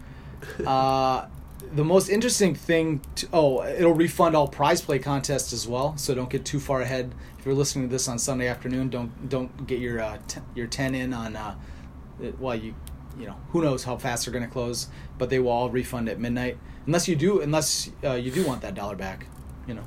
uh, 0.66 1.26
the 1.72 1.84
most 1.84 2.08
interesting 2.08 2.56
thing, 2.56 3.00
to, 3.14 3.28
oh, 3.32 3.64
it'll 3.64 3.94
refund 3.94 4.34
all 4.34 4.48
prize 4.48 4.80
play 4.80 4.98
contests 4.98 5.52
as 5.52 5.68
well. 5.68 5.96
So 5.96 6.12
don't 6.12 6.28
get 6.28 6.44
too 6.44 6.58
far 6.58 6.80
ahead. 6.80 7.14
If 7.38 7.46
you're 7.46 7.54
listening 7.54 7.88
to 7.88 7.92
this 7.92 8.08
on 8.08 8.18
Sunday 8.18 8.48
afternoon, 8.48 8.90
don't 8.90 9.28
don't 9.28 9.64
get 9.68 9.78
your 9.78 10.00
uh, 10.00 10.18
t- 10.26 10.40
your 10.56 10.66
ten 10.66 10.94
in 10.96 11.12
on. 11.14 11.36
Uh, 11.36 11.54
well, 12.40 12.56
you 12.56 12.74
you 13.16 13.26
know 13.26 13.36
who 13.50 13.62
knows 13.62 13.84
how 13.84 13.96
fast 13.96 14.24
they're 14.24 14.32
going 14.32 14.44
to 14.44 14.50
close, 14.50 14.88
but 15.18 15.30
they 15.30 15.38
will 15.38 15.50
all 15.50 15.70
refund 15.70 16.08
at 16.08 16.18
midnight 16.18 16.58
unless 16.86 17.06
you 17.06 17.14
do 17.14 17.40
unless 17.40 17.90
uh, 18.02 18.12
you 18.14 18.32
do 18.32 18.44
want 18.44 18.60
that 18.62 18.74
dollar 18.74 18.96
back. 18.96 19.26
You 19.66 19.74
know, 19.74 19.82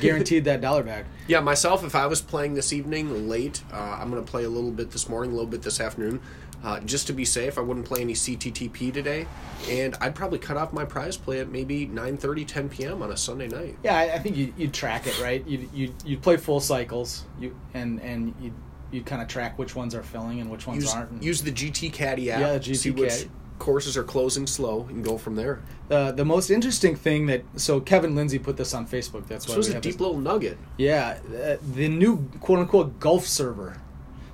guaranteed 0.00 0.44
that 0.44 0.60
dollar 0.60 0.82
back. 0.82 1.06
Yeah, 1.26 1.40
myself, 1.40 1.82
if 1.84 1.94
I 1.94 2.06
was 2.06 2.20
playing 2.20 2.52
this 2.52 2.70
evening 2.70 3.30
late, 3.30 3.62
uh, 3.72 3.76
I'm 3.98 4.10
going 4.10 4.22
to 4.22 4.30
play 4.30 4.44
a 4.44 4.48
little 4.48 4.70
bit 4.70 4.90
this 4.90 5.08
morning, 5.08 5.30
a 5.30 5.34
little 5.34 5.50
bit 5.50 5.62
this 5.62 5.80
afternoon. 5.80 6.20
Uh, 6.62 6.80
just 6.80 7.06
to 7.06 7.12
be 7.14 7.24
safe, 7.24 7.56
I 7.56 7.62
wouldn't 7.62 7.86
play 7.86 8.02
any 8.02 8.12
CTTP 8.12 8.92
today, 8.92 9.26
and 9.68 9.96
I'd 10.02 10.14
probably 10.14 10.38
cut 10.38 10.56
off 10.58 10.72
my 10.74 10.84
prize 10.84 11.16
play 11.16 11.40
at 11.40 11.48
maybe 11.50 11.86
9:30, 11.86 12.46
10 12.46 12.68
p.m. 12.68 13.02
on 13.02 13.10
a 13.10 13.16
Sunday 13.16 13.48
night. 13.48 13.76
Yeah, 13.82 13.96
I, 13.96 14.14
I 14.14 14.18
think 14.18 14.36
you 14.36 14.52
you'd 14.56 14.72
track 14.74 15.06
it 15.06 15.18
right. 15.20 15.46
You 15.46 15.68
you 15.74 15.94
you'd 16.04 16.22
play 16.22 16.36
full 16.36 16.60
cycles. 16.60 17.24
You 17.40 17.56
and 17.74 18.00
and 18.02 18.34
you 18.40 18.52
you 18.92 19.02
kind 19.02 19.20
of 19.20 19.28
track 19.28 19.58
which 19.58 19.74
ones 19.74 19.94
are 19.94 20.02
filling 20.02 20.40
and 20.40 20.50
which 20.50 20.66
ones 20.66 20.84
Use, 20.84 20.94
aren't. 20.94 21.10
and- 21.10 21.24
use 21.24 21.42
the 21.42 21.52
GT 21.52 21.92
Caddy 21.92 22.30
app. 22.30 22.40
Yeah, 22.40 22.52
the 22.54 22.60
GT 22.60 22.96
Caddy. 22.96 23.30
Courses 23.58 23.96
are 23.96 24.02
closing 24.04 24.46
slow 24.46 24.86
and 24.90 25.04
go 25.04 25.16
from 25.18 25.36
there. 25.36 25.60
The 25.88 26.12
the 26.12 26.24
most 26.24 26.50
interesting 26.50 26.96
thing 26.96 27.26
that 27.26 27.42
so 27.56 27.80
Kevin 27.80 28.14
Lindsay 28.14 28.38
put 28.38 28.56
this 28.56 28.74
on 28.74 28.86
Facebook. 28.86 29.26
That's 29.26 29.46
why 29.48 29.54
This 29.56 29.68
was 29.68 29.68
a 29.70 29.80
deep 29.80 29.92
this- 29.94 30.00
little 30.00 30.18
nugget. 30.18 30.58
Yeah, 30.76 31.18
uh, 31.28 31.56
the 31.74 31.88
new 31.88 32.28
quote 32.40 32.58
unquote 32.58 32.98
golf 33.00 33.26
server. 33.26 33.80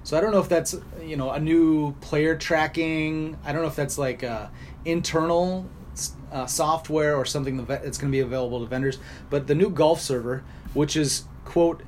So 0.02 0.16
I 0.16 0.20
don't 0.20 0.32
know 0.32 0.40
if 0.40 0.48
that's 0.48 0.74
you 1.02 1.16
know 1.16 1.30
a 1.30 1.38
new 1.40 1.92
player 2.00 2.36
tracking. 2.36 3.36
I 3.44 3.52
don't 3.52 3.62
know 3.62 3.68
if 3.68 3.76
that's 3.76 3.98
like 3.98 4.24
uh, 4.24 4.46
internal 4.84 5.66
uh, 6.32 6.46
software 6.46 7.16
or 7.16 7.24
something 7.24 7.64
that's 7.66 7.98
going 7.98 8.10
to 8.10 8.16
be 8.16 8.20
available 8.20 8.60
to 8.60 8.66
vendors. 8.66 8.98
But 9.28 9.46
the 9.46 9.54
new 9.54 9.68
golf 9.70 10.00
server, 10.00 10.42
which 10.72 10.96
is 10.96 11.24
quote 11.44 11.82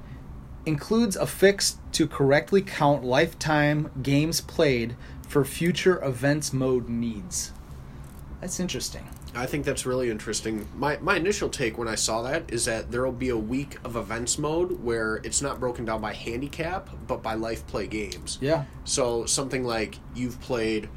includes 0.66 1.16
a 1.16 1.26
fix 1.26 1.78
to 1.92 2.06
correctly 2.06 2.62
count 2.62 3.02
lifetime 3.02 3.90
games 4.02 4.40
played 4.40 4.94
for 5.32 5.46
future 5.46 5.98
events 6.04 6.52
mode 6.52 6.90
needs. 6.90 7.52
That's 8.42 8.60
interesting. 8.60 9.08
I 9.34 9.46
think 9.46 9.64
that's 9.64 9.86
really 9.86 10.10
interesting. 10.10 10.68
My 10.76 10.98
my 10.98 11.16
initial 11.16 11.48
take 11.48 11.78
when 11.78 11.88
I 11.88 11.94
saw 11.94 12.20
that 12.20 12.52
is 12.52 12.66
that 12.66 12.90
there 12.90 13.02
will 13.02 13.12
be 13.12 13.30
a 13.30 13.36
week 13.36 13.78
of 13.82 13.96
events 13.96 14.38
mode 14.38 14.84
where 14.84 15.22
it's 15.24 15.40
not 15.40 15.58
broken 15.58 15.86
down 15.86 16.02
by 16.02 16.12
handicap, 16.12 16.90
but 17.06 17.22
by 17.22 17.32
life 17.32 17.66
play 17.66 17.86
games. 17.86 18.36
Yeah. 18.42 18.64
So 18.84 19.24
something 19.24 19.64
like 19.64 19.96
you've 20.14 20.38
played 20.42 20.90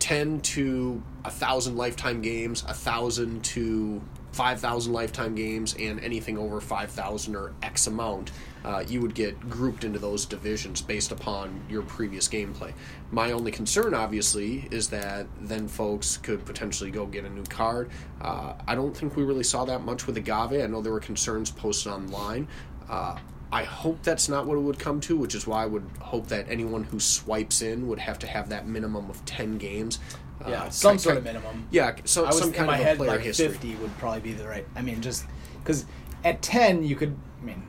ten 0.00 0.40
to 0.40 1.00
a 1.24 1.30
thousand 1.30 1.76
lifetime 1.76 2.20
games, 2.20 2.64
a 2.66 2.74
thousand 2.74 3.44
to 3.44 4.02
five 4.32 4.58
thousand 4.58 4.92
lifetime 4.92 5.36
games, 5.36 5.76
and 5.78 6.00
anything 6.00 6.36
over 6.36 6.60
five 6.60 6.90
thousand 6.90 7.36
or 7.36 7.52
X 7.62 7.86
amount, 7.86 8.32
uh, 8.64 8.84
you 8.86 9.00
would 9.00 9.14
get 9.14 9.48
grouped 9.48 9.84
into 9.84 9.98
those 9.98 10.26
divisions 10.26 10.82
based 10.82 11.12
upon 11.12 11.60
your 11.68 11.82
previous 11.82 12.28
gameplay. 12.28 12.72
My 13.10 13.32
only 13.32 13.50
concern, 13.50 13.94
obviously, 13.94 14.68
is 14.70 14.88
that 14.88 15.26
then 15.40 15.68
folks 15.68 16.16
could 16.18 16.44
potentially 16.44 16.90
go 16.90 17.06
get 17.06 17.24
a 17.24 17.30
new 17.30 17.44
card. 17.44 17.90
Uh, 18.20 18.54
I 18.66 18.74
don't 18.74 18.96
think 18.96 19.16
we 19.16 19.22
really 19.22 19.44
saw 19.44 19.64
that 19.64 19.84
much 19.84 20.06
with 20.06 20.16
Agave. 20.16 20.62
I 20.62 20.66
know 20.66 20.80
there 20.82 20.92
were 20.92 21.00
concerns 21.00 21.50
posted 21.50 21.92
online. 21.92 22.48
Uh, 22.88 23.16
I 23.50 23.64
hope 23.64 24.02
that's 24.02 24.28
not 24.28 24.44
what 24.46 24.56
it 24.56 24.60
would 24.60 24.78
come 24.78 25.00
to, 25.00 25.16
which 25.16 25.34
is 25.34 25.46
why 25.46 25.62
I 25.62 25.66
would 25.66 25.88
hope 26.00 26.26
that 26.28 26.46
anyone 26.50 26.84
who 26.84 27.00
swipes 27.00 27.62
in 27.62 27.88
would 27.88 27.98
have 27.98 28.18
to 28.18 28.26
have 28.26 28.50
that 28.50 28.66
minimum 28.66 29.08
of 29.08 29.24
ten 29.24 29.56
games. 29.56 29.98
Yeah, 30.46 30.64
Uh, 30.64 30.70
some 30.70 30.98
sort 30.98 31.16
of 31.16 31.24
minimum. 31.24 31.66
Yeah, 31.70 31.96
so, 32.04 32.26
was 32.26 32.38
some 32.38 32.48
in 32.50 32.54
kind 32.54 32.70
of 32.70 32.76
head 32.76 32.98
player 32.98 33.10
like 33.12 33.20
history. 33.22 33.48
fifty 33.48 33.74
would 33.76 33.96
probably 33.98 34.20
be 34.20 34.32
the 34.34 34.46
right. 34.46 34.66
I 34.76 34.82
mean, 34.82 35.00
just 35.00 35.24
because 35.62 35.86
at 36.24 36.42
ten 36.42 36.84
you 36.84 36.94
could. 36.94 37.16
I 37.40 37.44
mean, 37.44 37.62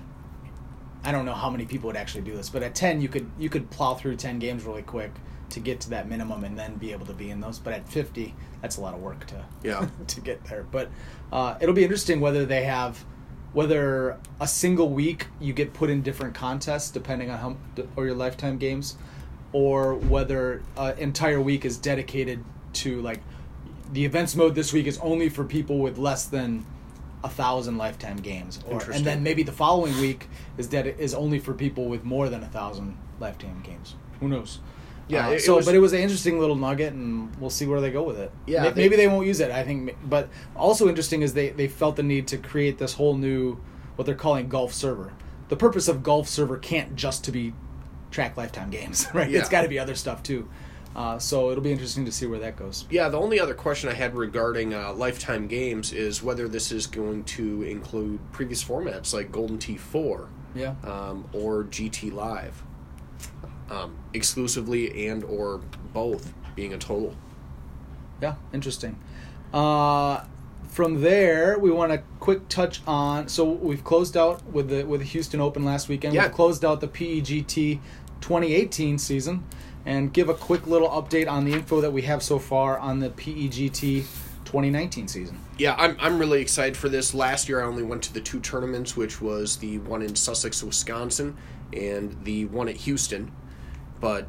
I 1.03 1.11
don't 1.11 1.25
know 1.25 1.33
how 1.33 1.49
many 1.49 1.65
people 1.65 1.87
would 1.87 1.95
actually 1.95 2.21
do 2.21 2.35
this, 2.35 2.49
but 2.49 2.63
at 2.63 2.75
ten 2.75 3.01
you 3.01 3.07
could 3.07 3.29
you 3.37 3.49
could 3.49 3.69
plow 3.69 3.95
through 3.95 4.15
ten 4.17 4.39
games 4.39 4.63
really 4.63 4.81
quick 4.81 5.11
to 5.49 5.59
get 5.59 5.79
to 5.81 5.89
that 5.89 6.07
minimum 6.07 6.43
and 6.43 6.57
then 6.57 6.75
be 6.75 6.91
able 6.91 7.05
to 7.07 7.13
be 7.13 7.29
in 7.31 7.39
those. 7.39 7.59
But 7.59 7.73
at 7.73 7.87
fifty, 7.87 8.35
that's 8.61 8.77
a 8.77 8.81
lot 8.81 8.93
of 8.93 9.01
work 9.01 9.25
to 9.27 9.45
Yeah. 9.63 9.87
to 10.07 10.21
get 10.21 10.43
there. 10.45 10.63
But 10.63 10.89
uh, 11.31 11.57
it'll 11.61 11.75
be 11.75 11.83
interesting 11.83 12.19
whether 12.19 12.45
they 12.45 12.63
have 12.63 13.03
whether 13.53 14.17
a 14.39 14.47
single 14.47 14.89
week 14.89 15.27
you 15.39 15.53
get 15.53 15.73
put 15.73 15.89
in 15.89 16.03
different 16.03 16.35
contests 16.35 16.91
depending 16.91 17.31
on 17.31 17.39
how 17.39 17.57
or 17.95 18.05
your 18.05 18.15
lifetime 18.15 18.57
games, 18.57 18.97
or 19.53 19.95
whether 19.95 20.61
an 20.77 20.97
entire 20.99 21.41
week 21.41 21.65
is 21.65 21.77
dedicated 21.77 22.43
to 22.73 23.01
like 23.01 23.21
the 23.91 24.05
events 24.05 24.35
mode 24.35 24.53
this 24.53 24.71
week 24.71 24.85
is 24.85 24.99
only 24.99 25.29
for 25.29 25.43
people 25.43 25.79
with 25.79 25.97
less 25.97 26.25
than 26.25 26.65
a 27.23 27.29
thousand 27.29 27.77
lifetime 27.77 28.17
games, 28.17 28.59
or 28.67 28.81
and 28.91 29.05
then 29.05 29.23
maybe 29.23 29.43
the 29.43 29.51
following 29.51 29.99
week 29.99 30.27
is 30.57 30.69
that 30.69 30.85
is 30.87 31.13
only 31.13 31.39
for 31.39 31.53
people 31.53 31.85
with 31.85 32.03
more 32.03 32.29
than 32.29 32.43
a 32.43 32.47
thousand 32.47 32.97
lifetime 33.19 33.61
games. 33.63 33.95
Who 34.19 34.27
knows? 34.29 34.59
Yeah, 35.09 35.27
Uh, 35.27 35.31
it- 35.31 35.35
it 35.37 35.41
so 35.41 35.55
was- 35.57 35.65
but 35.65 35.73
it 35.75 35.79
was 35.79 35.91
an 35.93 35.99
interesting 35.99 36.39
little 36.39 36.55
nugget, 36.55 36.93
and 36.93 37.35
we'll 37.37 37.49
see 37.49 37.65
where 37.65 37.81
they 37.81 37.91
go 37.91 38.03
with 38.03 38.17
it. 38.19 38.31
Yeah, 38.45 38.63
May- 38.63 38.69
they- 38.69 38.81
maybe 38.83 38.95
they 38.95 39.07
won't 39.07 39.25
use 39.27 39.39
it. 39.39 39.51
I 39.51 39.63
think, 39.63 39.97
but 40.07 40.29
also 40.55 40.87
interesting 40.87 41.21
is 41.21 41.33
they 41.33 41.49
they 41.49 41.67
felt 41.67 41.95
the 41.95 42.03
need 42.03 42.27
to 42.27 42.37
create 42.37 42.77
this 42.77 42.93
whole 42.93 43.15
new 43.17 43.57
what 43.95 44.05
they're 44.05 44.15
calling 44.15 44.47
golf 44.47 44.73
server. 44.73 45.11
The 45.49 45.55
purpose 45.57 45.87
of 45.87 46.03
golf 46.03 46.27
server 46.29 46.57
can't 46.57 46.95
just 46.95 47.23
to 47.25 47.31
be 47.31 47.53
track 48.11 48.37
lifetime 48.37 48.69
games, 48.69 49.07
right? 49.13 49.29
Yeah. 49.29 49.39
It's 49.39 49.49
got 49.49 49.63
to 49.63 49.67
be 49.67 49.77
other 49.79 49.95
stuff 49.95 50.23
too. 50.23 50.47
Uh, 50.95 51.17
so 51.19 51.51
it'll 51.51 51.63
be 51.63 51.71
interesting 51.71 52.03
to 52.05 52.11
see 52.11 52.25
where 52.25 52.39
that 52.39 52.57
goes. 52.57 52.85
Yeah, 52.89 53.09
the 53.09 53.19
only 53.19 53.39
other 53.39 53.53
question 53.53 53.89
I 53.89 53.93
had 53.93 54.15
regarding 54.15 54.73
uh, 54.73 54.91
lifetime 54.93 55.47
games 55.47 55.93
is 55.93 56.21
whether 56.23 56.47
this 56.47 56.71
is 56.71 56.87
going 56.87 57.23
to 57.25 57.63
include 57.63 58.19
previous 58.31 58.63
formats 58.63 59.13
like 59.13 59.31
Golden 59.31 59.59
Tee 59.59 59.77
Four 59.77 60.29
Yeah. 60.55 60.73
um, 60.83 61.25
or 61.31 61.65
GT 61.65 62.11
Live, 62.11 62.63
um, 63.69 63.95
exclusively 64.13 65.07
and 65.07 65.23
or 65.23 65.61
both 65.93 66.33
being 66.55 66.73
a 66.73 66.77
total. 66.77 67.13
Yeah, 68.21 68.35
interesting. 68.51 68.97
Uh, 69.53 70.23
from 70.67 71.01
there, 71.01 71.57
we 71.59 71.71
want 71.71 71.91
to 71.91 72.01
quick 72.19 72.47
touch 72.49 72.81
on. 72.85 73.27
So 73.27 73.45
we've 73.45 73.83
closed 73.83 74.17
out 74.17 74.43
with 74.51 74.69
the 74.69 74.83
with 74.83 75.01
the 75.01 75.05
Houston 75.07 75.39
Open 75.39 75.63
last 75.63 75.87
weekend. 75.87 76.13
Yeah. 76.13 76.23
We've 76.23 76.33
closed 76.35 76.65
out 76.65 76.81
the 76.81 76.87
PEGT 76.87 77.79
2018 78.21 78.97
season, 78.97 79.43
and 79.85 80.13
give 80.13 80.29
a 80.29 80.33
quick 80.33 80.67
little 80.67 80.89
update 80.89 81.29
on 81.29 81.45
the 81.45 81.53
info 81.53 81.81
that 81.81 81.91
we 81.91 82.03
have 82.03 82.21
so 82.21 82.39
far 82.39 82.77
on 82.77 82.99
the 82.99 83.09
PEGT 83.09 84.05
2019 84.45 85.07
season. 85.07 85.39
Yeah, 85.57 85.75
I'm, 85.77 85.95
I'm 85.99 86.19
really 86.19 86.41
excited 86.41 86.75
for 86.75 86.89
this. 86.89 87.13
Last 87.13 87.47
year 87.47 87.61
I 87.61 87.65
only 87.65 87.83
went 87.83 88.03
to 88.03 88.13
the 88.13 88.21
two 88.21 88.39
tournaments, 88.39 88.97
which 88.97 89.21
was 89.21 89.57
the 89.57 89.77
one 89.79 90.01
in 90.01 90.15
Sussex, 90.15 90.63
Wisconsin, 90.63 91.37
and 91.71 92.15
the 92.23 92.45
one 92.45 92.67
at 92.67 92.75
Houston. 92.77 93.31
But 93.99 94.27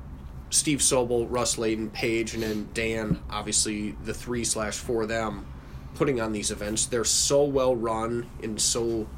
Steve 0.50 0.80
Sobel, 0.80 1.26
Russ 1.30 1.58
Layton, 1.58 1.90
Paige, 1.90 2.34
and 2.34 2.42
then 2.42 2.68
Dan, 2.74 3.22
obviously 3.30 3.92
the 4.04 4.12
three 4.12 4.44
slash 4.44 4.76
four 4.76 5.02
of 5.02 5.08
them, 5.08 5.46
putting 5.94 6.20
on 6.20 6.32
these 6.32 6.50
events. 6.50 6.86
They're 6.86 7.04
so 7.04 7.44
well 7.44 7.74
run 7.74 8.28
and 8.42 8.60
so 8.60 9.08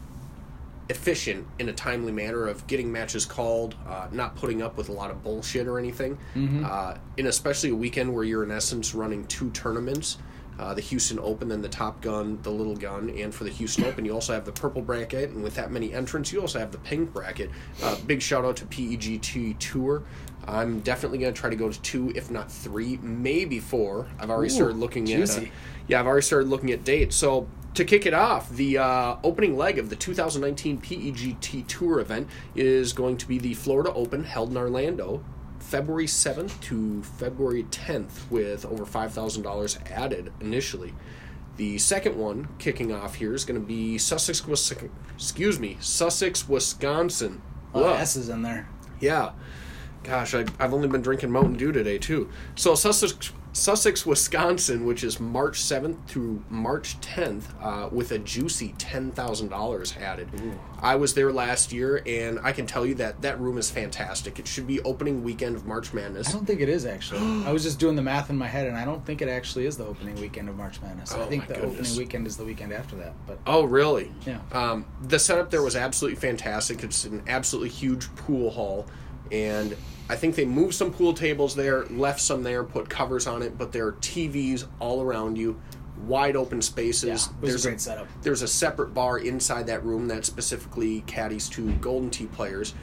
efficient 0.93 1.47
in 1.59 1.69
a 1.69 1.73
timely 1.73 2.13
manner 2.13 2.47
of 2.47 2.65
getting 2.67 2.93
matches 2.93 3.25
called, 3.27 3.75
uh, 3.89 4.07
not 4.13 4.37
putting 4.37 4.63
up 4.63 4.77
with 4.77 4.89
a 4.91 4.93
lot 4.93 5.11
of 5.11 5.23
bullshit 5.25 5.67
or 5.67 5.79
anything. 5.79 6.19
Uh, 6.65 6.97
and 7.19 7.27
especially 7.27 7.71
a 7.71 7.75
weekend 7.75 8.13
where 8.15 8.25
you're 8.25 8.45
in 8.45 8.51
essence 8.51 8.95
running 8.95 9.27
two 9.27 9.51
tournaments. 9.51 10.19
Uh, 10.59 10.75
the 10.75 10.83
Houston 10.83 11.19
Open, 11.19 11.49
then 11.49 11.63
the 11.63 11.69
Top 11.69 12.03
Gun, 12.03 12.39
the 12.43 12.51
Little 12.51 12.77
Gun, 12.77 13.09
and 13.11 13.35
for 13.35 13.45
the 13.45 13.51
Houston 13.51 13.85
Open, 13.85 14.05
you 14.05 14.13
also 14.13 14.35
have 14.35 14.45
the 14.45 14.53
purple 14.53 14.83
bracket, 14.83 15.31
and 15.31 15.43
with 15.43 15.55
that 15.55 15.73
many 15.73 15.95
entrants, 15.95 16.31
you 16.31 16.41
also 16.43 16.59
have 16.59 16.71
the 16.71 16.79
pink 16.79 17.11
bracket. 17.13 17.51
Uh, 17.83 17.97
big 18.07 18.21
shout 18.21 18.45
out 18.45 18.57
to 18.57 18.67
PEGT 18.67 19.59
Tour. 19.59 20.03
I'm 20.47 20.81
definitely 20.81 21.19
going 21.19 21.33
to 21.33 21.41
try 21.41 21.49
to 21.49 21.57
go 21.57 21.71
to 21.71 21.81
two, 21.81 22.13
if 22.15 22.31
not 22.31 22.53
three, 22.53 22.99
maybe 22.99 23.61
four. 23.61 24.07
I've 24.21 24.29
already 24.31 24.53
Ooh, 24.53 24.57
started 24.57 24.77
looking 24.77 25.11
at. 25.13 25.39
Uh, 25.39 25.41
yeah, 25.89 26.01
I've 26.01 26.07
already 26.07 26.23
started 26.23 26.49
looking 26.49 26.71
at 26.71 26.85
dates. 26.85 27.17
So 27.17 27.49
to 27.75 27.85
kick 27.85 28.07
it 28.07 28.15
off, 28.15 28.51
the 28.51 28.79
uh, 28.79 29.17
opening 29.25 29.57
leg 29.57 29.79
of 29.79 29.89
the 29.89 29.97
2019 29.97 30.81
PEGT 30.81 31.67
Tour 31.67 32.01
event 32.01 32.29
is 32.55 32.93
going 32.93 33.17
to 33.17 33.27
be 33.27 33.39
the 33.39 33.55
Florida 33.55 33.93
Open 33.95 34.25
held 34.25 34.51
in 34.51 34.57
Orlando, 34.57 35.25
February 35.59 36.07
7th 36.07 36.61
to 36.61 37.03
February 37.03 37.65
10th, 37.65 38.31
with 38.31 38.67
over 38.67 38.85
$5,000 38.85 39.91
added 39.91 40.33
initially. 40.41 40.95
The 41.57 41.79
second 41.79 42.17
one 42.17 42.49
kicking 42.59 42.93
off 42.93 43.17
here 43.17 43.35
is 43.35 43.45
going 43.45 43.61
to 43.61 43.67
be 43.67 43.99
Sussex, 43.99 44.43
excuse 45.15 45.59
me, 45.59 45.77
Sussex, 45.81 46.49
Wisconsin. 46.49 47.43
A 47.75 47.81
lot 47.81 47.95
of 47.95 48.01
S's 48.01 48.29
in 48.29 48.43
there. 48.43 48.69
Yeah. 49.01 49.33
Gosh, 50.03 50.35
I, 50.35 50.45
I've 50.59 50.75
only 50.75 50.89
been 50.89 51.03
drinking 51.03 51.31
Mountain 51.31 51.57
Dew 51.57 51.73
today, 51.73 51.99
too. 51.99 52.29
So, 52.55 52.75
Sussex, 52.75 53.33
Sussex, 53.55 54.07
Wisconsin, 54.07 54.87
which 54.87 55.05
is 55.05 55.21
March 55.21 55.61
7th 55.61 56.07
through 56.07 56.43
March 56.49 56.99
10th, 57.01 57.45
uh, 57.61 57.89
with 57.93 58.11
a 58.13 58.19
juicy 58.19 58.75
$10,000 58.79 60.01
added. 60.01 60.29
I 60.81 60.97
was 60.97 61.13
there 61.13 61.31
last 61.31 61.71
year, 61.71 62.03
and 62.07 62.41
I 62.43 62.53
can 62.53 62.67
tell 62.67 62.87
you 62.87 62.95
that 62.95 63.21
that 63.23 63.39
room 63.39 63.59
is 63.59 63.71
fantastic. 63.71 64.39
It 64.39 64.47
should 64.49 64.67
be 64.67 64.81
opening 64.83 65.23
weekend 65.23 65.55
of 65.55 65.67
March 65.67 65.93
Madness. 65.93 66.31
I 66.31 66.33
don't 66.33 66.47
think 66.47 66.63
it 66.63 66.71
is 66.71 66.87
actually. 66.87 67.21
I 67.47 67.53
was 67.53 67.63
just 67.63 67.79
doing 67.79 67.95
the 67.95 68.03
math 68.03 68.31
in 68.31 68.39
my 68.39 68.47
head, 68.49 68.67
and 68.67 68.77
I 68.77 68.87
don't 68.87 69.05
think 69.05 69.21
it 69.21 69.29
actually 69.29 69.67
is 69.67 69.77
the 69.77 69.85
opening 69.85 70.19
weekend 70.19 70.49
of 70.49 70.57
March 70.57 70.81
Madness. 70.81 71.13
I 71.13 71.21
Oh, 71.21 71.27
think 71.27 71.47
the 71.47 71.55
goodness. 71.55 71.73
opening 71.91 71.97
weekend 71.99 72.27
is 72.27 72.39
the 72.39 72.45
weekend 72.45 72.73
after 72.73 72.97
that. 72.97 73.13
But 73.27 73.39
Oh, 73.47 73.65
really? 73.65 74.11
Yeah. 74.27 74.39
Um, 74.53 74.87
the 75.03 75.19
setup 75.19 75.51
there 75.51 75.63
was 75.63 75.77
absolutely 75.77 76.19
fantastic. 76.19 76.83
It's 76.83 77.05
an 77.05 77.23
absolutely 77.29 77.69
huge 77.69 78.13
pool 78.17 78.51
hall, 78.51 78.87
and 79.31 79.77
I 80.13 80.17
think 80.17 80.35
they 80.35 80.45
moved 80.45 80.75
some 80.75 80.93
pool 80.93 81.15
tables 81.15 81.55
there, 81.55 81.87
left 81.87 82.21
some 82.21 82.43
there, 82.43 82.65
put 82.65 82.91
covers 82.91 83.27
on 83.27 83.41
it, 83.41 83.57
but 83.57 83.73
there 83.73 83.87
are 83.87 83.93
TVs 83.93 84.67
all 84.79 85.01
around 85.01 85.39
you, 85.39 85.59
wide 86.07 86.37
open 86.37 86.61
spaces. 86.61 87.31
Yeah, 87.31 87.41
was 87.41 87.65
a 87.65 87.69
great 87.69 87.81
setup. 87.81 88.07
There's 88.21 88.43
a 88.43 88.47
separate 88.47 88.93
bar 88.93 89.17
inside 89.17 89.69
that 89.69 89.83
room 89.83 90.09
that 90.09 90.27
specifically 90.27 91.01
caddies 91.07 91.49
to 91.51 91.73
Golden 91.77 92.11
Tee 92.11 92.27
players. 92.27 92.75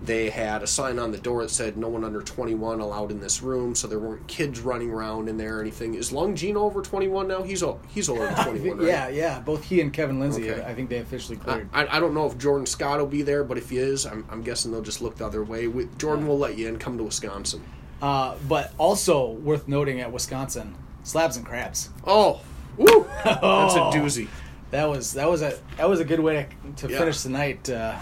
They 0.00 0.30
had 0.30 0.62
a 0.62 0.66
sign 0.68 1.00
on 1.00 1.10
the 1.10 1.18
door 1.18 1.42
that 1.42 1.48
said 1.50 1.76
no 1.76 1.88
one 1.88 2.04
under 2.04 2.22
21 2.22 2.78
allowed 2.78 3.10
in 3.10 3.18
this 3.18 3.42
room, 3.42 3.74
so 3.74 3.88
there 3.88 3.98
weren't 3.98 4.26
kids 4.28 4.60
running 4.60 4.90
around 4.92 5.28
in 5.28 5.36
there 5.38 5.58
or 5.58 5.60
anything. 5.60 5.94
Is 5.94 6.12
Long 6.12 6.36
Gino 6.36 6.60
over 6.62 6.82
21 6.82 7.26
now? 7.26 7.42
He's 7.42 7.64
o- 7.64 7.80
he's 7.88 8.08
over 8.08 8.26
21, 8.44 8.78
right? 8.78 8.86
yeah, 8.86 9.08
yeah, 9.08 9.40
both 9.40 9.64
he 9.64 9.80
and 9.80 9.92
Kevin 9.92 10.20
Lindsay, 10.20 10.50
Okay. 10.52 10.62
I 10.64 10.72
think 10.72 10.88
they 10.88 10.98
officially 10.98 11.36
cleared. 11.36 11.68
I 11.72 11.96
I 11.96 11.98
don't 12.00 12.14
know 12.14 12.26
if 12.26 12.38
Jordan 12.38 12.64
Scott 12.66 13.00
will 13.00 13.06
be 13.06 13.22
there, 13.22 13.42
but 13.42 13.58
if 13.58 13.70
he 13.70 13.78
is, 13.78 14.06
I'm, 14.06 14.24
I'm 14.30 14.42
guessing 14.42 14.70
they'll 14.70 14.82
just 14.82 15.02
look 15.02 15.16
the 15.16 15.26
other 15.26 15.42
way. 15.42 15.66
Jordan 15.98 16.28
will 16.28 16.38
let 16.38 16.56
you 16.56 16.68
in. 16.68 16.78
Come 16.78 16.96
to 16.98 17.02
Wisconsin. 17.04 17.64
Uh, 18.00 18.36
but 18.46 18.72
also 18.78 19.30
worth 19.32 19.66
noting 19.66 20.00
at 20.00 20.12
Wisconsin, 20.12 20.76
slabs 21.02 21.36
and 21.36 21.44
crabs. 21.44 21.90
Oh, 22.06 22.40
woo! 22.76 23.04
That's 23.24 23.40
Oh. 23.42 23.90
a 23.90 23.92
doozy. 23.92 24.28
That 24.70 24.84
was 24.88 25.14
that 25.14 25.28
was 25.28 25.42
a 25.42 25.58
that 25.76 25.88
was 25.88 25.98
a 25.98 26.04
good 26.04 26.20
way 26.20 26.46
to, 26.76 26.86
to 26.86 26.92
Yeah. 26.92 27.00
finish 27.00 27.22
the 27.22 27.30
night 27.30 27.68
uh, 27.68 27.96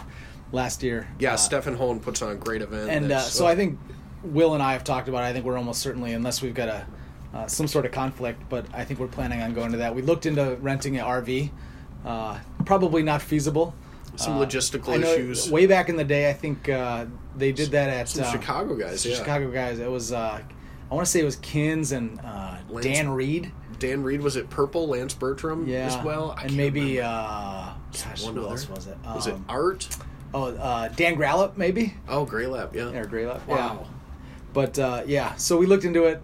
last 0.56 0.82
year. 0.82 1.06
Yeah, 1.20 1.34
Uh, 1.34 1.36
Stefan 1.36 1.76
Hohen 1.76 2.00
puts 2.02 2.20
on 2.22 2.32
a 2.32 2.34
great 2.34 2.62
event. 2.62 2.90
and 2.90 3.12
uh, 3.12 3.20
so 3.20 3.46
I 3.46 3.54
think 3.54 3.78
Will 4.24 4.54
and 4.54 4.62
I 4.62 4.72
have 4.72 4.82
talked 4.82 5.08
about. 5.08 5.22
it. 5.22 5.28
I 5.28 5.32
think 5.32 5.44
we're 5.44 5.56
almost 5.58 5.80
certainly, 5.80 6.12
unless 6.14 6.42
we've 6.42 6.54
got 6.54 6.68
a 6.68 6.86
uh, 7.34 7.46
some 7.46 7.68
sort 7.68 7.84
of 7.84 7.92
conflict, 7.92 8.42
but 8.48 8.64
I 8.72 8.84
think 8.84 8.98
we're 8.98 9.06
planning 9.08 9.42
on 9.42 9.52
going 9.52 9.70
to 9.72 9.78
that. 9.78 9.94
We 9.94 10.00
looked 10.02 10.26
into 10.26 10.56
renting 10.62 10.96
an 10.98 11.04
RV. 11.04 11.50
Uh, 12.04 12.38
probably 12.64 13.02
not 13.02 13.20
feasible. 13.22 13.74
Some 14.16 14.38
Uh, 14.38 14.46
logistical 14.46 14.98
issues. 14.98 15.50
Way 15.50 15.66
back 15.66 15.88
in 15.90 15.96
the 15.96 16.04
day, 16.04 16.30
I 16.30 16.32
think 16.32 16.68
uh, 16.68 17.04
they 17.36 17.52
did 17.52 17.70
that 17.72 17.90
at 17.90 18.08
Some 18.08 18.24
uh, 18.24 18.32
Chicago 18.32 18.74
guys, 18.74 19.04
yeah. 19.04 19.16
Chicago 19.16 19.50
guys. 19.50 19.78
It 19.78 19.90
was 19.90 20.12
uh, 20.12 20.40
I 20.90 20.94
want 20.94 21.04
to 21.04 21.10
say 21.10 21.20
it 21.20 21.24
was 21.24 21.36
Kins 21.36 21.92
and 21.92 22.18
uh, 22.24 22.56
Lance- 22.70 22.86
Dan 22.86 23.08
Reed. 23.10 23.52
Dan 23.78 24.02
Reed 24.02 24.22
was 24.22 24.36
it 24.36 24.48
Purple, 24.48 24.88
Lance 24.88 25.12
Bertram 25.12 25.66
Yeah, 25.68 25.80
as 25.86 25.98
well, 26.02 26.34
I 26.38 26.44
and 26.44 26.56
maybe 26.56 26.98
uh, 27.02 27.06
gosh, 27.06 28.24
One 28.24 28.34
who 28.34 28.40
other. 28.42 28.50
else 28.52 28.68
was 28.70 28.86
it? 28.86 28.96
was 29.04 29.26
it 29.26 29.34
Um, 29.34 29.44
Art? 29.50 29.86
Oh, 30.34 30.54
uh, 30.54 30.88
Dan 30.88 31.16
Grallop, 31.16 31.56
maybe. 31.56 31.94
Oh, 32.08 32.24
Grey 32.24 32.46
yeah. 32.46 32.90
Or 32.90 33.06
Grey 33.06 33.26
Wow. 33.26 33.40
Yeah. 33.48 33.78
But 34.52 34.78
uh, 34.78 35.02
yeah, 35.06 35.34
so 35.36 35.56
we 35.56 35.66
looked 35.66 35.84
into 35.84 36.04
it. 36.04 36.22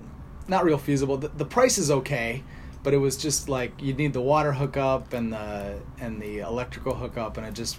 Not 0.49 0.65
real 0.65 0.79
feasible. 0.79 1.17
The, 1.19 1.29
the 1.29 1.45
price 1.45 1.79
is 1.79 1.91
okay, 1.91 2.43
but 2.83 2.95
it 2.95 2.99
was 2.99 3.17
just 3.17 3.49
like 3.49 3.73
you'd 3.81 3.99
need 3.99 4.13
the 4.13 4.21
water 4.23 4.53
hookup 4.53 5.13
and 5.13 5.33
the 5.33 5.79
and 6.01 6.21
the 6.21 6.39
electrical 6.39 6.95
hookup, 6.95 7.37
and 7.37 7.47
it 7.47 7.55
just 7.55 7.79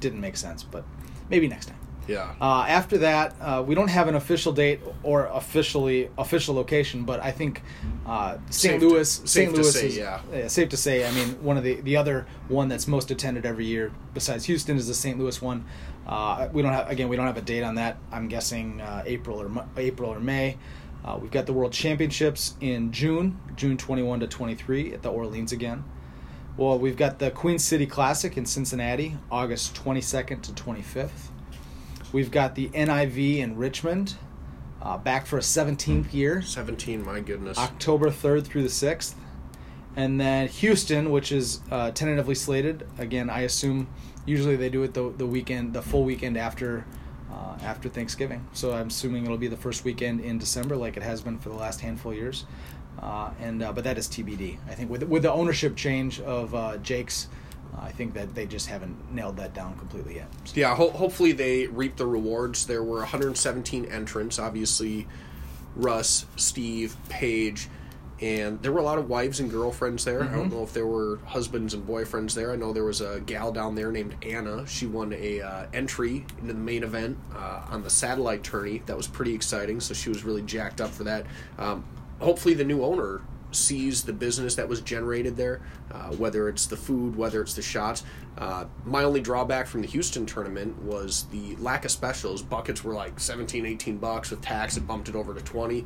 didn't 0.00 0.20
make 0.20 0.36
sense. 0.36 0.62
But 0.62 0.84
maybe 1.30 1.48
next 1.48 1.66
time. 1.66 1.78
Yeah. 2.08 2.34
Uh, 2.40 2.64
after 2.68 2.98
that, 2.98 3.34
uh, 3.40 3.62
we 3.66 3.74
don't 3.74 3.88
have 3.88 4.08
an 4.08 4.14
official 4.14 4.52
date 4.52 4.80
or 5.02 5.26
officially 5.26 6.10
official 6.18 6.54
location, 6.54 7.04
but 7.04 7.20
I 7.20 7.30
think 7.30 7.62
uh, 8.06 8.38
St. 8.50 8.54
Safe 8.54 8.80
to- 8.80 8.88
Louis, 8.88 9.08
safe 9.08 9.28
St. 9.28 9.50
to 9.54 9.60
Louis 9.60 9.72
say, 9.72 9.86
is 9.86 9.96
yeah. 9.96 10.48
safe 10.48 10.68
to 10.70 10.76
say. 10.76 11.06
I 11.06 11.12
mean, 11.12 11.42
one 11.42 11.56
of 11.56 11.64
the 11.64 11.80
the 11.80 11.96
other 11.96 12.26
one 12.48 12.68
that's 12.68 12.88
most 12.88 13.10
attended 13.10 13.46
every 13.46 13.66
year 13.66 13.92
besides 14.14 14.44
Houston 14.46 14.76
is 14.76 14.88
the 14.88 14.94
St. 14.94 15.18
Louis 15.18 15.40
one. 15.40 15.64
Uh, 16.06 16.48
we 16.52 16.62
don't 16.62 16.72
have 16.72 16.90
again, 16.90 17.08
we 17.08 17.16
don't 17.16 17.26
have 17.26 17.36
a 17.36 17.42
date 17.42 17.62
on 17.62 17.76
that. 17.76 17.98
I'm 18.10 18.28
guessing 18.28 18.80
uh, 18.80 19.04
April 19.06 19.40
or 19.40 19.66
April 19.76 20.10
or 20.10 20.20
May. 20.20 20.58
Uh, 21.04 21.18
we've 21.20 21.32
got 21.32 21.46
the 21.46 21.52
World 21.52 21.72
Championships 21.72 22.54
in 22.60 22.92
June, 22.92 23.40
June 23.56 23.76
21 23.76 24.20
to 24.20 24.26
23 24.28 24.94
at 24.94 25.02
the 25.02 25.10
Orleans 25.10 25.50
again. 25.50 25.82
Well, 26.56 26.78
we've 26.78 26.96
got 26.96 27.18
the 27.18 27.30
Queen 27.30 27.58
City 27.58 27.86
Classic 27.86 28.36
in 28.36 28.46
Cincinnati, 28.46 29.16
August 29.30 29.74
22nd 29.74 30.42
to 30.42 30.52
25th. 30.52 31.30
We've 32.12 32.30
got 32.30 32.54
the 32.54 32.68
NIV 32.68 33.38
in 33.38 33.56
Richmond, 33.56 34.14
uh, 34.82 34.98
back 34.98 35.26
for 35.26 35.38
a 35.38 35.42
17th 35.42 36.12
year, 36.12 36.42
17, 36.42 37.04
my 37.04 37.20
goodness. 37.20 37.56
October 37.58 38.10
3rd 38.10 38.44
through 38.44 38.62
the 38.62 38.68
6th. 38.68 39.14
And 39.96 40.20
then 40.20 40.48
Houston, 40.48 41.10
which 41.10 41.32
is 41.32 41.60
uh, 41.70 41.90
tentatively 41.90 42.34
slated. 42.34 42.86
Again, 42.98 43.28
I 43.28 43.40
assume 43.40 43.88
usually 44.24 44.56
they 44.56 44.70
do 44.70 44.82
it 44.82 44.94
the, 44.94 45.10
the 45.10 45.26
weekend, 45.26 45.74
the 45.74 45.82
full 45.82 46.04
weekend 46.04 46.36
after 46.36 46.84
uh, 47.30 47.56
after 47.62 47.88
Thanksgiving. 47.88 48.46
So 48.52 48.72
I'm 48.72 48.88
assuming 48.88 49.24
it'll 49.24 49.38
be 49.38 49.48
the 49.48 49.56
first 49.56 49.84
weekend 49.84 50.20
in 50.20 50.38
December, 50.38 50.76
like 50.76 50.96
it 50.96 51.02
has 51.02 51.22
been 51.22 51.38
for 51.38 51.48
the 51.48 51.54
last 51.54 51.80
handful 51.80 52.12
of 52.12 52.18
years. 52.18 52.44
Uh, 53.00 53.30
and 53.40 53.62
uh, 53.62 53.72
but 53.72 53.84
that 53.84 53.98
is 53.98 54.06
TBD. 54.08 54.58
I 54.68 54.74
think 54.74 54.90
with 54.90 55.02
with 55.04 55.22
the 55.22 55.32
ownership 55.32 55.76
change 55.76 56.20
of 56.20 56.54
uh, 56.54 56.76
Jake's, 56.78 57.28
I 57.80 57.90
think 57.90 58.14
that 58.14 58.34
they 58.34 58.46
just 58.46 58.68
haven't 58.68 59.12
nailed 59.14 59.36
that 59.38 59.54
down 59.54 59.76
completely 59.78 60.16
yet. 60.16 60.28
So- 60.44 60.52
Yeah, 60.54 60.74
ho- 60.74 60.90
hopefully 60.90 61.32
they 61.32 61.66
reap 61.66 61.96
the 61.96 62.06
rewards. 62.06 62.66
There 62.66 62.82
were 62.82 62.98
117 62.98 63.84
entrants, 63.86 64.38
obviously 64.38 65.06
Russ, 65.74 66.26
Steve, 66.36 66.96
Paige, 67.08 67.68
and 68.20 68.62
there 68.62 68.70
were 68.70 68.78
a 68.78 68.84
lot 68.84 68.98
of 68.98 69.08
wives 69.08 69.40
and 69.40 69.50
girlfriends 69.50 70.04
there. 70.04 70.22
I 70.22 70.26
Mm-hmm. 70.26 70.36
don't 70.36 70.52
know 70.52 70.62
if 70.62 70.72
there 70.72 70.86
were 70.86 71.18
husbands 71.24 71.74
and 71.74 71.84
boyfriends 71.86 72.34
there. 72.34 72.52
I 72.52 72.56
know 72.56 72.72
there 72.72 72.84
was 72.84 73.00
a 73.00 73.20
gal 73.20 73.50
down 73.50 73.74
there 73.74 73.90
named 73.90 74.14
Anna. 74.22 74.64
She 74.66 74.86
won 74.86 75.12
a 75.12 75.40
uh, 75.40 75.66
entry 75.72 76.24
into 76.40 76.52
the 76.52 76.58
main 76.60 76.84
event 76.84 77.18
uh, 77.34 77.62
on 77.70 77.82
the 77.82 77.90
satellite 77.90 78.44
tourney. 78.44 78.82
That 78.86 78.96
was 78.96 79.08
pretty 79.08 79.34
exciting. 79.34 79.80
So 79.80 79.92
she 79.94 80.08
was 80.08 80.22
really 80.24 80.42
jacked 80.42 80.80
up 80.80 80.90
for 80.90 81.04
that. 81.04 81.26
Um, 81.58 81.84
hopefully 82.20 82.54
the 82.54 82.64
new 82.64 82.84
owner 82.84 83.22
sees 83.54 84.02
the 84.02 84.12
business 84.12 84.54
that 84.56 84.68
was 84.68 84.80
generated 84.80 85.36
there, 85.36 85.60
uh, 85.90 86.10
whether 86.12 86.48
it's 86.48 86.66
the 86.66 86.76
food, 86.76 87.16
whether 87.16 87.40
it's 87.40 87.54
the 87.54 87.62
shots. 87.62 88.04
Uh, 88.38 88.64
my 88.84 89.04
only 89.04 89.20
drawback 89.20 89.66
from 89.66 89.82
the 89.82 89.88
Houston 89.88 90.26
tournament 90.26 90.76
was 90.82 91.26
the 91.30 91.56
lack 91.56 91.84
of 91.84 91.90
specials. 91.90 92.42
Buckets 92.42 92.82
were 92.82 92.94
like 92.94 93.20
17, 93.20 93.66
18 93.66 93.98
bucks 93.98 94.30
with 94.30 94.40
tax. 94.40 94.76
It 94.76 94.86
bumped 94.86 95.08
it 95.08 95.14
over 95.14 95.34
to 95.34 95.40
20. 95.40 95.84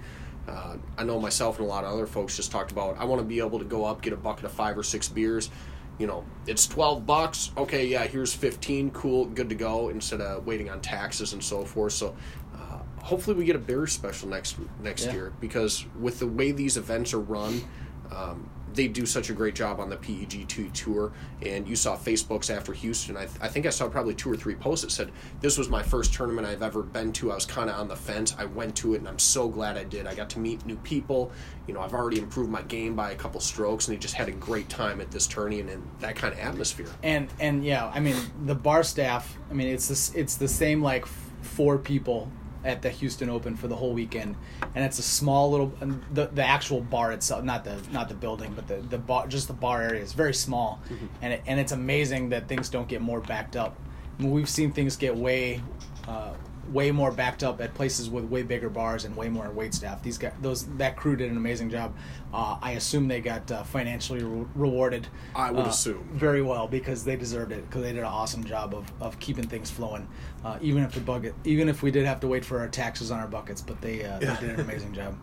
Uh, 0.49 0.77
I 0.97 1.05
know 1.05 1.21
myself 1.21 1.59
and 1.59 1.67
a 1.67 1.69
lot 1.69 1.85
of 1.85 1.93
other 1.93 2.07
folks 2.07 2.37
just 2.37 2.53
talked 2.53 2.71
about. 2.71 2.97
I 2.99 3.05
want 3.05 3.21
to 3.21 3.27
be 3.27 3.41
able 3.41 3.59
to 3.59 3.65
go 3.65 3.85
up, 3.85 4.03
get 4.03 4.13
a 4.13 4.17
bucket 4.17 4.45
of 4.45 4.53
five 4.53 4.79
or 4.79 4.83
six 4.83 5.09
beers. 5.09 5.51
You 5.99 6.07
know, 6.07 6.25
it's 6.47 6.67
twelve 6.67 7.07
bucks. 7.07 7.53
Okay, 7.57 7.87
yeah, 7.87 8.07
here's 8.07 8.33
fifteen. 8.33 8.91
Cool, 8.91 9.25
good 9.27 9.49
to 9.49 9.55
go. 9.55 9.89
Instead 9.89 10.21
of 10.21 10.47
waiting 10.47 10.69
on 10.69 10.81
taxes 10.81 11.33
and 11.33 11.43
so 11.43 11.65
forth. 11.65 11.95
So, 11.95 12.15
uh, 12.55 12.66
hopefully, 13.07 13.37
we 13.37 13.45
get 13.45 13.57
a 13.57 13.61
beer 13.61 13.87
special 13.87 14.29
next 14.29 14.57
next 14.83 15.07
Yeah. 15.07 15.13
year 15.13 15.33
because 15.41 15.85
with 15.99 16.19
the 16.19 16.27
way 16.27 16.53
these 16.53 16.77
events 16.77 17.15
are 17.15 17.21
run, 17.21 17.63
um, 18.11 18.51
they 18.75 18.89
do 18.89 19.07
such 19.07 19.31
a 19.31 19.33
great 19.33 19.55
job 19.55 19.81
on 19.81 19.89
the 19.89 19.97
PEGT 19.97 20.71
tour. 20.75 21.11
And 21.41 21.67
you 21.67 21.75
saw 21.77 21.97
Facebook's 21.97 22.51
after 22.51 22.75
Houston. 22.75 23.17
I, 23.17 23.21
th- 23.25 23.39
I 23.41 23.49
think 23.49 23.65
I 23.65 23.71
saw 23.71 23.89
probably 23.89 24.15
two 24.15 24.31
or 24.31 24.37
three 24.37 24.55
posts 24.55 24.85
that 24.85 24.91
said, 24.91 25.13
This 25.41 25.57
was 25.57 25.71
my 25.71 25.83
first 25.83 26.13
tournament 26.13 26.47
I've 26.47 26.63
ever 26.63 26.83
been 26.83 27.11
to. 27.15 27.33
I 27.33 27.35
was 27.37 27.47
kind 27.47 27.71
of 27.71 27.77
on 27.81 27.89
the 27.89 27.97
fence. 27.97 28.35
I 28.39 28.45
went 28.45 28.77
to 28.77 28.93
it 28.93 28.99
and 28.99 29.09
I'm 29.09 29.19
so 29.19 29.49
glad 29.49 29.79
I 29.79 29.85
did. 29.85 30.07
I 30.07 30.15
got 30.15 30.29
to 30.31 30.39
meet 30.41 30.67
new 30.67 30.77
people. 30.77 31.33
You 31.67 31.73
know, 31.73 31.81
I've 31.81 31.95
already 31.95 32.19
improved 32.19 32.51
my 32.51 32.61
game 32.63 32.95
by 32.95 33.13
a 33.13 33.15
couple 33.17 33.41
strokes 33.41 33.89
and 33.89 33.97
they 33.97 33.99
just 33.99 34.15
had 34.15 34.29
a 34.29 34.33
great 34.33 34.69
time 34.69 35.01
at 35.01 35.11
this 35.11 35.27
tourney 35.27 35.61
and, 35.61 35.71
and 35.71 35.83
that 36.01 36.15
kind 36.17 36.35
of 36.35 36.39
atmosphere. 36.41 36.89
and 37.03 37.29
and 37.41 37.65
yeah, 37.65 37.91
I 37.95 38.01
mean 38.01 38.17
the 38.45 38.55
bar 38.55 38.83
staff. 38.83 39.39
I 39.51 39.55
mean 39.55 39.69
it's 39.69 39.89
this 39.89 40.15
it's 40.15 40.35
the 40.37 40.49
same 40.49 40.83
like 40.83 41.07
four 41.41 41.79
people 41.79 42.31
at 42.65 42.83
the 42.83 42.91
Houston 42.91 43.29
Open 43.31 43.57
for 43.57 43.69
the 43.69 43.77
whole 43.77 43.93
weekend, 43.93 44.37
and 44.75 44.85
it's 44.85 44.99
a 44.99 45.03
small 45.03 45.51
little 45.51 45.73
the 46.13 46.27
the 46.27 46.45
actual 46.45 46.81
bar 46.81 47.13
itself, 47.13 47.45
not 47.45 47.65
the 47.65 47.81
not 47.93 48.09
the 48.09 48.15
building, 48.15 48.53
but 48.55 48.67
the 48.67 48.77
the 48.77 48.99
bar 48.99 49.27
just 49.27 49.47
the 49.49 49.55
bar 49.55 49.83
area 49.83 50.03
is 50.03 50.13
very 50.13 50.35
small, 50.35 50.81
and 51.23 51.33
it, 51.35 51.43
and 51.47 51.61
it's 51.61 51.73
amazing 51.73 52.31
that 52.31 52.49
things 52.49 52.69
don't 52.69 52.89
get 52.89 53.01
more 53.01 53.21
backed 53.21 53.57
up. 53.57 53.77
I 54.19 54.23
mean, 54.23 54.33
we've 54.33 54.49
seen 54.49 54.73
things 54.73 54.97
get 54.97 55.17
way. 55.17 55.63
Uh, 56.09 56.33
way 56.73 56.91
more 56.91 57.11
backed 57.13 57.43
up 57.43 57.61
at 57.61 57.75
places 57.75 58.09
with 58.11 58.25
way 58.25 58.43
bigger 58.43 58.69
bars 58.69 59.05
and 59.05 59.17
way 59.17 59.29
more 59.29 59.51
wait 59.51 59.73
staff. 59.75 60.03
These 60.03 60.19
guys, 60.19 60.33
those 60.43 60.67
that 60.77 60.97
crew 60.97 61.17
did 61.17 61.31
an 61.31 61.37
amazing 61.37 61.71
job. 61.71 61.95
Uh, 62.33 62.59
I 62.61 62.73
assume 62.73 63.09
they 63.09 63.21
got 63.21 63.51
uh, 63.51 63.63
financially 63.63 64.23
re- 64.23 64.47
rewarded. 64.55 65.07
I 65.35 65.51
would 65.51 65.67
uh, 65.67 65.69
assume. 65.69 66.09
very 66.13 66.43
well 66.43 66.67
because 66.69 67.05
they 67.05 67.17
deserved 67.17 67.53
it 67.53 67.67
because 67.69 67.83
they 67.83 67.93
did 67.93 68.01
an 68.01 68.05
awesome 68.07 68.45
job 68.45 68.75
of, 68.75 68.91
of 69.01 69.19
keeping 69.21 69.47
things 69.47 69.71
flowing. 69.71 70.09
Uh, 70.45 70.59
even 70.61 70.83
if 70.83 70.93
the 70.93 71.01
bucket, 71.01 71.35
even 71.45 71.69
if 71.69 71.83
we 71.83 71.91
did 71.91 72.05
have 72.07 72.21
to 72.21 72.27
wait 72.29 72.45
for 72.45 72.59
our 72.61 72.69
taxes 72.69 73.11
on 73.11 73.19
our 73.21 73.29
buckets, 73.29 73.61
but 73.61 73.81
they 73.81 74.05
uh, 74.05 74.19
Yeah. 74.21 74.35
they 74.35 74.47
did 74.49 74.59
an 74.59 74.61
amazing 74.61 74.93
job. 74.93 75.17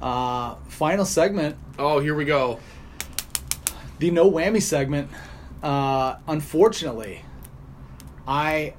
Uh, 0.00 0.56
final 0.68 1.04
segment, 1.06 1.56
Oh, 1.78 1.98
here 2.00 2.14
we 2.14 2.24
go. 2.26 2.60
the 3.98 4.10
no 4.10 4.30
whammy 4.30 4.60
segment. 4.60 5.10
Uh, 5.62 6.16
unfortunately, 6.28 7.22
I. 8.28 8.74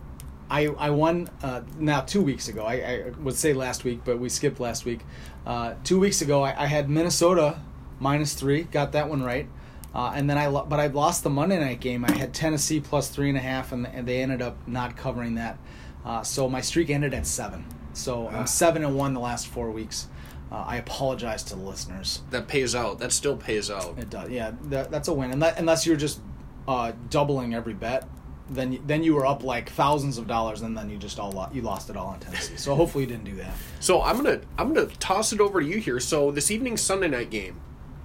I, 0.50 0.68
I 0.68 0.90
won 0.92 1.30
uh, 1.44 1.62
now 1.78 2.02
two 2.02 2.22
weeks 2.22 2.48
ago. 2.48 2.66
I, 2.66 2.74
I 2.76 3.10
would 3.20 3.36
say 3.36 3.54
last 3.54 3.84
week, 3.84 4.02
but 4.06 4.18
we 4.20 4.30
skipped 4.30 4.60
last 4.60 4.86
week. 4.86 5.02
Uh, 5.46 5.74
two 5.84 6.00
weeks 6.00 6.22
ago, 6.22 6.42
I, 6.44 6.64
I 6.64 6.66
had 6.68 6.90
Minnesota 6.90 7.60
minus 8.00 8.34
three, 8.34 8.64
got 8.64 8.92
that 8.94 9.10
one 9.10 9.24
right. 9.24 9.48
Uh, 9.94 10.12
and 10.16 10.30
then 10.30 10.38
I, 10.38 10.48
lo- 10.48 10.66
but 10.70 10.80
I 10.80 10.88
lost 10.88 11.24
the 11.24 11.30
Monday 11.30 11.60
night 11.60 11.80
game. 11.80 12.06
I 12.06 12.12
had 12.12 12.34
Tennessee 12.34 12.80
plus 12.80 13.10
three 13.10 13.30
and 13.30 13.38
a 13.38 13.42
half, 13.42 13.72
and, 13.72 13.88
and 13.88 14.08
they 14.08 14.22
ended 14.22 14.42
up 14.42 14.56
not 14.68 14.96
covering 14.96 15.36
that. 15.36 15.58
Uh, 16.06 16.22
so 16.24 16.48
my 16.50 16.62
streak 16.62 16.90
ended 16.90 17.14
at 17.14 17.26
seven. 17.26 17.66
So 17.94 18.30
Ah. 18.32 18.40
I'm 18.42 18.48
seven 18.48 18.86
and 18.86 18.96
one 18.96 19.14
the 19.14 19.20
last 19.20 19.48
four 19.48 19.72
weeks. 19.72 20.08
Uh, 20.52 20.64
I 20.68 20.78
apologize 20.78 21.44
to 21.46 21.56
the 21.56 21.62
listeners. 21.62 22.22
That 22.30 22.48
pays 22.48 22.74
out. 22.76 23.00
That 23.00 23.12
still 23.12 23.36
pays 23.36 23.70
out. 23.72 23.98
It 23.98 24.10
does, 24.10 24.30
yeah. 24.30 24.52
That, 24.64 24.92
that's 24.92 25.08
a 25.10 25.14
win, 25.14 25.32
and 25.32 25.42
that, 25.42 25.60
unless 25.60 25.86
you're 25.86 25.98
just 25.98 26.22
uh, 26.68 26.94
doubling 27.10 27.54
every 27.54 27.74
bet, 27.74 28.08
then 28.50 28.74
you- 28.74 28.82
then 28.86 29.04
you 29.04 29.14
were 29.16 29.26
up 29.26 29.44
like 29.44 29.70
thousands 29.72 30.18
of 30.18 30.28
dollars, 30.28 30.62
and 30.62 30.78
then 30.78 30.90
you 30.90 30.98
just 30.98 31.20
all 31.20 31.32
lo- 31.32 31.50
you 31.54 31.62
lost 31.62 31.90
it 31.90 31.98
all 31.98 32.08
on 32.08 32.20
Tennessee. 32.20 32.56
So 32.58 32.76
hopefully 32.76 33.04
you 33.04 33.10
didn't 33.10 33.26
do 33.26 33.36
that. 33.36 33.52
So 33.80 34.02
I'm 34.02 34.18
gonna 34.18 34.40
I'm 34.58 34.74
gonna 34.74 34.88
toss 35.00 35.34
it 35.34 35.40
over 35.42 35.60
to 35.62 35.66
you 35.68 35.78
here. 35.80 36.00
So 36.00 36.32
this 36.32 36.50
evening's 36.52 36.82
Sunday 36.82 37.08
night 37.10 37.30
game, 37.30 37.60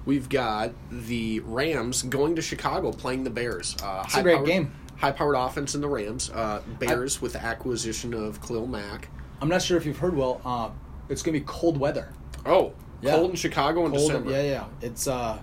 we've 0.05 0.29
got 0.29 0.73
the 0.91 1.41
Rams 1.41 2.03
going 2.03 2.35
to 2.37 2.43
Chicago 2.43 2.93
playing 2.93 3.25
the 3.25 3.31
Bears. 3.31 3.77
Uh, 3.83 4.03
It's 4.05 4.17
a 4.17 4.23
great 4.23 4.45
game. 4.45 4.73
High 4.97 5.13
powered 5.13 5.37
offense 5.37 5.75
in 5.75 5.81
the 5.81 5.89
Rams. 5.89 6.31
Uh, 6.31 6.61
Bears 6.79 7.21
with 7.21 7.33
the 7.33 7.43
acquisition 7.45 8.15
of 8.15 8.41
Khalil 8.41 8.67
Mack. 8.69 9.09
I'm 9.41 9.49
not 9.49 9.61
sure 9.63 9.77
if 9.77 9.85
you've 9.85 9.99
heard. 9.99 10.17
Well, 10.17 10.41
uh, 10.45 10.71
it's 11.09 11.23
gonna 11.23 11.39
be 11.39 11.45
cold 11.47 11.77
weather. 11.79 12.13
Oh, 12.47 12.73
Yeah. 13.01 13.17
cold 13.17 13.31
in 13.31 13.37
Chicago 13.37 13.85
in 13.87 13.93
Cold, 13.93 14.09
December. 14.09 14.31
yeah, 14.31 14.43
yeah. 14.43 14.65
It's 14.81 15.09
uh, 15.09 15.39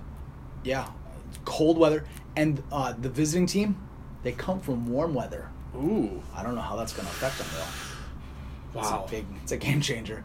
yeah, 0.63 0.87
cold 1.45 1.77
weather, 1.77 2.05
and 2.37 2.63
uh, 2.71 2.93
the 2.99 3.09
visiting 3.09 3.45
team, 3.45 3.75
they 4.23 4.31
come 4.31 4.59
from 4.59 4.87
warm 4.87 5.13
weather. 5.13 5.49
Ooh, 5.75 6.21
I 6.35 6.43
don't 6.43 6.55
know 6.55 6.61
how 6.61 6.75
that's 6.75 6.93
gonna 6.93 7.09
affect 7.09 7.37
them 7.37 7.47
though. 7.53 8.79
It's 8.79 8.89
wow. 8.89 9.05
a 9.07 9.11
big, 9.11 9.25
it's 9.43 9.51
a 9.51 9.57
game 9.57 9.81
changer. 9.81 10.23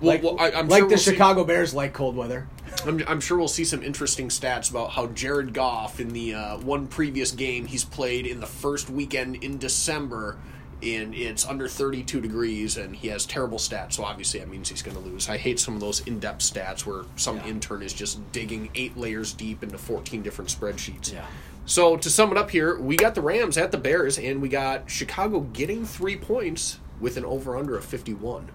Well, 0.00 0.14
like 0.14 0.22
well, 0.22 0.36
I, 0.40 0.50
am 0.50 0.68
like 0.68 0.80
sure 0.80 0.88
the 0.88 0.94
we'll 0.94 0.98
see- 0.98 1.12
Chicago 1.12 1.44
Bears 1.44 1.72
like 1.74 1.92
cold 1.92 2.16
weather. 2.16 2.48
I'm, 2.84 3.02
I'm 3.06 3.20
sure 3.20 3.38
we'll 3.38 3.46
see 3.48 3.64
some 3.64 3.82
interesting 3.82 4.28
stats 4.28 4.70
about 4.70 4.90
how 4.90 5.06
Jared 5.08 5.54
Goff, 5.54 6.00
in 6.00 6.08
the 6.08 6.34
uh, 6.34 6.58
one 6.58 6.86
previous 6.88 7.30
game 7.30 7.66
he's 7.66 7.84
played 7.84 8.26
in 8.26 8.40
the 8.40 8.46
first 8.46 8.90
weekend 8.90 9.36
in 9.44 9.58
December, 9.58 10.36
and 10.82 11.14
it's 11.14 11.46
under 11.46 11.68
32 11.68 12.20
degrees, 12.20 12.76
and 12.76 12.94
he 12.96 13.08
has 13.08 13.24
terrible 13.24 13.58
stats. 13.58 13.94
So 13.94 14.04
obviously 14.04 14.40
that 14.40 14.48
means 14.48 14.68
he's 14.68 14.82
going 14.82 14.96
to 14.96 15.02
lose. 15.02 15.28
I 15.28 15.36
hate 15.36 15.60
some 15.60 15.74
of 15.74 15.80
those 15.80 16.00
in-depth 16.00 16.40
stats 16.40 16.84
where 16.84 17.04
some 17.16 17.36
Yeah. 17.36 17.46
intern 17.46 17.82
is 17.82 17.92
just 17.92 18.20
digging 18.32 18.70
eight 18.74 18.96
layers 18.96 19.32
deep 19.32 19.62
into 19.62 19.78
14 19.78 20.22
different 20.22 20.50
spreadsheets. 20.50 21.12
Yeah. 21.12 21.24
So 21.66 21.96
to 21.96 22.10
sum 22.10 22.30
it 22.30 22.36
up 22.36 22.50
here, 22.50 22.78
we 22.78 22.96
got 22.96 23.14
the 23.14 23.22
Rams 23.22 23.56
at 23.56 23.72
the 23.72 23.78
Bears, 23.78 24.18
and 24.18 24.42
we 24.42 24.48
got 24.48 24.90
Chicago 24.90 25.40
getting 25.40 25.86
three 25.86 26.16
points 26.16 26.78
with 27.00 27.16
an 27.16 27.24
over/under 27.24 27.76
of 27.76 27.84
51. 27.84 28.50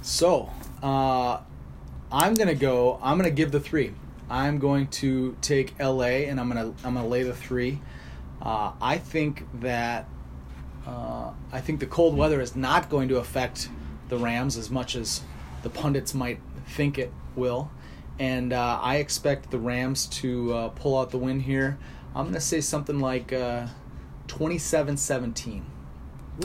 So, 0.00 0.50
uh, 0.82 1.40
I'm 2.10 2.34
gonna 2.34 2.54
go. 2.54 2.98
I'm 3.02 3.18
gonna 3.18 3.30
give 3.30 3.52
the 3.52 3.60
three. 3.60 3.92
I'm 4.30 4.58
going 4.58 4.86
to 4.88 5.36
take 5.42 5.74
LA, 5.78 6.24
and 6.28 6.40
I'm 6.40 6.48
gonna 6.48 6.72
I'm 6.84 6.94
gonna 6.94 7.06
lay 7.06 7.22
the 7.22 7.34
three. 7.34 7.80
Uh, 8.40 8.72
I 8.80 8.98
think 8.98 9.44
that 9.60 10.08
uh, 10.86 11.32
I 11.52 11.60
think 11.60 11.80
the 11.80 11.86
cold 11.86 12.16
weather 12.16 12.40
is 12.40 12.56
not 12.56 12.88
going 12.88 13.08
to 13.08 13.18
affect 13.18 13.68
the 14.08 14.16
Rams 14.16 14.56
as 14.56 14.70
much 14.70 14.96
as 14.96 15.22
the 15.62 15.70
pundits 15.70 16.14
might 16.14 16.40
think 16.68 16.98
it 16.98 17.12
will, 17.34 17.70
and 18.18 18.52
uh, 18.52 18.78
I 18.82 18.96
expect 18.96 19.50
the 19.50 19.58
Rams 19.58 20.06
to 20.06 20.52
uh, 20.52 20.68
pull 20.70 20.98
out 20.98 21.10
the 21.10 21.18
win 21.18 21.40
here. 21.40 21.78
I'm 22.14 22.26
gonna 22.26 22.40
say 22.40 22.60
something 22.60 22.98
like 23.00 23.32
uh, 23.32 23.66
27-17. 24.28 25.62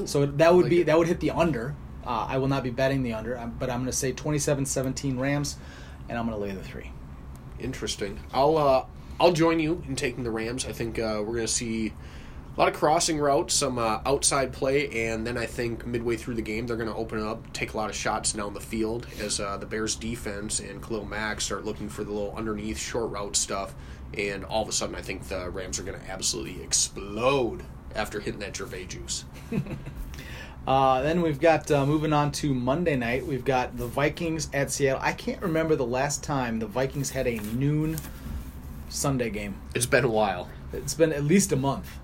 So 0.05 0.25
that 0.25 0.53
would 0.53 0.63
like 0.63 0.69
be 0.69 0.81
it. 0.81 0.85
that 0.85 0.97
would 0.97 1.07
hit 1.07 1.19
the 1.19 1.31
under. 1.31 1.75
Uh, 2.05 2.25
I 2.29 2.37
will 2.37 2.47
not 2.47 2.63
be 2.63 2.69
betting 2.69 3.03
the 3.03 3.13
under, 3.13 3.35
but 3.59 3.69
I'm 3.69 3.79
going 3.79 3.91
to 3.91 3.91
say 3.91 4.11
27-17 4.11 5.19
Rams, 5.19 5.57
and 6.09 6.17
I'm 6.17 6.25
going 6.27 6.37
to 6.37 6.43
lay 6.43 6.51
the 6.51 6.63
three. 6.63 6.91
Interesting. 7.59 8.19
I'll 8.33 8.57
uh, 8.57 8.85
I'll 9.19 9.33
join 9.33 9.59
you 9.59 9.83
in 9.87 9.95
taking 9.95 10.23
the 10.23 10.31
Rams. 10.31 10.65
I 10.65 10.71
think 10.71 10.97
uh, 10.97 11.17
we're 11.19 11.35
going 11.35 11.45
to 11.45 11.47
see 11.47 11.93
a 12.55 12.59
lot 12.59 12.67
of 12.67 12.73
crossing 12.73 13.17
routes, 13.19 13.53
some 13.53 13.79
uh, 13.79 13.99
outside 14.05 14.51
play, 14.51 15.07
and 15.07 15.25
then 15.25 15.37
I 15.37 15.45
think 15.45 15.85
midway 15.85 16.17
through 16.17 16.35
the 16.35 16.41
game 16.41 16.67
they're 16.67 16.75
going 16.75 16.89
to 16.89 16.95
open 16.95 17.19
it 17.19 17.25
up, 17.25 17.51
take 17.53 17.73
a 17.73 17.77
lot 17.77 17.89
of 17.89 17.95
shots 17.95 18.33
down 18.33 18.53
the 18.53 18.59
field 18.59 19.07
as 19.21 19.39
uh, 19.39 19.57
the 19.57 19.65
Bears 19.65 19.95
defense 19.95 20.59
and 20.59 20.83
Khalil 20.83 21.05
Mack 21.05 21.39
start 21.39 21.63
looking 21.63 21.87
for 21.87 22.03
the 22.03 22.11
little 22.11 22.35
underneath 22.35 22.77
short 22.77 23.09
route 23.09 23.37
stuff, 23.37 23.73
and 24.17 24.43
all 24.43 24.63
of 24.63 24.69
a 24.69 24.73
sudden 24.73 24.95
I 24.95 25.01
think 25.01 25.29
the 25.29 25.49
Rams 25.49 25.79
are 25.79 25.83
going 25.83 25.99
to 25.99 26.09
absolutely 26.09 26.61
explode 26.61 27.63
after 27.95 28.19
hitting 28.19 28.41
that 28.41 28.55
Gervais 28.55 28.85
juice. 28.85 29.25
Uh, 30.67 31.01
then 31.01 31.23
we've 31.23 31.39
got 31.39 31.71
uh, 31.71 31.85
moving 31.87 32.13
on 32.13 32.31
to 32.31 32.53
Monday 32.53 32.95
night. 32.95 33.25
We've 33.25 33.43
got 33.43 33.77
the 33.77 33.87
Vikings 33.87 34.47
at 34.53 34.69
Seattle. 34.69 35.01
I 35.01 35.11
can't 35.11 35.41
remember 35.41 35.75
the 35.75 35.87
last 35.87 36.23
time 36.23 36.59
the 36.59 36.67
Vikings 36.67 37.09
had 37.09 37.25
a 37.25 37.39
noon 37.39 37.97
Sunday 38.87 39.31
game. 39.31 39.55
It's 39.73 39.87
been 39.87 40.03
a 40.03 40.09
while. 40.09 40.49
It's 40.71 40.93
been 40.93 41.13
at 41.13 41.23
least 41.23 41.51
a 41.51 41.55
month. 41.55 41.97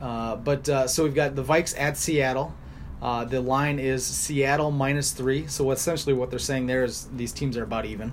Uh, 0.00 0.36
but 0.36 0.68
uh, 0.68 0.86
so 0.86 1.04
we've 1.04 1.14
got 1.14 1.34
the 1.34 1.44
Vikes 1.44 1.74
at 1.78 1.96
Seattle. 1.96 2.54
Uh, 3.00 3.24
the 3.24 3.40
line 3.40 3.78
is 3.78 4.04
Seattle 4.04 4.70
minus 4.70 5.12
three. 5.12 5.46
So 5.46 5.70
essentially, 5.70 6.14
what 6.14 6.30
they're 6.30 6.38
saying 6.38 6.66
there 6.66 6.84
is 6.84 7.08
these 7.14 7.32
teams 7.32 7.56
are 7.56 7.62
about 7.62 7.84
even 7.84 8.12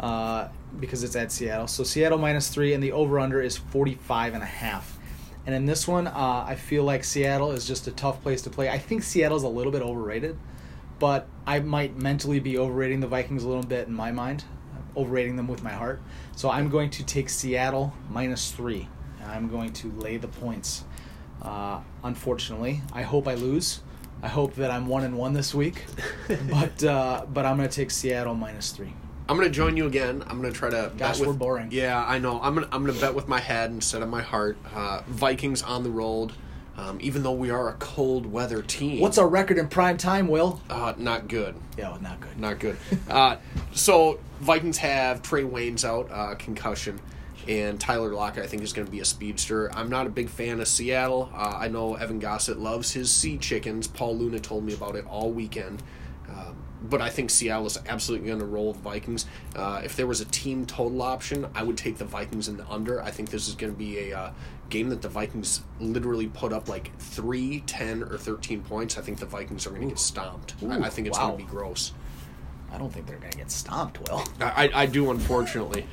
uh, 0.00 0.48
because 0.78 1.02
it's 1.04 1.16
at 1.16 1.32
Seattle. 1.32 1.66
So 1.66 1.84
Seattle 1.84 2.18
minus 2.18 2.48
three, 2.48 2.74
and 2.74 2.82
the 2.82 2.92
over 2.92 3.18
under 3.18 3.40
is 3.40 3.56
45 3.56 4.34
and 4.34 4.42
a 4.42 4.46
half. 4.46 4.98
And 5.46 5.54
in 5.54 5.64
this 5.64 5.86
one, 5.86 6.08
uh, 6.08 6.44
I 6.46 6.56
feel 6.56 6.82
like 6.82 7.04
Seattle 7.04 7.52
is 7.52 7.66
just 7.66 7.86
a 7.86 7.92
tough 7.92 8.20
place 8.22 8.42
to 8.42 8.50
play. 8.50 8.68
I 8.68 8.78
think 8.78 9.04
Seattle's 9.04 9.44
a 9.44 9.48
little 9.48 9.70
bit 9.70 9.80
overrated, 9.80 10.36
but 10.98 11.28
I 11.46 11.60
might 11.60 11.96
mentally 11.96 12.40
be 12.40 12.58
overrating 12.58 12.98
the 12.98 13.06
Vikings 13.06 13.44
a 13.44 13.48
little 13.48 13.62
bit 13.62 13.86
in 13.86 13.94
my 13.94 14.10
mind, 14.10 14.44
overrating 14.96 15.36
them 15.36 15.46
with 15.46 15.62
my 15.62 15.72
heart. 15.72 16.02
So 16.34 16.50
I'm 16.50 16.68
going 16.68 16.90
to 16.90 17.04
take 17.04 17.28
Seattle 17.28 17.94
minus 18.10 18.50
three. 18.50 18.88
I'm 19.24 19.48
going 19.48 19.72
to 19.74 19.92
lay 19.92 20.16
the 20.16 20.28
points. 20.28 20.84
Uh, 21.42 21.80
unfortunately, 22.02 22.82
I 22.92 23.02
hope 23.02 23.28
I 23.28 23.34
lose. 23.34 23.80
I 24.22 24.28
hope 24.28 24.54
that 24.56 24.70
I'm 24.70 24.86
one 24.86 25.04
and 25.04 25.16
one 25.16 25.34
this 25.34 25.54
week, 25.54 25.84
but 26.50 26.82
uh, 26.82 27.26
but 27.32 27.44
I'm 27.44 27.56
going 27.56 27.68
to 27.68 27.74
take 27.74 27.90
Seattle 27.90 28.34
minus 28.34 28.70
three. 28.72 28.92
I'm 29.28 29.36
gonna 29.36 29.50
join 29.50 29.76
you 29.76 29.86
again. 29.86 30.22
I'm 30.28 30.40
gonna 30.40 30.52
try 30.54 30.70
to. 30.70 30.92
Gosh, 30.96 31.18
bet 31.18 31.20
with, 31.20 31.28
we're 31.30 31.34
boring. 31.34 31.68
Yeah, 31.72 32.02
I 32.06 32.18
know. 32.18 32.40
I'm 32.40 32.54
gonna 32.54 32.68
I'm 32.70 32.86
gonna 32.86 32.98
bet 32.98 33.12
with 33.14 33.26
my 33.26 33.40
head 33.40 33.70
instead 33.70 34.02
of 34.02 34.08
my 34.08 34.22
heart. 34.22 34.56
Uh, 34.74 35.02
Vikings 35.08 35.62
on 35.62 35.82
the 35.82 35.90
road. 35.90 36.32
Um, 36.76 36.98
even 37.00 37.22
though 37.22 37.32
we 37.32 37.48
are 37.48 37.70
a 37.70 37.72
cold 37.74 38.26
weather 38.26 38.60
team, 38.60 39.00
What's 39.00 39.16
our 39.16 39.26
record 39.26 39.56
in 39.56 39.66
prime 39.68 39.96
time, 39.96 40.28
Will? 40.28 40.60
uh, 40.68 40.92
not 40.98 41.26
good. 41.26 41.54
Yeah, 41.78 41.90
well, 41.90 42.00
not 42.02 42.20
good. 42.20 42.38
Not 42.38 42.58
good. 42.60 42.76
uh, 43.08 43.36
so 43.72 44.20
Vikings 44.40 44.76
have 44.78 45.22
Trey 45.22 45.42
Wayne's 45.42 45.86
out, 45.86 46.10
uh, 46.12 46.34
concussion, 46.34 47.00
and 47.48 47.80
Tyler 47.80 48.12
Lockett 48.12 48.44
I 48.44 48.46
think 48.46 48.62
is 48.62 48.72
going 48.72 48.86
to 48.86 48.92
be 48.92 49.00
a 49.00 49.04
speedster. 49.04 49.72
I'm 49.74 49.88
not 49.88 50.06
a 50.06 50.10
big 50.10 50.28
fan 50.28 50.60
of 50.60 50.68
Seattle. 50.68 51.30
Uh, 51.34 51.58
I 51.60 51.68
know 51.68 51.94
Evan 51.94 52.18
Gossett 52.18 52.58
loves 52.58 52.92
his 52.92 53.12
sea 53.12 53.38
chickens. 53.38 53.86
Paul 53.86 54.16
Luna 54.16 54.40
told 54.40 54.64
me 54.64 54.74
about 54.74 54.96
it 54.96 55.06
all 55.06 55.30
weekend. 55.30 55.82
Um, 56.28 56.56
but 56.82 57.00
I 57.00 57.08
think 57.08 57.30
Seattle 57.30 57.66
is 57.66 57.78
absolutely 57.88 58.26
going 58.28 58.40
to 58.40 58.46
roll 58.46 58.68
with 58.68 58.78
Vikings. 58.78 59.26
Uh, 59.54 59.80
if 59.84 59.96
there 59.96 60.06
was 60.06 60.20
a 60.20 60.24
team 60.26 60.66
total 60.66 61.02
option, 61.02 61.46
I 61.54 61.62
would 61.62 61.76
take 61.76 61.98
the 61.98 62.04
Vikings 62.04 62.48
in 62.48 62.56
the 62.56 62.68
under. 62.68 63.02
I 63.02 63.10
think 63.10 63.30
this 63.30 63.48
is 63.48 63.54
going 63.54 63.72
to 63.72 63.78
be 63.78 64.10
a 64.10 64.18
uh, 64.18 64.30
game 64.68 64.88
that 64.90 65.02
the 65.02 65.08
Vikings 65.08 65.62
literally 65.80 66.26
put 66.28 66.52
up 66.52 66.68
like 66.68 66.96
3, 66.98 67.60
10, 67.60 68.02
or 68.02 68.18
13 68.18 68.62
points. 68.62 68.98
I 68.98 69.02
think 69.02 69.18
the 69.18 69.26
Vikings 69.26 69.66
are 69.66 69.70
going 69.70 69.82
to 69.82 69.88
get 69.88 69.98
stomped. 69.98 70.54
I, 70.62 70.78
I 70.78 70.90
think 70.90 71.08
it's 71.08 71.18
wow. 71.18 71.28
going 71.28 71.38
to 71.38 71.44
be 71.44 71.50
gross. 71.50 71.92
I 72.72 72.78
don't 72.78 72.92
think 72.92 73.06
they're 73.06 73.18
going 73.18 73.32
to 73.32 73.38
get 73.38 73.50
stomped, 73.50 74.08
Will. 74.08 74.24
I, 74.40 74.70
I 74.74 74.86
do, 74.86 75.10
unfortunately. 75.10 75.86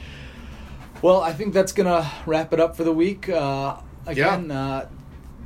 Well, 1.04 1.22
I 1.22 1.34
think 1.34 1.54
that's 1.54 1.74
going 1.74 1.88
to 1.88 2.10
wrap 2.26 2.54
it 2.54 2.62
up 2.62 2.78
for 2.78 2.86
the 2.86 2.94
week. 2.94 3.28
Uh, 3.28 3.76
again, 4.08 4.50
uh, 4.50 4.88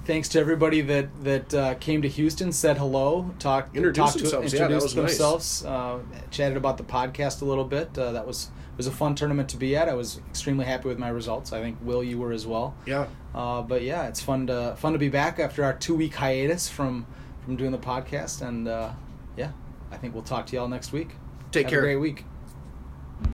thanks 0.05 0.29
to 0.29 0.39
everybody 0.39 0.81
that 0.81 1.23
that 1.23 1.53
uh, 1.53 1.73
came 1.75 2.03
to 2.03 2.07
Houston, 2.07 2.51
said 2.51 2.77
hello, 2.77 3.33
talked, 3.39 3.75
Introduced 3.75 4.13
talked 4.13 4.19
themselves. 4.19 4.51
to, 4.51 4.57
Yeah, 4.57 4.63
introduced 4.65 4.95
nice. 4.95 5.05
themselves, 5.05 5.65
uh, 5.65 5.99
chatted 6.29 6.57
about 6.57 6.77
the 6.77 6.83
podcast 6.83 7.41
a 7.41 7.45
little 7.45 7.63
bit. 7.65 7.97
Uh, 7.97 8.11
that 8.11 8.27
was 8.27 8.51
was 8.77 8.85
a 8.85 8.91
fun 8.91 9.15
tournament 9.15 9.49
to 9.49 9.57
be 9.57 9.75
at. 9.75 9.89
I 9.89 9.95
was 9.95 10.19
extremely 10.29 10.63
happy 10.63 10.89
with 10.89 10.99
my 10.99 11.09
results. 11.09 11.51
I 11.51 11.59
think 11.59 11.79
Will, 11.81 12.03
you 12.03 12.19
were 12.19 12.31
as 12.31 12.45
well. 12.45 12.75
Yeah. 12.85 13.07
Uh, 13.33 13.63
but 13.63 13.81
yeah, 13.81 14.07
it's 14.07 14.21
fun 14.21 14.45
to 14.47 14.75
fun 14.77 14.93
to 14.93 14.99
be 14.99 15.09
back 15.09 15.39
after 15.39 15.63
our 15.63 15.73
two 15.73 15.95
week 15.95 16.13
hiatus 16.13 16.69
from 16.69 17.07
from 17.43 17.55
doing 17.55 17.71
the 17.71 17.79
podcast, 17.79 18.47
and 18.47 18.67
uh, 18.67 18.91
yeah, 19.35 19.53
I 19.91 19.97
think 19.97 20.13
we'll 20.13 20.21
talk 20.21 20.45
to 20.47 20.55
y'all 20.55 20.67
next 20.67 20.91
week. 20.91 21.15
Take 21.51 21.63
Have 21.63 21.71
care. 21.71 21.79
A 21.79 21.81
great 21.81 21.95
week. 21.95 22.25